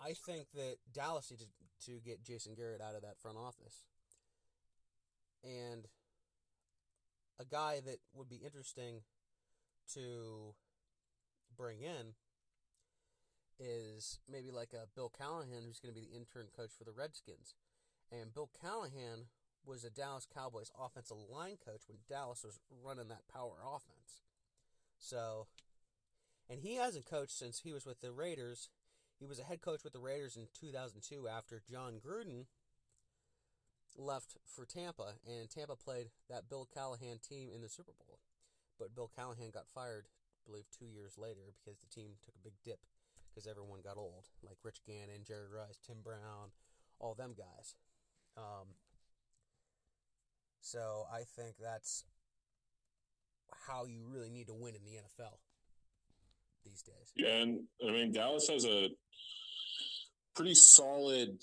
I 0.00 0.12
think 0.12 0.46
that 0.54 0.76
Dallas 0.92 1.30
needs 1.30 1.44
to 1.86 2.00
get 2.04 2.22
Jason 2.22 2.54
Garrett 2.54 2.80
out 2.80 2.94
of 2.94 3.02
that 3.02 3.18
front 3.18 3.36
office. 3.36 3.84
And 5.42 5.86
a 7.40 7.44
guy 7.44 7.80
that 7.84 7.98
would 8.14 8.28
be 8.28 8.40
interesting 8.44 9.02
to 9.94 10.54
bring 11.56 11.80
in 11.80 12.14
is 13.58 14.18
maybe 14.30 14.50
like 14.50 14.72
a 14.72 14.86
Bill 14.94 15.12
Callahan, 15.16 15.64
who's 15.66 15.80
going 15.80 15.94
to 15.94 16.00
be 16.00 16.06
the 16.06 16.16
intern 16.16 16.46
coach 16.56 16.70
for 16.76 16.84
the 16.84 16.92
Redskins. 16.92 17.54
And 18.12 18.32
Bill 18.32 18.50
Callahan 18.60 19.26
was 19.64 19.84
a 19.84 19.90
Dallas 19.90 20.26
Cowboys 20.32 20.70
offensive 20.78 21.16
line 21.30 21.58
coach 21.64 21.82
when 21.86 21.98
Dallas 22.08 22.44
was 22.44 22.60
running 22.82 23.08
that 23.08 23.28
power 23.32 23.56
offense. 23.64 24.22
So, 24.98 25.46
and 26.48 26.60
he 26.60 26.76
hasn't 26.76 27.06
coached 27.06 27.36
since 27.36 27.60
he 27.60 27.72
was 27.72 27.84
with 27.84 28.00
the 28.00 28.12
Raiders. 28.12 28.70
He 29.18 29.26
was 29.26 29.38
a 29.38 29.44
head 29.44 29.60
coach 29.60 29.84
with 29.84 29.92
the 29.92 29.98
Raiders 29.98 30.36
in 30.36 30.46
2002 30.58 31.28
after 31.28 31.60
Jon 31.68 32.00
Gruden 32.04 32.46
left 33.98 34.36
for 34.46 34.64
Tampa, 34.64 35.18
and 35.26 35.50
Tampa 35.50 35.76
played 35.76 36.08
that 36.30 36.48
Bill 36.48 36.68
Callahan 36.72 37.18
team 37.18 37.50
in 37.54 37.60
the 37.60 37.68
Super 37.68 37.92
Bowl. 37.98 38.18
But 38.78 38.94
Bill 38.94 39.10
Callahan 39.14 39.50
got 39.50 39.66
fired, 39.68 40.06
I 40.06 40.50
believe, 40.50 40.64
two 40.70 40.86
years 40.86 41.18
later 41.18 41.52
because 41.58 41.80
the 41.80 41.88
team 41.88 42.12
took 42.24 42.34
a 42.36 42.44
big 42.44 42.54
dip 42.64 42.78
because 43.28 43.46
everyone 43.46 43.80
got 43.82 43.96
old, 43.96 44.28
like 44.42 44.56
Rich 44.62 44.80
Gannon, 44.86 45.24
Jerry 45.26 45.48
Rice, 45.52 45.78
Tim 45.84 45.96
Brown, 46.02 46.54
all 46.98 47.14
them 47.14 47.34
guys. 47.36 47.74
Um, 48.36 48.74
so 50.60 51.06
I 51.12 51.22
think 51.36 51.56
that's 51.60 52.04
how 53.66 53.84
you 53.84 54.04
really 54.06 54.30
need 54.30 54.46
to 54.46 54.54
win 54.54 54.74
in 54.74 54.84
the 54.84 54.98
NFL 54.98 55.38
these 56.64 56.82
days. 56.82 57.12
Yeah, 57.16 57.42
and 57.42 57.60
I 57.86 57.92
mean 57.92 58.12
Dallas 58.12 58.48
has 58.48 58.64
a 58.64 58.88
pretty 60.34 60.54
solid 60.54 61.38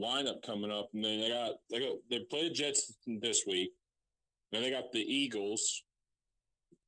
lineup 0.00 0.42
coming 0.42 0.70
up, 0.70 0.88
and 0.94 1.04
then 1.04 1.20
they 1.20 1.28
got 1.28 1.52
they 1.70 1.80
got 1.80 1.96
they 2.10 2.20
play 2.30 2.48
the 2.48 2.54
Jets 2.54 2.94
this 3.06 3.44
week. 3.46 3.72
Then 4.52 4.62
they 4.62 4.70
got 4.70 4.92
the 4.92 5.00
Eagles. 5.00 5.82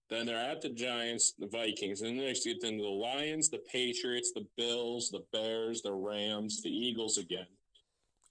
Then 0.08 0.24
they're 0.24 0.36
at 0.38 0.62
the 0.62 0.68
Giants, 0.68 1.34
the 1.36 1.48
Vikings, 1.48 2.02
and 2.02 2.16
then 2.16 2.26
they 2.26 2.32
get 2.32 2.62
into 2.62 2.84
the 2.84 2.88
Lions, 2.88 3.48
the 3.48 3.60
Patriots, 3.70 4.30
the 4.32 4.46
Bills, 4.56 5.10
the 5.10 5.24
Bears, 5.32 5.82
the 5.82 5.92
Rams, 5.92 6.62
the 6.62 6.70
Eagles 6.70 7.18
again. 7.18 7.46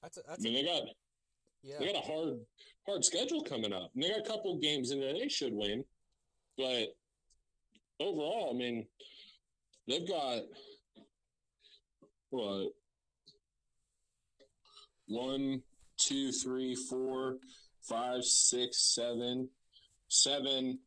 That's 0.01 0.17
a, 0.17 0.21
that's 0.25 0.39
I 0.39 0.43
mean, 0.43 0.55
a, 0.55 0.61
they 0.61 0.67
got 0.67 0.83
yeah. 1.63 1.75
they 1.79 1.85
got 1.87 2.03
a 2.03 2.07
hard 2.07 2.39
hard 2.87 3.03
schedule 3.03 3.43
coming 3.43 3.73
up. 3.73 3.91
And 3.93 4.03
they 4.03 4.09
got 4.09 4.19
a 4.19 4.29
couple 4.29 4.57
games 4.57 4.91
in 4.91 4.99
there 4.99 5.13
they 5.13 5.27
should 5.27 5.53
win, 5.53 5.83
but 6.57 6.95
overall, 7.99 8.51
I 8.53 8.57
mean, 8.57 8.87
they've 9.87 10.07
got 10.07 10.43
what 12.29 12.71
one, 15.07 15.61
two, 15.97 16.31
three, 16.31 16.75
four, 16.75 17.37
five, 17.81 18.23
six, 18.23 18.93
seven, 18.93 19.49
seven 20.07 20.79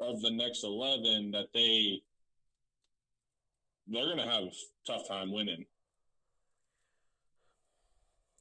of 0.00 0.20
the 0.22 0.30
next 0.30 0.64
eleven 0.64 1.30
that 1.32 1.48
they 1.52 2.00
they're 3.86 4.08
gonna 4.08 4.30
have 4.30 4.44
a 4.44 4.50
tough 4.86 5.06
time 5.08 5.32
winning. 5.32 5.66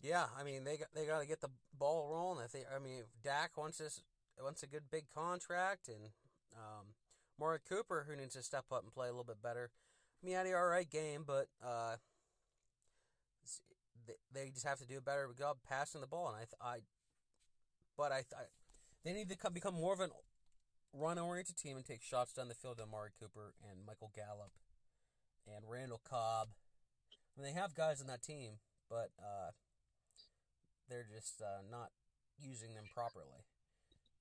Yeah, 0.01 0.25
I 0.37 0.43
mean 0.43 0.63
they 0.63 0.77
got 0.77 0.87
they 0.95 1.05
got 1.05 1.19
to 1.19 1.27
get 1.27 1.41
the 1.41 1.49
ball 1.77 2.09
rolling. 2.11 2.45
If 2.45 2.51
they, 2.51 2.63
I 2.73 2.79
mean, 2.79 3.03
Dak 3.23 3.57
wants 3.57 3.79
this 3.79 4.01
wants 4.41 4.63
a 4.63 4.67
good 4.67 4.83
big 4.89 5.05
contract, 5.13 5.89
and 5.89 6.11
um, 6.55 6.93
Amari 7.39 7.59
Cooper 7.67 8.05
who 8.07 8.15
needs 8.15 8.35
to 8.35 8.43
step 8.43 8.65
up 8.71 8.83
and 8.83 8.93
play 8.93 9.07
a 9.07 9.11
little 9.11 9.25
bit 9.25 9.41
better. 9.41 9.71
I 10.21 10.25
mean, 10.25 10.31
he 10.31 10.37
had 10.37 10.45
an 10.45 10.53
all 10.53 10.65
right 10.65 10.89
game, 10.89 11.23
but 11.27 11.47
uh, 11.65 11.95
they 14.33 14.49
just 14.49 14.65
have 14.65 14.79
to 14.79 14.85
do 14.85 14.97
a 14.97 15.01
better 15.01 15.27
job 15.37 15.57
passing 15.67 16.01
the 16.01 16.07
ball. 16.07 16.33
And 16.33 16.47
I, 16.61 16.75
I 16.75 16.77
but 17.97 18.11
I, 18.11 18.17
I 18.17 18.45
they 19.03 19.13
need 19.13 19.29
to 19.29 19.51
become 19.51 19.73
more 19.75 19.93
of 19.93 19.99
an 19.99 20.11
run-oriented 20.93 21.55
team 21.57 21.77
and 21.77 21.85
take 21.85 22.01
shots 22.01 22.33
down 22.33 22.47
the 22.47 22.55
field 22.55 22.77
to 22.77 22.83
Amari 22.83 23.11
Cooper 23.19 23.53
and 23.69 23.85
Michael 23.85 24.11
Gallup 24.15 24.51
and 25.47 25.63
Randall 25.67 26.01
Cobb. 26.03 26.49
I 27.37 27.41
mean, 27.41 27.53
they 27.53 27.59
have 27.59 27.75
guys 27.75 28.01
on 28.01 28.07
that 28.07 28.23
team, 28.23 28.53
but 28.89 29.11
uh, 29.19 29.51
they're 30.89 31.05
just 31.13 31.41
uh, 31.41 31.61
not 31.69 31.91
using 32.41 32.73
them 32.73 32.85
properly. 32.93 33.45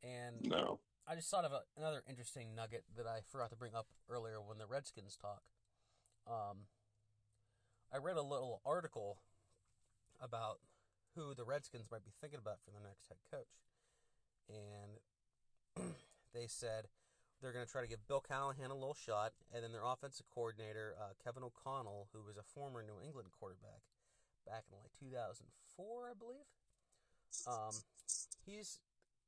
And 0.02 0.48
No. 0.48 0.80
I 1.08 1.14
just 1.14 1.30
thought 1.30 1.44
of 1.44 1.52
a, 1.52 1.62
another 1.76 2.02
interesting 2.08 2.54
nugget 2.54 2.84
that 2.96 3.06
I 3.06 3.20
forgot 3.30 3.50
to 3.50 3.56
bring 3.56 3.74
up 3.74 3.86
earlier 4.08 4.40
when 4.40 4.58
the 4.58 4.66
Redskins 4.66 5.16
talk. 5.16 5.42
Um, 6.26 6.68
I 7.92 7.96
read 7.96 8.16
a 8.16 8.22
little 8.22 8.60
article 8.66 9.18
about 10.20 10.60
who 11.14 11.34
the 11.34 11.44
Redskins 11.44 11.88
might 11.90 12.04
be 12.04 12.12
thinking 12.20 12.38
about 12.38 12.60
for 12.64 12.70
the 12.70 12.82
next 12.84 13.08
head 13.08 13.18
coach, 13.30 13.54
and 14.48 14.98
they 16.34 16.46
said 16.46 16.86
they're 17.40 17.52
going 17.52 17.64
to 17.64 17.70
try 17.70 17.82
to 17.82 17.88
give 17.88 18.06
Bill 18.06 18.20
Callahan 18.20 18.70
a 18.70 18.74
little 18.74 18.98
shot, 18.98 19.32
and 19.54 19.62
then 19.62 19.72
their 19.72 19.84
offensive 19.84 20.26
coordinator 20.32 20.94
uh, 20.98 21.14
Kevin 21.22 21.42
O'Connell, 21.42 22.08
who 22.12 22.22
was 22.26 22.36
a 22.36 22.42
former 22.42 22.82
New 22.82 22.98
England 23.04 23.28
quarterback 23.38 23.82
back 24.46 24.64
in 24.70 24.78
like 24.78 24.90
2004, 24.98 26.10
I 26.10 26.14
believe. 26.18 26.48
Um, 27.46 27.74
he's 28.46 28.80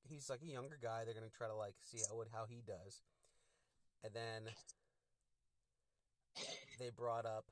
he's 0.08 0.30
like 0.30 0.42
a 0.42 0.50
younger 0.50 0.78
guy. 0.80 1.04
They're 1.04 1.14
gonna 1.14 1.28
try 1.30 1.46
to 1.46 1.54
like 1.54 1.74
see 1.82 1.98
how 2.08 2.22
how 2.32 2.46
he 2.48 2.62
does, 2.66 3.02
and 4.02 4.12
then 4.14 4.50
they 6.80 6.90
brought 6.90 7.26
up 7.26 7.44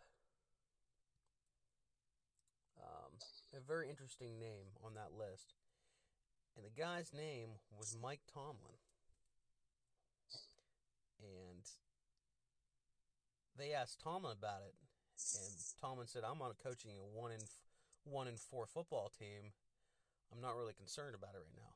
um, 2.80 3.12
a 3.58 3.66
very 3.66 3.90
interesting 3.90 4.38
name 4.38 4.78
on 4.84 4.94
that 4.94 5.18
list, 5.18 5.54
and 6.54 6.64
the 6.64 6.70
guy's 6.70 7.12
name 7.12 7.58
was 7.76 7.96
Mike 8.00 8.22
Tomlin, 8.32 8.78
and 11.18 11.66
they 13.58 13.72
asked 13.72 14.00
Tomlin 14.00 14.36
about 14.38 14.62
it, 14.62 14.74
and 15.34 15.54
Tomlin 15.80 16.06
said, 16.06 16.22
"I'm 16.22 16.40
on 16.40 16.54
coaching 16.62 16.92
a 16.96 17.04
one 17.04 17.32
in 17.32 17.40
one 18.04 18.28
in 18.28 18.36
four 18.36 18.66
football 18.66 19.10
team. 19.10 19.52
I'm 20.30 20.40
not 20.40 20.56
really 20.56 20.74
concerned 20.74 21.16
about 21.16 21.34
it 21.34 21.38
right 21.38 21.56
now." 21.56 21.74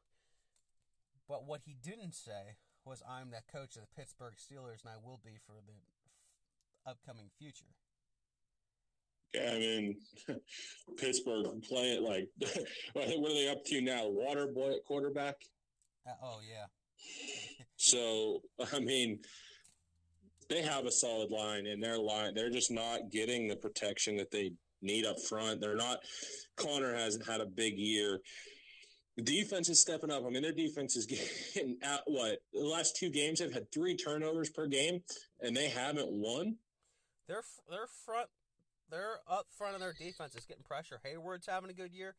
But 1.26 1.44
what 1.44 1.62
he 1.62 1.74
didn't 1.74 2.14
say 2.14 2.58
was, 2.84 3.02
"I'm 3.02 3.30
the 3.30 3.42
coach 3.42 3.74
of 3.76 3.82
the 3.82 3.94
Pittsburgh 3.94 4.34
Steelers, 4.36 4.82
and 4.82 4.90
I 4.90 4.96
will 4.96 5.18
be 5.18 5.36
for 5.36 5.60
the 5.60 5.72
f- 5.72 6.94
upcoming 6.94 7.30
future." 7.30 7.74
Yeah, 9.34 9.50
I 9.54 9.58
mean, 9.58 9.96
Pittsburgh 10.98 11.46
playing 11.68 12.04
like, 12.04 12.28
what 12.92 13.08
are 13.08 13.34
they 13.34 13.48
up 13.48 13.64
to 13.66 13.80
now? 13.80 14.08
Water 14.08 14.46
boy 14.46 14.72
at 14.74 14.84
quarterback. 14.84 15.36
Uh, 16.06 16.12
oh 16.22 16.40
yeah, 16.46 16.66
So, 17.76 18.42
I 18.72 18.78
mean, 18.78 19.18
they 20.48 20.62
have 20.62 20.86
a 20.86 20.92
solid 20.92 21.30
line, 21.30 21.66
and 21.66 21.82
their 21.82 21.98
line, 21.98 22.34
they're 22.34 22.50
just 22.50 22.70
not 22.70 23.10
getting 23.10 23.48
the 23.48 23.56
protection 23.56 24.16
that 24.18 24.30
they 24.30 24.52
need 24.82 25.06
up 25.06 25.20
front. 25.20 25.60
They're 25.60 25.76
not, 25.76 25.98
Conner 26.56 26.94
hasn't 26.94 27.26
had 27.26 27.40
a 27.40 27.46
big 27.46 27.78
year. 27.78 28.20
Defense 29.22 29.68
is 29.68 29.80
stepping 29.80 30.10
up. 30.10 30.24
I 30.24 30.30
mean, 30.30 30.42
their 30.42 30.52
defense 30.52 30.96
is 30.96 31.06
getting 31.54 31.78
out. 31.82 32.00
What 32.06 32.38
the 32.52 32.60
last 32.60 32.96
two 32.96 33.10
games 33.10 33.40
have 33.40 33.52
had 33.52 33.70
three 33.72 33.96
turnovers 33.96 34.50
per 34.50 34.66
game, 34.66 35.00
and 35.40 35.56
they 35.56 35.68
haven't 35.68 36.10
won. 36.10 36.56
they're 37.28 37.88
front, 38.04 38.28
they're 38.92 39.18
up 39.26 39.46
front 39.56 39.74
of 39.74 39.80
their 39.80 39.94
defense 39.94 40.36
is 40.36 40.44
getting 40.44 40.62
pressure. 40.62 41.00
Heyward's 41.04 41.48
having 41.48 41.70
a 41.70 41.72
good 41.74 41.92
year. 41.92 42.14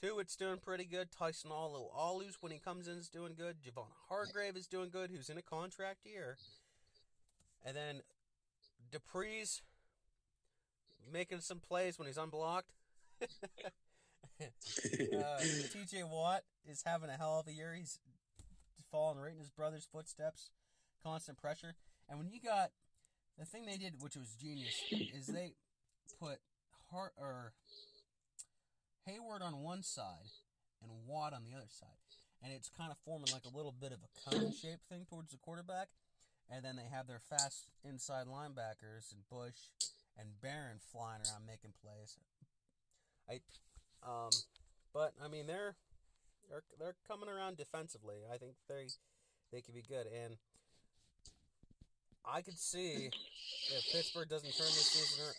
Tuitt's 0.00 0.36
doing 0.36 0.58
pretty 0.58 0.84
good. 0.84 1.08
Tyson 1.10 1.50
Alualu's 1.50 2.36
when 2.40 2.52
he 2.52 2.58
comes 2.58 2.86
in 2.86 2.96
is 2.96 3.08
doing 3.08 3.32
good. 3.36 3.56
Javon 3.62 3.88
Hargrave 4.08 4.56
is 4.56 4.66
doing 4.66 4.90
good, 4.90 5.10
who's 5.10 5.28
in 5.28 5.36
a 5.36 5.42
contract 5.42 6.06
year. 6.06 6.36
And 7.64 7.76
then 7.76 8.02
Dupree's 8.92 9.62
making 11.12 11.40
some 11.40 11.58
plays 11.58 11.98
when 11.98 12.06
he's 12.06 12.18
unblocked. 12.18 12.70
uh, 13.22 13.26
TJ 14.40 16.08
Watt 16.08 16.42
is 16.68 16.82
having 16.86 17.10
a 17.10 17.14
hell 17.14 17.40
of 17.40 17.48
a 17.48 17.52
year. 17.52 17.74
He's 17.76 17.98
falling 18.90 19.18
right 19.18 19.32
in 19.32 19.38
his 19.38 19.50
brother's 19.50 19.88
footsteps. 19.90 20.50
Constant 21.02 21.38
pressure. 21.38 21.74
And 22.08 22.18
when 22.18 22.28
you 22.28 22.40
got 22.40 22.70
the 23.38 23.44
thing 23.44 23.66
they 23.66 23.76
did, 23.76 23.94
which 24.00 24.16
was 24.16 24.36
genius, 24.40 24.74
is 24.90 25.26
they 25.26 25.54
put 26.12 26.38
Hart 26.90 27.12
or 27.18 27.52
Heyward 29.08 29.42
on 29.42 29.62
one 29.62 29.82
side 29.82 30.30
and 30.82 30.90
Watt 31.06 31.32
on 31.32 31.44
the 31.44 31.56
other 31.56 31.70
side, 31.70 32.00
and 32.42 32.52
it's 32.52 32.68
kind 32.68 32.90
of 32.90 32.98
forming 33.04 33.32
like 33.32 33.44
a 33.44 33.56
little 33.56 33.72
bit 33.72 33.92
of 33.92 33.98
a 34.02 34.30
cone 34.30 34.52
shape 34.52 34.80
thing 34.88 35.06
towards 35.08 35.32
the 35.32 35.38
quarterback. 35.38 35.88
And 36.48 36.64
then 36.64 36.76
they 36.76 36.86
have 36.94 37.08
their 37.08 37.18
fast 37.18 37.66
inside 37.82 38.26
linebackers 38.26 39.10
and 39.10 39.26
Bush 39.28 39.74
and 40.16 40.28
Barron 40.40 40.78
flying 40.92 41.20
around 41.26 41.46
making 41.46 41.72
plays. 41.82 42.18
I, 43.28 43.40
um, 44.06 44.30
but 44.94 45.12
I 45.22 45.28
mean 45.28 45.46
they're 45.46 45.74
they're 46.48 46.62
they're 46.78 46.96
coming 47.08 47.28
around 47.28 47.56
defensively. 47.56 48.22
I 48.32 48.38
think 48.38 48.54
they 48.68 48.86
they 49.52 49.60
could 49.60 49.74
be 49.74 49.82
good, 49.82 50.06
and 50.06 50.36
I 52.24 52.42
could 52.42 52.58
see 52.58 53.10
if 53.10 53.92
Pittsburgh 53.92 54.28
doesn't 54.28 54.56
turn 54.56 54.66
this 54.66 54.90
season. 54.90 55.34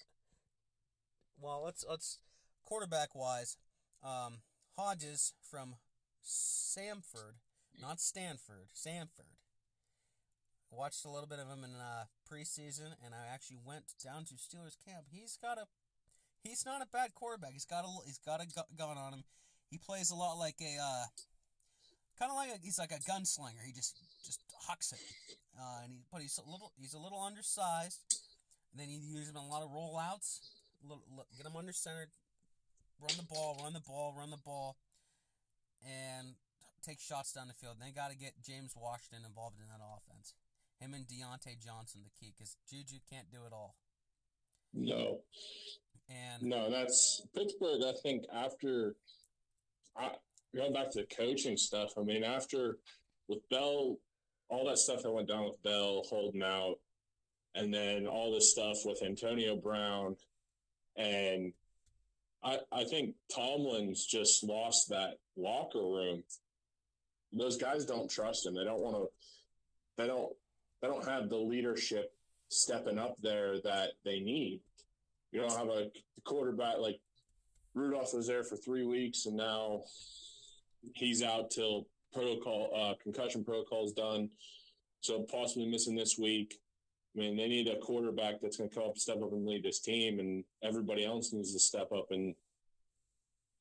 Well, 1.40 1.62
let's 1.64 1.86
let's 1.88 2.18
quarterback 2.66 3.14
wise, 3.14 3.58
um, 4.04 4.40
Hodges 4.78 5.34
from 5.42 5.76
Samford, 6.26 7.38
not 7.80 8.00
Stanford, 8.00 8.70
Samford. 8.76 9.38
Watched 10.72 11.06
a 11.06 11.10
little 11.10 11.28
bit 11.28 11.40
of 11.40 11.48
him 11.48 11.64
in 11.64 11.72
uh, 11.76 12.06
preseason, 12.30 12.98
and 13.06 13.14
I 13.14 13.34
actually 13.34 13.60
went 13.64 13.86
down 14.04 14.26
to 14.26 14.34
Steelers 14.34 14.76
camp. 14.84 15.06
He's 15.10 15.38
got 15.42 15.58
a, 15.58 15.66
he's 16.44 16.66
not 16.66 16.82
a 16.82 16.88
bad 16.92 17.14
quarterback. 17.16 17.54
He's 17.54 17.66
got 17.66 17.86
a 17.86 17.88
he's 18.06 18.20
got 18.20 18.42
a 18.42 18.48
gu- 18.48 18.76
gun 18.78 18.98
on 18.98 19.14
him. 19.14 19.24
He 19.70 19.78
plays 19.78 20.12
a 20.12 20.16
lot 20.16 20.38
like 20.38 20.56
a, 20.62 20.78
uh, 20.82 21.06
kind 22.20 22.32
of 22.32 22.36
like 22.36 22.50
a, 22.50 22.58
he's 22.62 22.80
like 22.80 22.92
a 22.92 23.00
gunslinger. 23.10 23.64
He 23.66 23.72
just 23.72 23.98
just 24.26 24.42
hucks 24.68 24.92
it, 24.92 25.00
uh, 25.58 25.84
and 25.84 25.94
he 25.94 26.00
but 26.12 26.22
he's 26.22 26.38
a 26.38 26.50
little 26.50 26.74
he's 26.78 26.94
a 26.94 27.00
little 27.00 27.22
undersized. 27.22 28.02
And 28.72 28.82
then 28.82 28.90
you 28.90 29.00
use 29.00 29.30
him 29.30 29.38
in 29.38 29.42
a 29.42 29.48
lot 29.48 29.64
of 29.64 29.70
rollouts. 29.70 30.40
Get 31.36 31.44
them 31.44 31.56
under 31.58 31.74
center, 31.74 32.08
run 33.02 33.16
the 33.18 33.24
ball, 33.24 33.58
run 33.64 33.74
the 33.74 33.82
ball, 33.82 34.14
run 34.18 34.30
the 34.30 34.38
ball, 34.38 34.78
and 35.84 36.36
take 36.86 37.00
shots 37.00 37.34
down 37.34 37.48
the 37.48 37.54
field. 37.54 37.78
They 37.82 37.92
got 37.92 38.12
to 38.12 38.18
get 38.18 38.34
James 38.46 38.74
Washington 38.76 39.26
involved 39.28 39.58
in 39.60 39.68
that 39.68 39.84
offense. 39.84 40.34
Him 40.80 40.94
and 40.94 41.06
Diontae 41.08 41.64
Johnson, 41.64 42.02
the 42.04 42.12
key, 42.20 42.34
because 42.38 42.56
Juju 42.70 42.98
can't 43.12 43.30
do 43.32 43.40
it 43.48 43.54
all. 43.54 43.76
No, 44.74 45.20
And 46.10 46.44
no, 46.44 46.70
that's 46.70 47.24
Pittsburgh. 47.36 47.82
I 47.84 47.94
think 48.04 48.26
after 48.34 48.96
I, 49.98 50.12
going 50.56 50.74
back 50.74 50.92
to 50.92 51.02
the 51.02 51.16
coaching 51.16 51.58
stuff. 51.58 51.92
I 51.98 52.02
mean, 52.02 52.24
after 52.24 52.78
with 53.28 53.48
Bell, 53.50 53.98
all 54.50 54.68
that 54.68 54.78
stuff 54.78 55.04
that 55.04 55.12
went 55.12 55.28
down 55.28 55.46
with 55.46 55.62
Bell 55.64 56.04
holding 56.10 56.44
out, 56.44 56.76
and 57.56 57.74
then 57.74 58.08
all 58.08 58.34
this 58.34 58.52
stuff 58.52 58.78
with 58.86 59.02
Antonio 59.04 59.56
Brown, 59.56 60.16
and 60.98 61.54
I 62.43 62.60
I 62.72 62.84
think 62.84 63.16
Tomlin's 63.34 64.06
just 64.06 64.43
lost 64.43 64.89
that 64.89 65.16
locker 65.36 65.80
room. 65.80 66.24
Those 67.34 67.58
guys 67.58 67.86
don't 67.86 68.10
trust 68.10 68.45
him. 68.45 68.56
They 68.56 68.64
don't 68.64 68.82
want 68.82 68.95
to. 68.95 69.08
They 69.98 70.08
don't. 70.08 70.34
They 70.82 70.88
don't 70.88 71.08
have 71.08 71.30
the 71.30 71.38
leadership 71.38 72.14
stepping 72.50 72.98
up 72.98 73.16
there 73.22 73.60
that 73.64 73.91
they 74.06 74.20
need. 74.20 74.62
You 75.32 75.41
don't 75.41 75.58
have 75.58 75.68
a 75.68 75.89
quarterback 76.24 76.78
like 76.80 77.00
Rudolph 77.74 78.14
was 78.14 78.28
there 78.28 78.43
for 78.43 78.56
three 78.56 78.86
weeks, 78.86 79.26
and 79.26 79.36
now 79.36 79.82
he's 80.95 81.22
out 81.24 81.52
till 81.52 81.88
protocol 82.14 82.70
uh, 82.76 82.93
concussion 83.02 83.43
protocol 83.43 83.86
is 83.86 83.93
done. 83.93 84.30
So 85.02 85.26
possibly 85.30 85.70
missing 85.70 85.95
this 85.95 86.18
week. 86.18 86.60
I 87.18 87.20
mean, 87.20 87.36
they 87.36 87.47
need 87.47 87.68
a 87.68 87.80
quarterback 87.80 88.36
that's 88.41 88.57
going 88.57 88.70
to 88.70 88.76
come 88.76 88.84
up, 88.86 88.97
step 88.97 89.24
up, 89.24 89.32
and 89.32 89.47
lead 89.47 89.63
this 89.63 89.80
team, 89.80 90.20
and 90.20 90.43
everybody 90.61 91.03
else 91.03 91.34
needs 91.34 91.51
to 91.53 91.59
step 91.59 91.91
up 91.91 92.11
and 92.11 92.36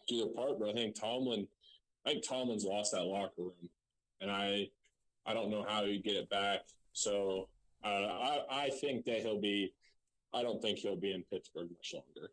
do 0.06 0.18
their 0.18 0.34
part. 0.34 0.58
But 0.60 0.68
I 0.68 0.72
think 0.74 0.94
Tomlin, 0.94 1.48
I 2.04 2.10
think 2.10 2.28
Tomlin's 2.28 2.64
lost 2.64 2.92
that 2.92 3.04
locker 3.04 3.32
room, 3.38 3.70
and 4.20 4.30
I, 4.30 4.68
I 5.24 5.32
don't 5.32 5.50
know 5.50 5.64
how 5.66 5.84
you 5.84 6.02
get 6.02 6.16
it 6.16 6.28
back. 6.28 6.60
So 6.92 7.48
uh, 7.82 7.88
I, 7.88 8.40
I 8.50 8.70
think 8.80 9.06
that 9.06 9.20
he'll 9.20 9.40
be. 9.40 9.72
I 10.34 10.42
don't 10.42 10.60
think 10.60 10.78
he'll 10.78 10.96
be 10.96 11.14
in 11.14 11.22
Pittsburgh 11.22 11.70
much 11.70 11.94
longer. 11.94 12.30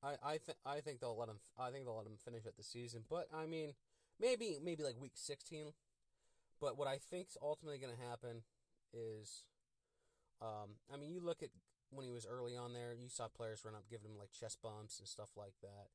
I 0.00 0.34
I 0.34 0.38
think 0.38 0.58
I 0.64 0.80
think 0.80 1.00
they'll 1.00 1.18
let 1.18 1.28
him. 1.28 1.40
I 1.58 1.70
think 1.70 1.86
they'll 1.86 1.96
let 1.96 2.06
him 2.06 2.18
finish 2.24 2.46
at 2.46 2.56
the 2.56 2.62
season. 2.62 3.02
But 3.10 3.26
I 3.34 3.46
mean, 3.46 3.72
maybe 4.20 4.58
maybe 4.62 4.84
like 4.84 5.00
week 5.00 5.12
sixteen. 5.14 5.72
But 6.60 6.78
what 6.78 6.86
I 6.86 6.98
think's 6.98 7.36
ultimately 7.42 7.78
going 7.78 7.94
to 7.96 8.08
happen 8.08 8.42
is, 8.92 9.42
um, 10.40 10.76
I 10.92 10.96
mean, 10.96 11.10
you 11.10 11.20
look 11.20 11.42
at 11.42 11.50
when 11.90 12.06
he 12.06 12.12
was 12.12 12.26
early 12.26 12.56
on 12.56 12.72
there, 12.72 12.94
you 12.94 13.08
saw 13.08 13.28
players 13.28 13.64
run 13.64 13.74
up, 13.74 13.84
giving 13.90 14.10
him 14.10 14.18
like 14.18 14.32
chest 14.32 14.58
bumps 14.62 14.98
and 14.98 15.08
stuff 15.08 15.30
like 15.36 15.54
that. 15.62 15.88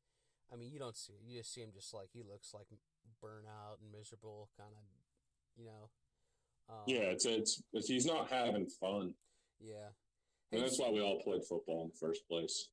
I 0.52 0.56
mean, 0.56 0.72
you 0.72 0.80
don't 0.80 0.98
see 0.98 1.14
it. 1.14 1.22
You 1.26 1.38
just 1.40 1.54
see 1.54 1.62
him 1.62 1.72
just 1.74 1.94
like 1.94 2.10
he 2.14 2.24
looks 2.24 2.54
like 2.54 2.68
burnout 3.24 3.82
and 3.82 3.92
miserable, 3.92 4.50
kind 4.58 4.72
of, 4.74 4.84
you 5.58 5.66
know. 5.66 5.90
Um, 6.70 6.86
Yeah, 6.88 7.12
it's, 7.14 7.26
it's 7.26 7.62
it's 7.74 7.88
he's 7.88 8.06
not 8.06 8.30
having 8.30 8.68
fun. 8.68 9.14
Yeah, 9.60 9.92
And 10.54 10.64
that's 10.64 10.80
why 10.80 10.90
we 10.90 11.02
all 11.02 11.20
played 11.20 11.44
football 11.44 11.84
in 11.84 11.90
the 11.90 12.00
first 12.00 12.28
place. 12.30 12.70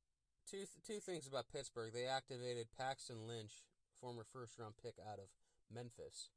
Two 0.49 0.65
two 0.87 1.01
things 1.01 1.27
about 1.27 1.51
Pittsburgh. 1.53 1.93
They 1.93 2.07
activated 2.07 2.69
Paxton 2.79 3.27
Lynch, 3.27 3.65
former 4.01 4.25
first 4.33 4.59
round 4.59 4.75
pick 4.81 4.95
out 5.03 5.19
of 5.19 5.27
Memphis, 5.73 6.31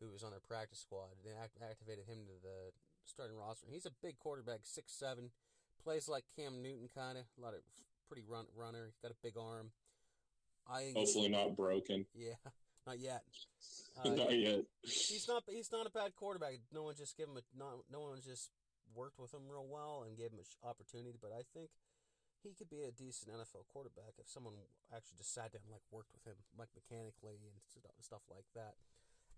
who 0.00 0.10
was 0.10 0.24
on 0.24 0.32
their 0.32 0.42
practice 0.42 0.80
squad. 0.80 1.14
They 1.24 1.30
act- 1.30 1.62
activated 1.62 2.06
him 2.10 2.26
to 2.26 2.34
the 2.42 2.74
starting 3.04 3.36
roster. 3.36 3.66
He's 3.70 3.86
a 3.86 3.94
big 4.02 4.18
quarterback, 4.18 4.60
six 4.64 4.92
seven, 4.98 5.30
plays 5.82 6.08
like 6.08 6.24
Cam 6.36 6.62
Newton 6.62 6.88
kind 6.94 7.18
of, 7.18 7.24
a 7.38 7.40
lot 7.40 7.54
of 7.54 7.60
pretty 8.08 8.24
run 8.28 8.46
runner. 8.56 8.86
He's 8.86 9.00
got 9.02 9.10
a 9.10 9.20
big 9.22 9.34
arm. 9.36 9.70
I 10.68 10.92
Hopefully 10.94 11.28
not 11.28 11.56
broken. 11.56 12.06
Yeah, 12.14 12.38
not 12.86 12.98
yet. 12.98 13.22
Uh, 13.92 14.08
not 14.08 14.32
yet. 14.32 14.64
he's 14.80 15.28
not. 15.28 15.44
He's 15.44 15.68
not 15.68 15.84
a 15.84 15.92
bad 15.92 16.16
quarterback. 16.16 16.56
No 16.72 16.88
one 16.88 16.96
just 16.96 17.12
gave 17.12 17.28
him 17.28 17.36
a. 17.36 17.44
Not, 17.52 17.84
no 17.92 18.08
one 18.08 18.24
just 18.24 18.48
worked 18.96 19.20
with 19.20 19.36
him 19.36 19.44
real 19.52 19.68
well 19.68 20.08
and 20.08 20.16
gave 20.16 20.32
him 20.32 20.40
an 20.40 20.48
opportunity. 20.64 21.20
But 21.20 21.36
I 21.36 21.44
think 21.52 21.68
he 22.42 22.56
could 22.56 22.72
be 22.72 22.82
a 22.82 22.90
decent 22.90 23.30
NFL 23.30 23.70
quarterback 23.70 24.18
if 24.18 24.32
someone 24.32 24.58
actually 24.90 25.20
just 25.20 25.36
sat 25.36 25.52
down 25.52 25.62
and 25.68 25.76
like 25.76 25.84
worked 25.92 26.10
with 26.10 26.24
him, 26.24 26.40
like 26.56 26.72
mechanically 26.74 27.38
and 27.44 27.54
stuff 28.00 28.24
like 28.32 28.48
that. 28.56 28.74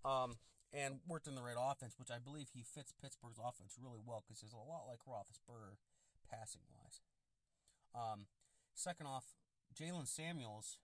Um, 0.05 0.37
and 0.75 0.99
worked 1.07 1.25
in 1.25 1.33
the 1.33 1.41
right 1.41 1.57
offense, 1.57 1.95
which 1.97 2.11
I 2.11 2.19
believe 2.19 2.51
he 2.53 2.61
fits 2.61 2.93
Pittsburgh's 2.93 3.39
offense 3.39 3.79
really 3.81 4.03
well 4.03 4.21
because 4.21 4.41
he's 4.41 4.53
a 4.53 4.61
lot 4.61 4.85
like 4.85 5.01
Roethlisberger 5.07 5.81
passing 6.29 6.61
wise. 6.69 6.99
Um, 7.95 8.27
second 8.75 9.07
off, 9.07 9.33
Jaylen 9.73 10.07
Samuels 10.07 10.77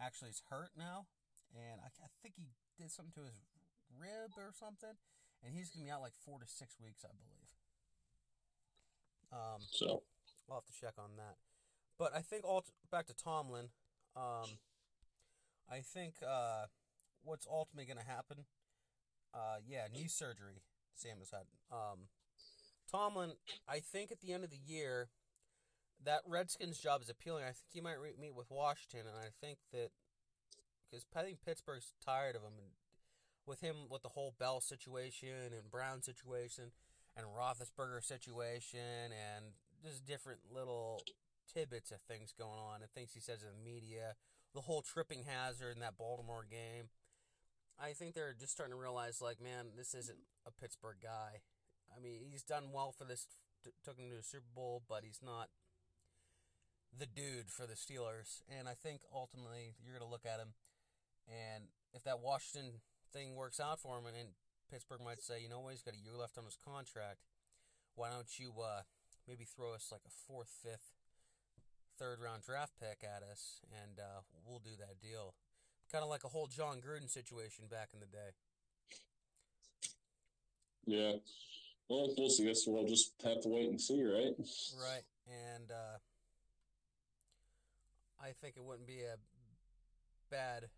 actually 0.00 0.30
is 0.30 0.42
hurt 0.48 0.72
now, 0.76 1.06
and 1.52 1.80
I, 1.84 1.92
I 2.02 2.08
think 2.22 2.34
he 2.36 2.48
did 2.80 2.90
something 2.90 3.12
to 3.14 3.28
his 3.28 3.36
rib 3.92 4.32
or 4.36 4.50
something, 4.56 4.96
and 5.44 5.54
he's 5.54 5.70
gonna 5.70 5.84
be 5.84 5.90
out 5.90 6.00
like 6.00 6.16
four 6.24 6.40
to 6.40 6.46
six 6.48 6.80
weeks, 6.80 7.04
I 7.04 7.12
believe. 7.12 7.52
Um, 9.32 9.60
so 9.70 10.02
I'll 10.48 10.64
have 10.64 10.66
to 10.66 10.80
check 10.80 10.94
on 10.98 11.16
that. 11.16 11.36
But 11.98 12.16
I 12.16 12.20
think 12.20 12.44
all 12.44 12.64
back 12.90 13.06
to 13.06 13.14
Tomlin. 13.14 13.68
Um, 14.16 14.58
I 15.70 15.80
think 15.80 16.14
uh, 16.26 16.66
what's 17.24 17.46
ultimately 17.50 17.86
going 17.86 18.04
to 18.04 18.10
happen. 18.10 18.44
Uh, 19.34 19.56
yeah, 19.66 19.86
knee 19.92 20.08
surgery. 20.08 20.62
Sam 20.94 21.18
has 21.18 21.30
had. 21.30 21.46
Um, 21.70 22.08
Tomlin. 22.90 23.32
I 23.68 23.80
think 23.80 24.12
at 24.12 24.20
the 24.20 24.32
end 24.32 24.44
of 24.44 24.50
the 24.50 24.60
year, 24.64 25.08
that 26.04 26.20
Redskins 26.26 26.78
job 26.78 27.02
is 27.02 27.08
appealing. 27.08 27.44
I 27.44 27.54
think 27.54 27.70
he 27.72 27.80
might 27.80 28.00
re- 28.00 28.14
meet 28.20 28.34
with 28.34 28.50
Washington, 28.50 29.06
and 29.06 29.16
I 29.16 29.30
think 29.40 29.58
that 29.72 29.90
because 30.90 31.06
I 31.16 31.22
think 31.22 31.38
Pittsburgh's 31.44 31.92
tired 32.04 32.36
of 32.36 32.42
him, 32.42 32.52
and 32.58 32.68
with 33.46 33.60
him 33.60 33.88
with 33.90 34.02
the 34.02 34.10
whole 34.10 34.34
Bell 34.38 34.60
situation 34.60 35.52
and 35.52 35.70
Brown 35.70 36.02
situation 36.02 36.72
and 37.16 37.26
Roethlisberger 37.26 38.04
situation 38.04 39.10
and 39.10 39.44
just 39.82 40.06
different 40.06 40.40
little 40.54 41.02
tidbits 41.52 41.90
of 41.90 42.00
things 42.02 42.32
going 42.36 42.58
on 42.58 42.82
and 42.82 42.90
things 42.90 43.10
he 43.14 43.20
says 43.20 43.42
in 43.42 43.48
the 43.48 43.70
media, 43.70 44.14
the 44.54 44.62
whole 44.62 44.82
tripping 44.82 45.24
hazard 45.26 45.72
in 45.74 45.80
that 45.80 45.98
Baltimore 45.98 46.46
game. 46.48 46.88
I 47.80 47.92
think 47.92 48.14
they're 48.14 48.34
just 48.38 48.52
starting 48.52 48.74
to 48.74 48.80
realize, 48.80 49.20
like, 49.20 49.40
man, 49.40 49.74
this 49.76 49.94
isn't 49.94 50.18
a 50.46 50.50
Pittsburgh 50.50 50.98
guy. 51.02 51.42
I 51.94 52.00
mean, 52.00 52.20
he's 52.30 52.42
done 52.42 52.72
well 52.72 52.92
for 52.92 53.04
this, 53.04 53.26
t- 53.64 53.70
took 53.84 53.98
him 53.98 54.08
to 54.10 54.16
a 54.16 54.22
Super 54.22 54.50
Bowl, 54.54 54.82
but 54.88 55.04
he's 55.04 55.20
not 55.22 55.48
the 56.96 57.06
dude 57.06 57.50
for 57.50 57.66
the 57.66 57.74
Steelers. 57.74 58.42
And 58.48 58.68
I 58.68 58.74
think 58.74 59.02
ultimately 59.12 59.74
you're 59.82 59.96
going 59.96 60.06
to 60.06 60.10
look 60.10 60.26
at 60.26 60.40
him, 60.40 60.54
and 61.28 61.64
if 61.92 62.04
that 62.04 62.20
Washington 62.20 62.80
thing 63.12 63.36
works 63.36 63.60
out 63.60 63.80
for 63.80 63.98
him, 63.98 64.06
and, 64.06 64.16
and 64.16 64.28
Pittsburgh 64.70 65.04
might 65.04 65.20
say, 65.20 65.40
you 65.42 65.48
know 65.48 65.60
what, 65.60 65.72
he's 65.72 65.82
got 65.82 65.94
a 65.94 66.00
year 66.00 66.16
left 66.16 66.38
on 66.38 66.44
his 66.44 66.56
contract. 66.56 67.28
Why 67.94 68.08
don't 68.08 68.38
you 68.38 68.52
uh, 68.62 68.88
maybe 69.28 69.44
throw 69.44 69.74
us 69.74 69.92
like 69.92 70.00
a 70.06 70.10
fourth, 70.10 70.48
fifth, 70.48 70.96
third 71.98 72.20
round 72.24 72.42
draft 72.42 72.72
pick 72.80 73.04
at 73.04 73.22
us, 73.22 73.60
and 73.68 74.00
uh, 74.00 74.24
we'll 74.46 74.64
do 74.64 74.76
that 74.78 74.96
deal. 75.00 75.34
Kind 75.92 76.02
of 76.04 76.08
like 76.08 76.24
a 76.24 76.28
whole 76.28 76.46
Jon 76.46 76.80
Gruden 76.80 77.10
situation 77.10 77.66
back 77.70 77.90
in 77.92 78.00
the 78.00 78.06
day. 78.06 78.32
Yeah. 80.86 81.12
Well, 81.88 82.14
we'll 82.16 82.30
see. 82.30 82.46
Guess 82.46 82.66
we'll 82.66 82.86
just 82.86 83.12
have 83.22 83.42
to 83.42 83.48
wait 83.48 83.68
and 83.68 83.80
see, 83.80 84.02
right? 84.02 84.32
Right. 84.80 85.04
And 85.26 85.70
uh, 85.70 85.98
I 88.20 88.32
think 88.40 88.56
it 88.56 88.64
wouldn't 88.64 88.86
be 88.86 89.02
a 89.02 89.16
bad 90.30 90.70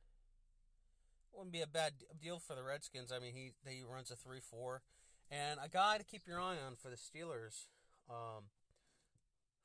wouldn't 1.33 1.53
be 1.53 1.63
a 1.63 1.67
bad 1.67 1.93
deal 2.21 2.39
for 2.39 2.55
the 2.55 2.63
Redskins. 2.63 3.13
I 3.13 3.19
mean, 3.19 3.35
he 3.35 3.53
he 3.69 3.83
runs 3.83 4.11
a 4.11 4.17
three 4.17 4.41
four, 4.41 4.83
and 5.31 5.59
a 5.63 5.69
guy 5.69 5.99
to 5.99 6.05
keep 6.05 6.27
your 6.27 6.41
eye 6.41 6.57
on 6.65 6.77
for 6.77 6.91
the 6.91 6.97
Steelers, 6.97 7.67
um, 8.09 8.45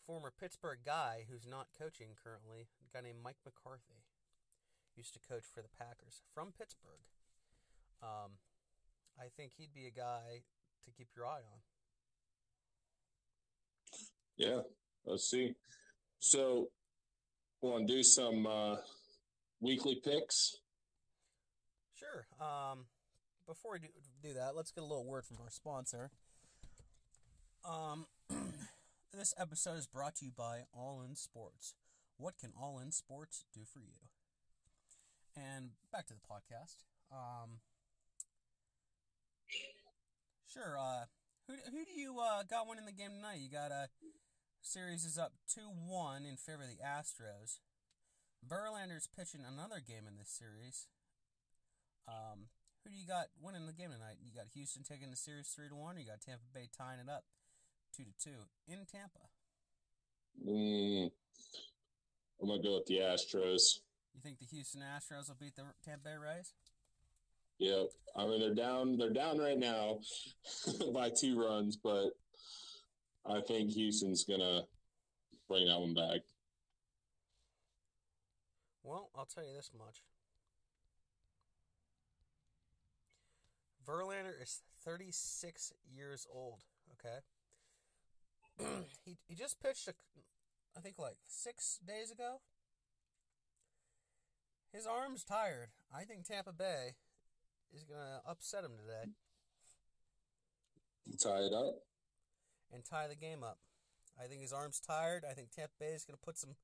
former 0.05 0.31
Pittsburgh 0.37 0.79
guy 0.85 1.25
who's 1.29 1.45
not 1.47 1.67
coaching 1.77 2.09
currently, 2.23 2.67
a 2.83 2.97
guy 2.97 3.03
named 3.03 3.19
Mike 3.23 3.37
McCarthy, 3.45 4.03
used 4.99 5.13
to 5.13 5.19
coach 5.19 5.45
for 5.55 5.61
the 5.61 5.69
Packers 5.77 6.21
from 6.33 6.51
Pittsburgh. 6.51 6.99
Um, 8.03 8.31
I 9.17 9.27
think 9.37 9.53
he'd 9.57 9.73
be 9.73 9.87
a 9.87 9.97
guy 9.97 10.43
to 10.83 10.91
keep 10.91 11.07
your 11.15 11.25
eye 11.25 11.39
on. 11.39 11.59
Yeah, 14.35 14.61
let's 15.05 15.29
see. 15.29 15.55
So, 16.19 16.67
want 17.61 17.87
to 17.87 17.93
do 17.93 18.03
some 18.03 18.45
uh, 18.45 18.75
weekly 19.61 20.01
picks? 20.03 20.57
Sure. 21.95 22.27
Um, 22.41 22.85
before 23.47 23.73
we 23.73 23.79
do, 23.79 23.87
do 24.21 24.33
that, 24.33 24.53
let's 24.53 24.71
get 24.71 24.81
a 24.81 24.87
little 24.87 25.05
word 25.05 25.25
from 25.25 25.37
our 25.41 25.49
sponsor. 25.49 26.11
Um, 27.63 28.05
this 29.13 29.33
episode 29.37 29.77
is 29.77 29.87
brought 29.87 30.15
to 30.17 30.25
you 30.25 30.31
by 30.35 30.63
All 30.73 31.01
In 31.07 31.15
Sports. 31.15 31.73
What 32.17 32.37
can 32.37 32.51
All 32.59 32.79
In 32.79 32.91
Sports 32.91 33.45
do 33.53 33.61
for 33.63 33.79
you? 33.79 34.09
And 35.35 35.71
back 35.91 36.07
to 36.07 36.13
the 36.13 36.19
podcast. 36.19 36.83
Um, 37.11 37.59
sure. 40.47 40.77
Uh, 40.77 41.05
who 41.47 41.53
who 41.71 41.85
do 41.85 41.99
you 41.99 42.19
uh, 42.19 42.43
got 42.43 42.67
winning 42.67 42.85
the 42.85 42.91
game 42.91 43.11
tonight? 43.15 43.39
You 43.41 43.49
got 43.49 43.71
a 43.71 43.89
uh, 43.89 44.09
series 44.61 45.05
is 45.05 45.17
up 45.17 45.33
two 45.47 45.69
one 45.69 46.25
in 46.25 46.37
favor 46.37 46.63
of 46.63 46.69
the 46.69 46.83
Astros. 46.83 47.59
Verlander's 48.45 49.07
pitching 49.07 49.41
another 49.41 49.81
game 49.85 50.07
in 50.07 50.17
this 50.17 50.29
series. 50.29 50.87
Um, 52.07 52.47
who 52.83 52.91
do 52.91 52.97
you 52.97 53.05
got 53.05 53.27
winning 53.41 53.65
the 53.65 53.73
game 53.73 53.91
tonight? 53.91 54.17
You 54.23 54.31
got 54.33 54.47
Houston 54.53 54.83
taking 54.83 55.09
the 55.09 55.17
series 55.17 55.47
three 55.49 55.69
to 55.69 55.75
one. 55.75 55.97
Or 55.97 55.99
you 55.99 56.07
got 56.07 56.21
Tampa 56.21 56.45
Bay 56.53 56.69
tying 56.75 56.99
it 56.99 57.09
up 57.09 57.25
two 57.95 58.03
to 58.03 58.13
two 58.17 58.47
in 58.67 58.85
Tampa. 58.85 59.27
Mm, 60.45 61.11
I'm 62.41 62.47
gonna 62.47 62.61
go 62.61 62.75
with 62.75 62.85
the 62.85 62.99
Astros. 62.99 63.79
You 64.13 64.21
think 64.21 64.39
the 64.39 64.45
Houston 64.45 64.81
Astros 64.81 65.27
will 65.27 65.37
beat 65.39 65.55
the 65.55 65.63
Tampa 65.83 66.09
Bay 66.09 66.15
Rays? 66.21 66.53
Yeah, 67.57 67.83
I 68.15 68.25
mean 68.25 68.39
they're 68.39 68.55
down. 68.55 68.97
They're 68.97 69.13
down 69.13 69.37
right 69.37 69.57
now 69.57 69.99
by 70.93 71.09
two 71.09 71.39
runs, 71.41 71.77
but 71.77 72.11
I 73.25 73.41
think 73.41 73.71
Houston's 73.71 74.23
gonna 74.23 74.63
bring 75.47 75.67
that 75.67 75.79
one 75.79 75.93
back. 75.93 76.21
Well, 78.83 79.09
I'll 79.15 79.25
tell 79.25 79.43
you 79.43 79.53
this 79.55 79.71
much. 79.77 80.01
Verlander 83.85 84.41
is 84.41 84.61
36 84.85 85.73
years 85.91 86.27
old, 86.33 86.63
okay? 86.93 87.19
he, 89.05 89.17
he 89.27 89.35
just 89.35 89.59
pitched, 89.61 89.87
a, 89.87 89.93
I 90.77 90.81
think, 90.81 90.99
like 90.99 91.17
six 91.27 91.79
days 91.85 92.11
ago. 92.11 92.41
His 94.73 94.85
arm's 94.85 95.23
tired. 95.23 95.69
I 95.93 96.03
think 96.03 96.25
Tampa 96.25 96.53
Bay 96.53 96.95
is 97.73 97.83
going 97.83 97.99
to 97.99 98.29
upset 98.29 98.63
him 98.63 98.71
today. 98.77 99.11
Tie 101.17 101.41
it 101.41 101.53
up. 101.53 101.83
And 102.71 102.85
tie 102.85 103.07
the 103.07 103.15
game 103.15 103.43
up. 103.43 103.57
I 104.21 104.27
think 104.27 104.41
his 104.41 104.53
arm's 104.53 104.79
tired. 104.79 105.23
I 105.29 105.33
think 105.33 105.49
Tampa 105.51 105.73
Bay 105.79 105.93
is 105.93 106.03
going 106.03 106.17
to 106.17 106.23
put 106.23 106.37
some 106.37 106.55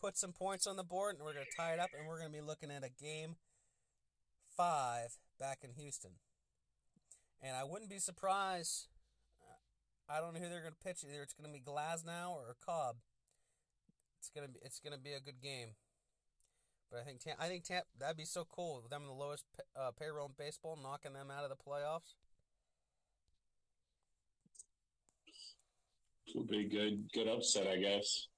put 0.00 0.16
some 0.16 0.32
points 0.32 0.66
on 0.66 0.76
the 0.76 0.84
board, 0.84 1.16
and 1.16 1.24
we're 1.24 1.34
going 1.34 1.44
to 1.44 1.56
tie 1.56 1.72
it 1.74 1.80
up, 1.80 1.90
and 1.96 2.06
we're 2.06 2.18
going 2.18 2.30
to 2.30 2.38
be 2.38 2.44
looking 2.44 2.70
at 2.70 2.84
a 2.84 2.88
game 2.88 3.36
five 4.56 5.18
back 5.38 5.58
in 5.62 5.72
Houston. 5.72 6.12
And 7.42 7.56
I 7.56 7.64
wouldn't 7.64 7.90
be 7.90 7.98
surprised. 7.98 8.86
Uh, 9.42 10.12
I 10.12 10.20
don't 10.20 10.34
know 10.34 10.40
who 10.40 10.48
they're 10.48 10.62
going 10.62 10.74
to 10.74 10.86
pitch. 10.86 11.04
Either 11.04 11.22
it's 11.22 11.34
going 11.34 11.52
to 11.52 11.52
be 11.52 11.64
Glasnow 11.64 12.30
or 12.30 12.56
Cobb. 12.64 12.96
It's 14.20 14.28
gonna 14.28 14.48
be 14.48 14.60
it's 14.62 14.80
gonna 14.80 14.98
be 14.98 15.14
a 15.14 15.20
good 15.20 15.40
game. 15.40 15.70
But 16.90 17.00
I 17.00 17.02
think 17.04 17.20
Tam- 17.20 17.36
I 17.38 17.46
think 17.46 17.64
Tam- 17.64 17.82
that'd 17.98 18.16
be 18.16 18.24
so 18.24 18.44
cool 18.50 18.80
with 18.82 18.90
them 18.90 19.02
in 19.02 19.08
the 19.08 19.14
lowest 19.14 19.44
uh, 19.78 19.92
payroll 19.92 20.26
in 20.26 20.32
baseball, 20.36 20.78
knocking 20.82 21.12
them 21.12 21.30
out 21.30 21.44
of 21.44 21.50
the 21.50 21.56
playoffs. 21.56 22.14
Would 26.34 26.48
be 26.48 26.64
good 26.64 27.10
good 27.12 27.28
upset, 27.28 27.66
I 27.66 27.76
guess. 27.76 28.28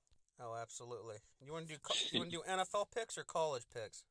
Oh, 0.40 0.56
absolutely. 0.60 1.16
You 1.44 1.52
want 1.52 1.68
to 1.68 1.74
do 1.74 1.80
you 2.12 2.18
want 2.20 2.30
to 2.30 2.36
do 2.38 2.42
NFL 2.48 2.86
picks 2.94 3.16
or 3.18 3.24
college 3.24 3.64
picks? 3.72 4.04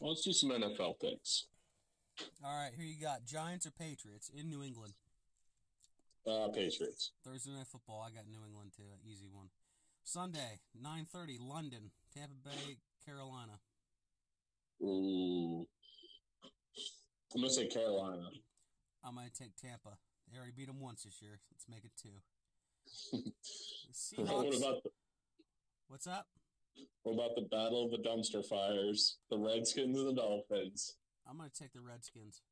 Well, 0.00 0.10
let's 0.10 0.22
do 0.22 0.32
some 0.32 0.50
NFL 0.50 1.00
picks. 1.00 1.46
All 2.44 2.50
right, 2.50 2.72
here 2.76 2.84
you 2.84 3.00
got? 3.00 3.24
Giants 3.24 3.66
or 3.66 3.70
Patriots 3.70 4.30
in 4.34 4.48
New 4.48 4.62
England? 4.62 4.94
Uh, 6.26 6.48
Patriots. 6.48 7.12
Thursday 7.24 7.52
night 7.52 7.66
football. 7.66 8.04
I 8.06 8.10
got 8.14 8.28
New 8.28 8.44
England 8.46 8.72
too. 8.76 8.82
Easy 9.08 9.28
one. 9.32 9.48
Sunday, 10.04 10.60
nine 10.78 11.06
thirty, 11.10 11.38
London, 11.40 11.90
Tampa 12.14 12.34
Bay, 12.44 12.76
Carolina. 13.08 13.58
Ooh. 14.82 15.66
I'm 17.34 17.40
gonna 17.40 17.52
say 17.52 17.66
Carolina. 17.66 18.28
I'm 19.02 19.14
gonna 19.14 19.28
take 19.30 19.56
Tampa. 19.56 19.96
They 20.30 20.36
already 20.36 20.52
beat 20.54 20.66
them 20.66 20.80
once 20.80 21.04
this 21.04 21.22
year. 21.22 21.40
Let's 21.50 21.66
make 21.68 21.84
it 21.84 21.92
two. 22.00 23.22
what 24.22 24.56
about 24.56 24.82
the 24.82 24.90
What's 25.88 26.06
up? 26.06 26.26
what 27.02 27.14
about 27.14 27.34
the 27.34 27.48
battle 27.50 27.86
of 27.86 27.90
the 27.90 28.08
dumpster 28.08 28.46
fires? 28.46 29.16
The 29.30 29.38
Redskins 29.38 29.98
and 29.98 30.08
the 30.08 30.20
Dolphins. 30.20 30.96
I'm 31.28 31.38
gonna 31.38 31.50
take 31.58 31.72
the 31.72 31.80
Redskins. 31.80 32.42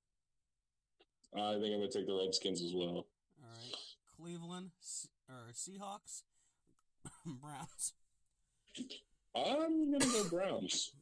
I 1.35 1.53
think 1.53 1.67
I'm 1.67 1.81
gonna 1.81 1.91
take 1.91 2.07
the 2.07 2.19
Redskins 2.25 2.63
as 2.63 2.73
well. 2.75 3.07
All 3.43 3.51
right, 3.51 3.75
Cleveland 4.17 4.71
or 5.29 5.53
Seahawks, 5.53 6.23
Browns. 7.27 7.93
I'm 9.37 9.93
gonna 9.93 10.05
go 10.05 10.29
Browns. 10.31 10.93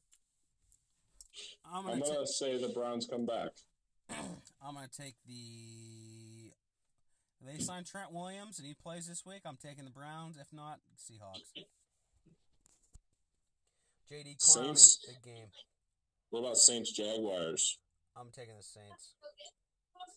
I'm 1.64 1.86
I'm 1.86 1.98
gonna 1.98 2.00
gonna 2.04 2.14
ta- 2.20 2.24
say 2.26 2.60
the 2.60 2.68
Browns 2.68 3.06
come 3.06 3.26
back. 3.26 3.50
I'm 4.10 4.74
gonna 4.74 4.88
take 4.88 5.14
the. 5.26 6.50
They 7.46 7.58
signed 7.58 7.86
Trent 7.86 8.12
Williams 8.12 8.58
and 8.58 8.66
he 8.66 8.74
plays 8.74 9.06
this 9.06 9.24
week. 9.26 9.42
I'm 9.44 9.58
taking 9.62 9.84
the 9.84 9.90
Browns. 9.90 10.36
If 10.40 10.52
not, 10.52 10.80
Seahawks. 10.96 11.64
JD 14.10 14.36
Clowney, 14.36 14.40
Saints. 14.40 14.98
big 15.06 15.34
game. 15.34 15.48
What 16.30 16.40
about 16.40 16.56
Saints 16.56 16.92
Jaguars? 16.92 17.78
I'm 18.16 18.30
taking 18.34 18.56
the 18.56 18.62
Saints. 18.62 19.14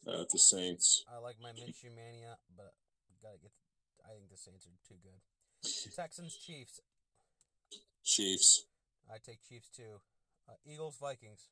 Uh, 0.07 0.24
the 0.32 0.39
Saints. 0.39 1.03
I 1.13 1.20
like 1.20 1.36
my 1.41 1.49
Minshew 1.49 1.93
mania, 1.95 2.38
but 2.55 2.74
gotta 3.22 3.38
get. 3.41 3.51
I 4.05 4.15
think 4.15 4.30
the 4.30 4.38
Saints 4.38 4.65
are 4.68 4.78
too 4.88 4.95
good. 5.03 5.20
Texans 5.95 6.38
Chiefs. 6.38 6.80
Chiefs. 8.08 8.66
I 9.12 9.18
take 9.24 9.39
Chiefs 9.47 9.70
too. 9.70 9.99
Uh, 10.47 10.53
Eagles 10.66 10.95
Vikings. 10.99 11.49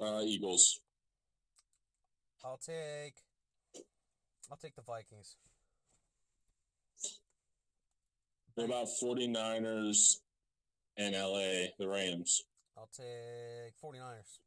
Uh, 0.00 0.20
Eagles. 0.22 0.80
I'll 2.44 2.58
take. 2.58 3.14
I'll 4.50 4.58
take 4.58 4.76
the 4.76 4.82
Vikings. 4.82 5.36
What 8.54 8.64
about 8.64 8.88
49ers 9.02 10.16
and 10.96 11.14
LA, 11.14 11.72
the 11.78 11.88
Rams? 11.88 12.44
I'll 12.76 12.90
take 12.94 13.74
49ers. 13.82 14.38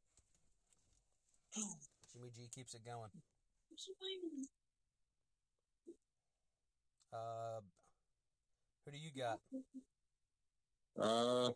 Jimmy 2.14 2.30
G 2.36 2.48
keeps 2.54 2.76
it 2.76 2.86
going. 2.86 3.10
Uh, 7.12 7.60
who 8.86 8.92
do 8.92 8.98
you 8.98 9.10
got? 9.20 9.40
Uh, 11.00 11.52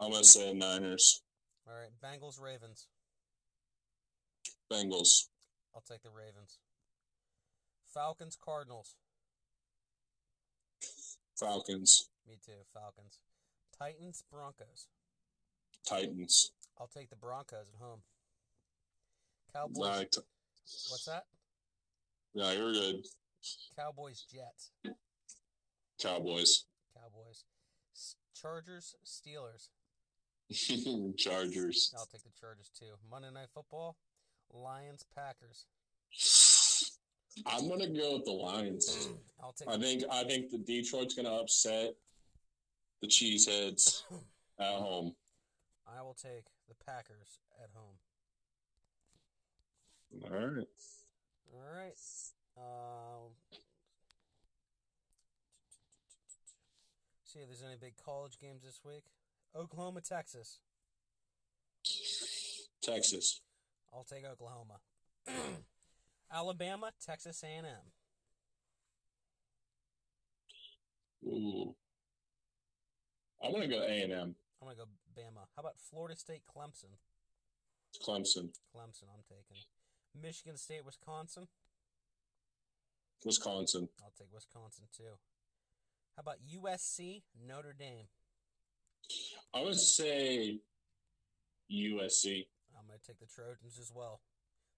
I'm 0.00 0.10
gonna 0.12 0.24
say 0.24 0.52
Niners. 0.52 1.22
All 1.66 1.74
right, 1.74 1.90
Bengals 2.02 2.40
Ravens. 2.40 2.86
Bengals. 4.70 5.28
I'll 5.74 5.82
take 5.88 6.02
the 6.02 6.10
Ravens. 6.10 6.58
Falcons 7.92 8.36
Cardinals. 8.42 8.94
Falcons. 11.38 12.08
Me 12.28 12.38
too. 12.44 12.52
Falcons. 12.72 13.18
Titans 13.78 14.22
Broncos. 14.30 14.88
Titans. 15.88 16.52
I'll 16.78 16.88
take 16.88 17.10
the 17.10 17.16
Broncos 17.16 17.70
at 17.74 17.80
home. 17.84 18.00
Cowboys. 19.52 19.78
Nah, 19.78 19.98
t- 20.00 20.20
What's 20.88 21.04
that? 21.06 21.24
yeah, 22.34 22.52
you're 22.52 22.72
good. 22.72 22.96
Cowboys 23.76 24.24
Jets. 24.30 24.72
Cowboys. 26.00 26.64
Cowboys. 26.94 27.44
Chargers 28.34 28.94
Steelers. 29.04 29.68
Chargers. 31.16 31.92
I'll 31.96 32.06
take 32.06 32.22
the 32.22 32.30
Chargers 32.38 32.70
too. 32.78 32.94
Monday 33.10 33.30
Night 33.32 33.48
Football. 33.54 33.96
Lions 34.52 35.04
Packers. 35.14 35.66
I'm 37.46 37.68
gonna 37.68 37.88
go 37.88 38.14
with 38.14 38.24
the 38.24 38.32
Lions. 38.32 39.08
I'll 39.42 39.52
take. 39.52 39.68
I 39.68 39.78
think 39.78 40.04
I 40.10 40.24
think 40.24 40.50
the 40.50 40.58
Detroit's 40.58 41.14
gonna 41.14 41.34
upset 41.34 41.94
the 43.02 43.08
Cheeseheads 43.08 44.02
at 44.60 44.74
home. 44.74 45.14
I 45.86 46.02
will 46.02 46.14
take 46.14 46.46
the 46.68 46.74
Packers 46.84 47.40
at 47.62 47.70
home. 47.74 47.96
All 50.24 50.30
right. 50.30 50.66
All 51.52 51.62
right. 51.74 51.98
Um, 52.56 53.32
see 57.36 57.42
if 57.42 57.48
there's 57.48 57.62
any 57.62 57.76
big 57.78 57.94
college 58.02 58.38
games 58.40 58.62
this 58.64 58.80
week. 58.84 59.04
Oklahoma, 59.54 60.00
Texas. 60.00 60.60
Texas. 62.82 63.40
I'll 63.92 64.04
take 64.04 64.24
Oklahoma. 64.24 64.78
Alabama, 66.32 66.92
Texas 67.04 67.42
A&M. 67.44 67.64
Ooh. 71.26 71.74
I'm 73.42 73.52
gonna 73.52 73.68
go 73.68 73.82
A 73.82 74.02
and 74.02 74.12
M. 74.12 74.34
I'm 74.62 74.68
gonna 74.68 74.76
go 74.76 74.84
Bama. 75.14 75.44
How 75.54 75.60
about 75.60 75.74
Florida 75.78 76.16
State, 76.16 76.42
Clemson? 76.46 76.96
Clemson. 78.02 78.50
Clemson, 78.74 79.08
I'm 79.12 79.24
taking. 79.28 79.64
Michigan 80.20 80.56
State, 80.56 80.84
Wisconsin. 80.86 81.48
Wisconsin. 83.24 83.88
I'll 84.02 84.12
take 84.18 84.32
Wisconsin 84.32 84.84
too. 84.96 85.18
How 86.16 86.22
about 86.22 86.38
USC, 86.50 87.22
Notre 87.46 87.74
Dame? 87.78 88.06
I 89.54 89.62
would 89.62 89.78
say 89.78 90.60
USC. 91.70 92.46
I'm 92.74 92.86
gonna 92.86 92.98
take 93.06 93.20
the 93.20 93.26
Trojans 93.26 93.78
as 93.78 93.92
well. 93.94 94.22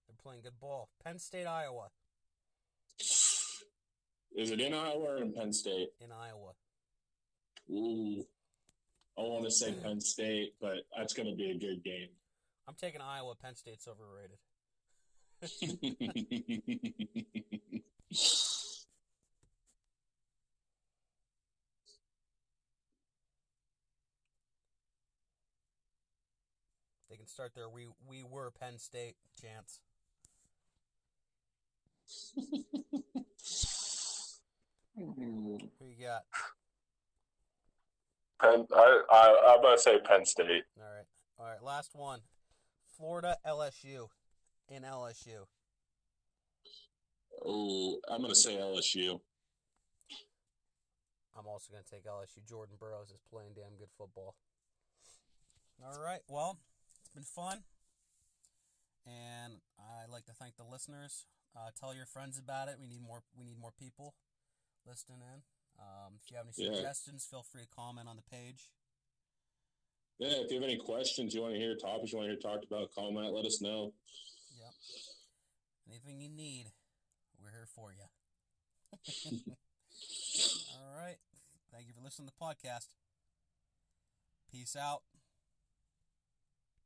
They're 0.07 0.17
playing 0.21 0.41
good 0.41 0.59
ball. 0.59 0.89
Penn 1.03 1.17
State, 1.17 1.45
Iowa. 1.45 1.87
Is 4.35 4.51
it 4.51 4.59
in 4.59 4.73
Iowa 4.73 5.05
or 5.05 5.17
in 5.17 5.31
Penn 5.31 5.53
State? 5.53 5.91
In 6.01 6.11
Iowa. 6.11 6.51
Ooh. 7.71 8.25
I 9.17 9.21
want 9.21 9.45
to 9.45 9.51
say 9.51 9.71
hmm. 9.71 9.81
Penn 9.81 10.01
State, 10.01 10.55
but 10.59 10.79
that's 10.97 11.13
going 11.13 11.29
to 11.29 11.35
be 11.35 11.51
a 11.51 11.57
good 11.57 11.83
game. 11.83 12.09
I'm 12.67 12.75
taking 12.75 13.01
Iowa. 13.01 13.35
Penn 13.35 13.55
State's 13.55 13.87
overrated. 13.87 14.39
They 27.29 27.43
can 27.43 27.51
start 27.51 27.55
their 27.55 27.69
we 27.69 27.87
we 28.07 28.23
were 28.23 28.51
Penn 28.51 28.77
State 28.77 29.15
chance. 29.39 29.81
Who 34.95 35.85
you 35.85 36.05
got? 36.05 36.23
Penn, 38.41 38.65
I, 38.73 39.01
I, 39.11 39.53
I'm 39.53 39.61
going 39.61 39.75
to 39.75 39.81
say 39.81 39.99
Penn 39.99 40.25
State. 40.25 40.63
All 40.77 40.83
right. 40.83 41.05
All 41.39 41.45
right, 41.45 41.63
last 41.63 41.91
one. 41.93 42.21
Florida 42.97 43.37
LSU 43.45 44.07
in 44.69 44.83
LSU. 44.83 45.45
Oh, 47.45 47.99
I'm 48.09 48.21
going 48.21 48.33
to 48.33 48.35
say 48.35 48.55
LSU. 48.55 49.19
I'm 51.37 51.47
also 51.47 51.71
going 51.71 51.83
to 51.83 51.89
take 51.89 52.05
LSU. 52.05 52.47
Jordan 52.47 52.75
Burroughs 52.79 53.11
is 53.11 53.21
playing 53.31 53.51
damn 53.55 53.77
good 53.77 53.91
football. 53.97 54.35
All 55.85 56.01
right. 56.01 56.19
Well, 56.27 56.59
it's 57.09 57.13
been 57.15 57.23
fun. 57.23 57.63
And 59.05 59.53
I'd 59.79 60.09
like 60.11 60.25
to 60.25 60.33
thank 60.33 60.57
the 60.57 60.63
listeners. 60.63 61.25
Uh, 61.55 61.71
tell 61.79 61.95
your 61.95 62.05
friends 62.05 62.37
about 62.37 62.67
it. 62.67 62.75
We 62.79 62.87
need 62.87 63.01
more. 63.01 63.23
We 63.35 63.43
need 63.45 63.57
more 63.59 63.71
people 63.71 64.13
listening 64.85 65.21
in. 65.21 65.41
Um, 65.79 66.19
if 66.21 66.29
you 66.29 66.37
have 66.37 66.45
any 66.45 66.53
Yeah. 66.65 66.75
suggestions, 66.75 67.25
feel 67.25 67.41
free 67.41 67.63
to 67.63 67.67
comment 67.69 68.07
on 68.07 68.15
the 68.17 68.21
page. 68.21 68.69
Yeah, 70.19 70.43
if 70.43 70.51
you 70.51 70.55
have 70.61 70.63
any 70.69 70.77
questions 70.77 71.33
you 71.33 71.41
want 71.41 71.53
to 71.55 71.59
hear, 71.59 71.75
topics 71.75 72.11
you 72.11 72.17
want 72.19 72.27
to 72.29 72.33
hear 72.33 72.39
talked 72.41 72.65
about, 72.65 72.91
comment, 72.93 73.33
let 73.33 73.45
us 73.45 73.61
know. 73.61 73.93
Yep. 74.51 74.73
Anything 75.87 76.19
you 76.21 76.29
need, 76.29 76.73
we're 77.41 77.51
here 77.51 77.65
for 77.65 77.93
you. 77.93 78.03
All 80.75 80.95
right. 80.97 81.17
Thank 81.71 81.87
you 81.87 81.93
for 81.93 82.01
listening 82.01 82.27
to 82.27 82.33
the 82.37 82.45
podcast. 82.45 82.87
Peace 84.51 84.75
out. 84.75 85.03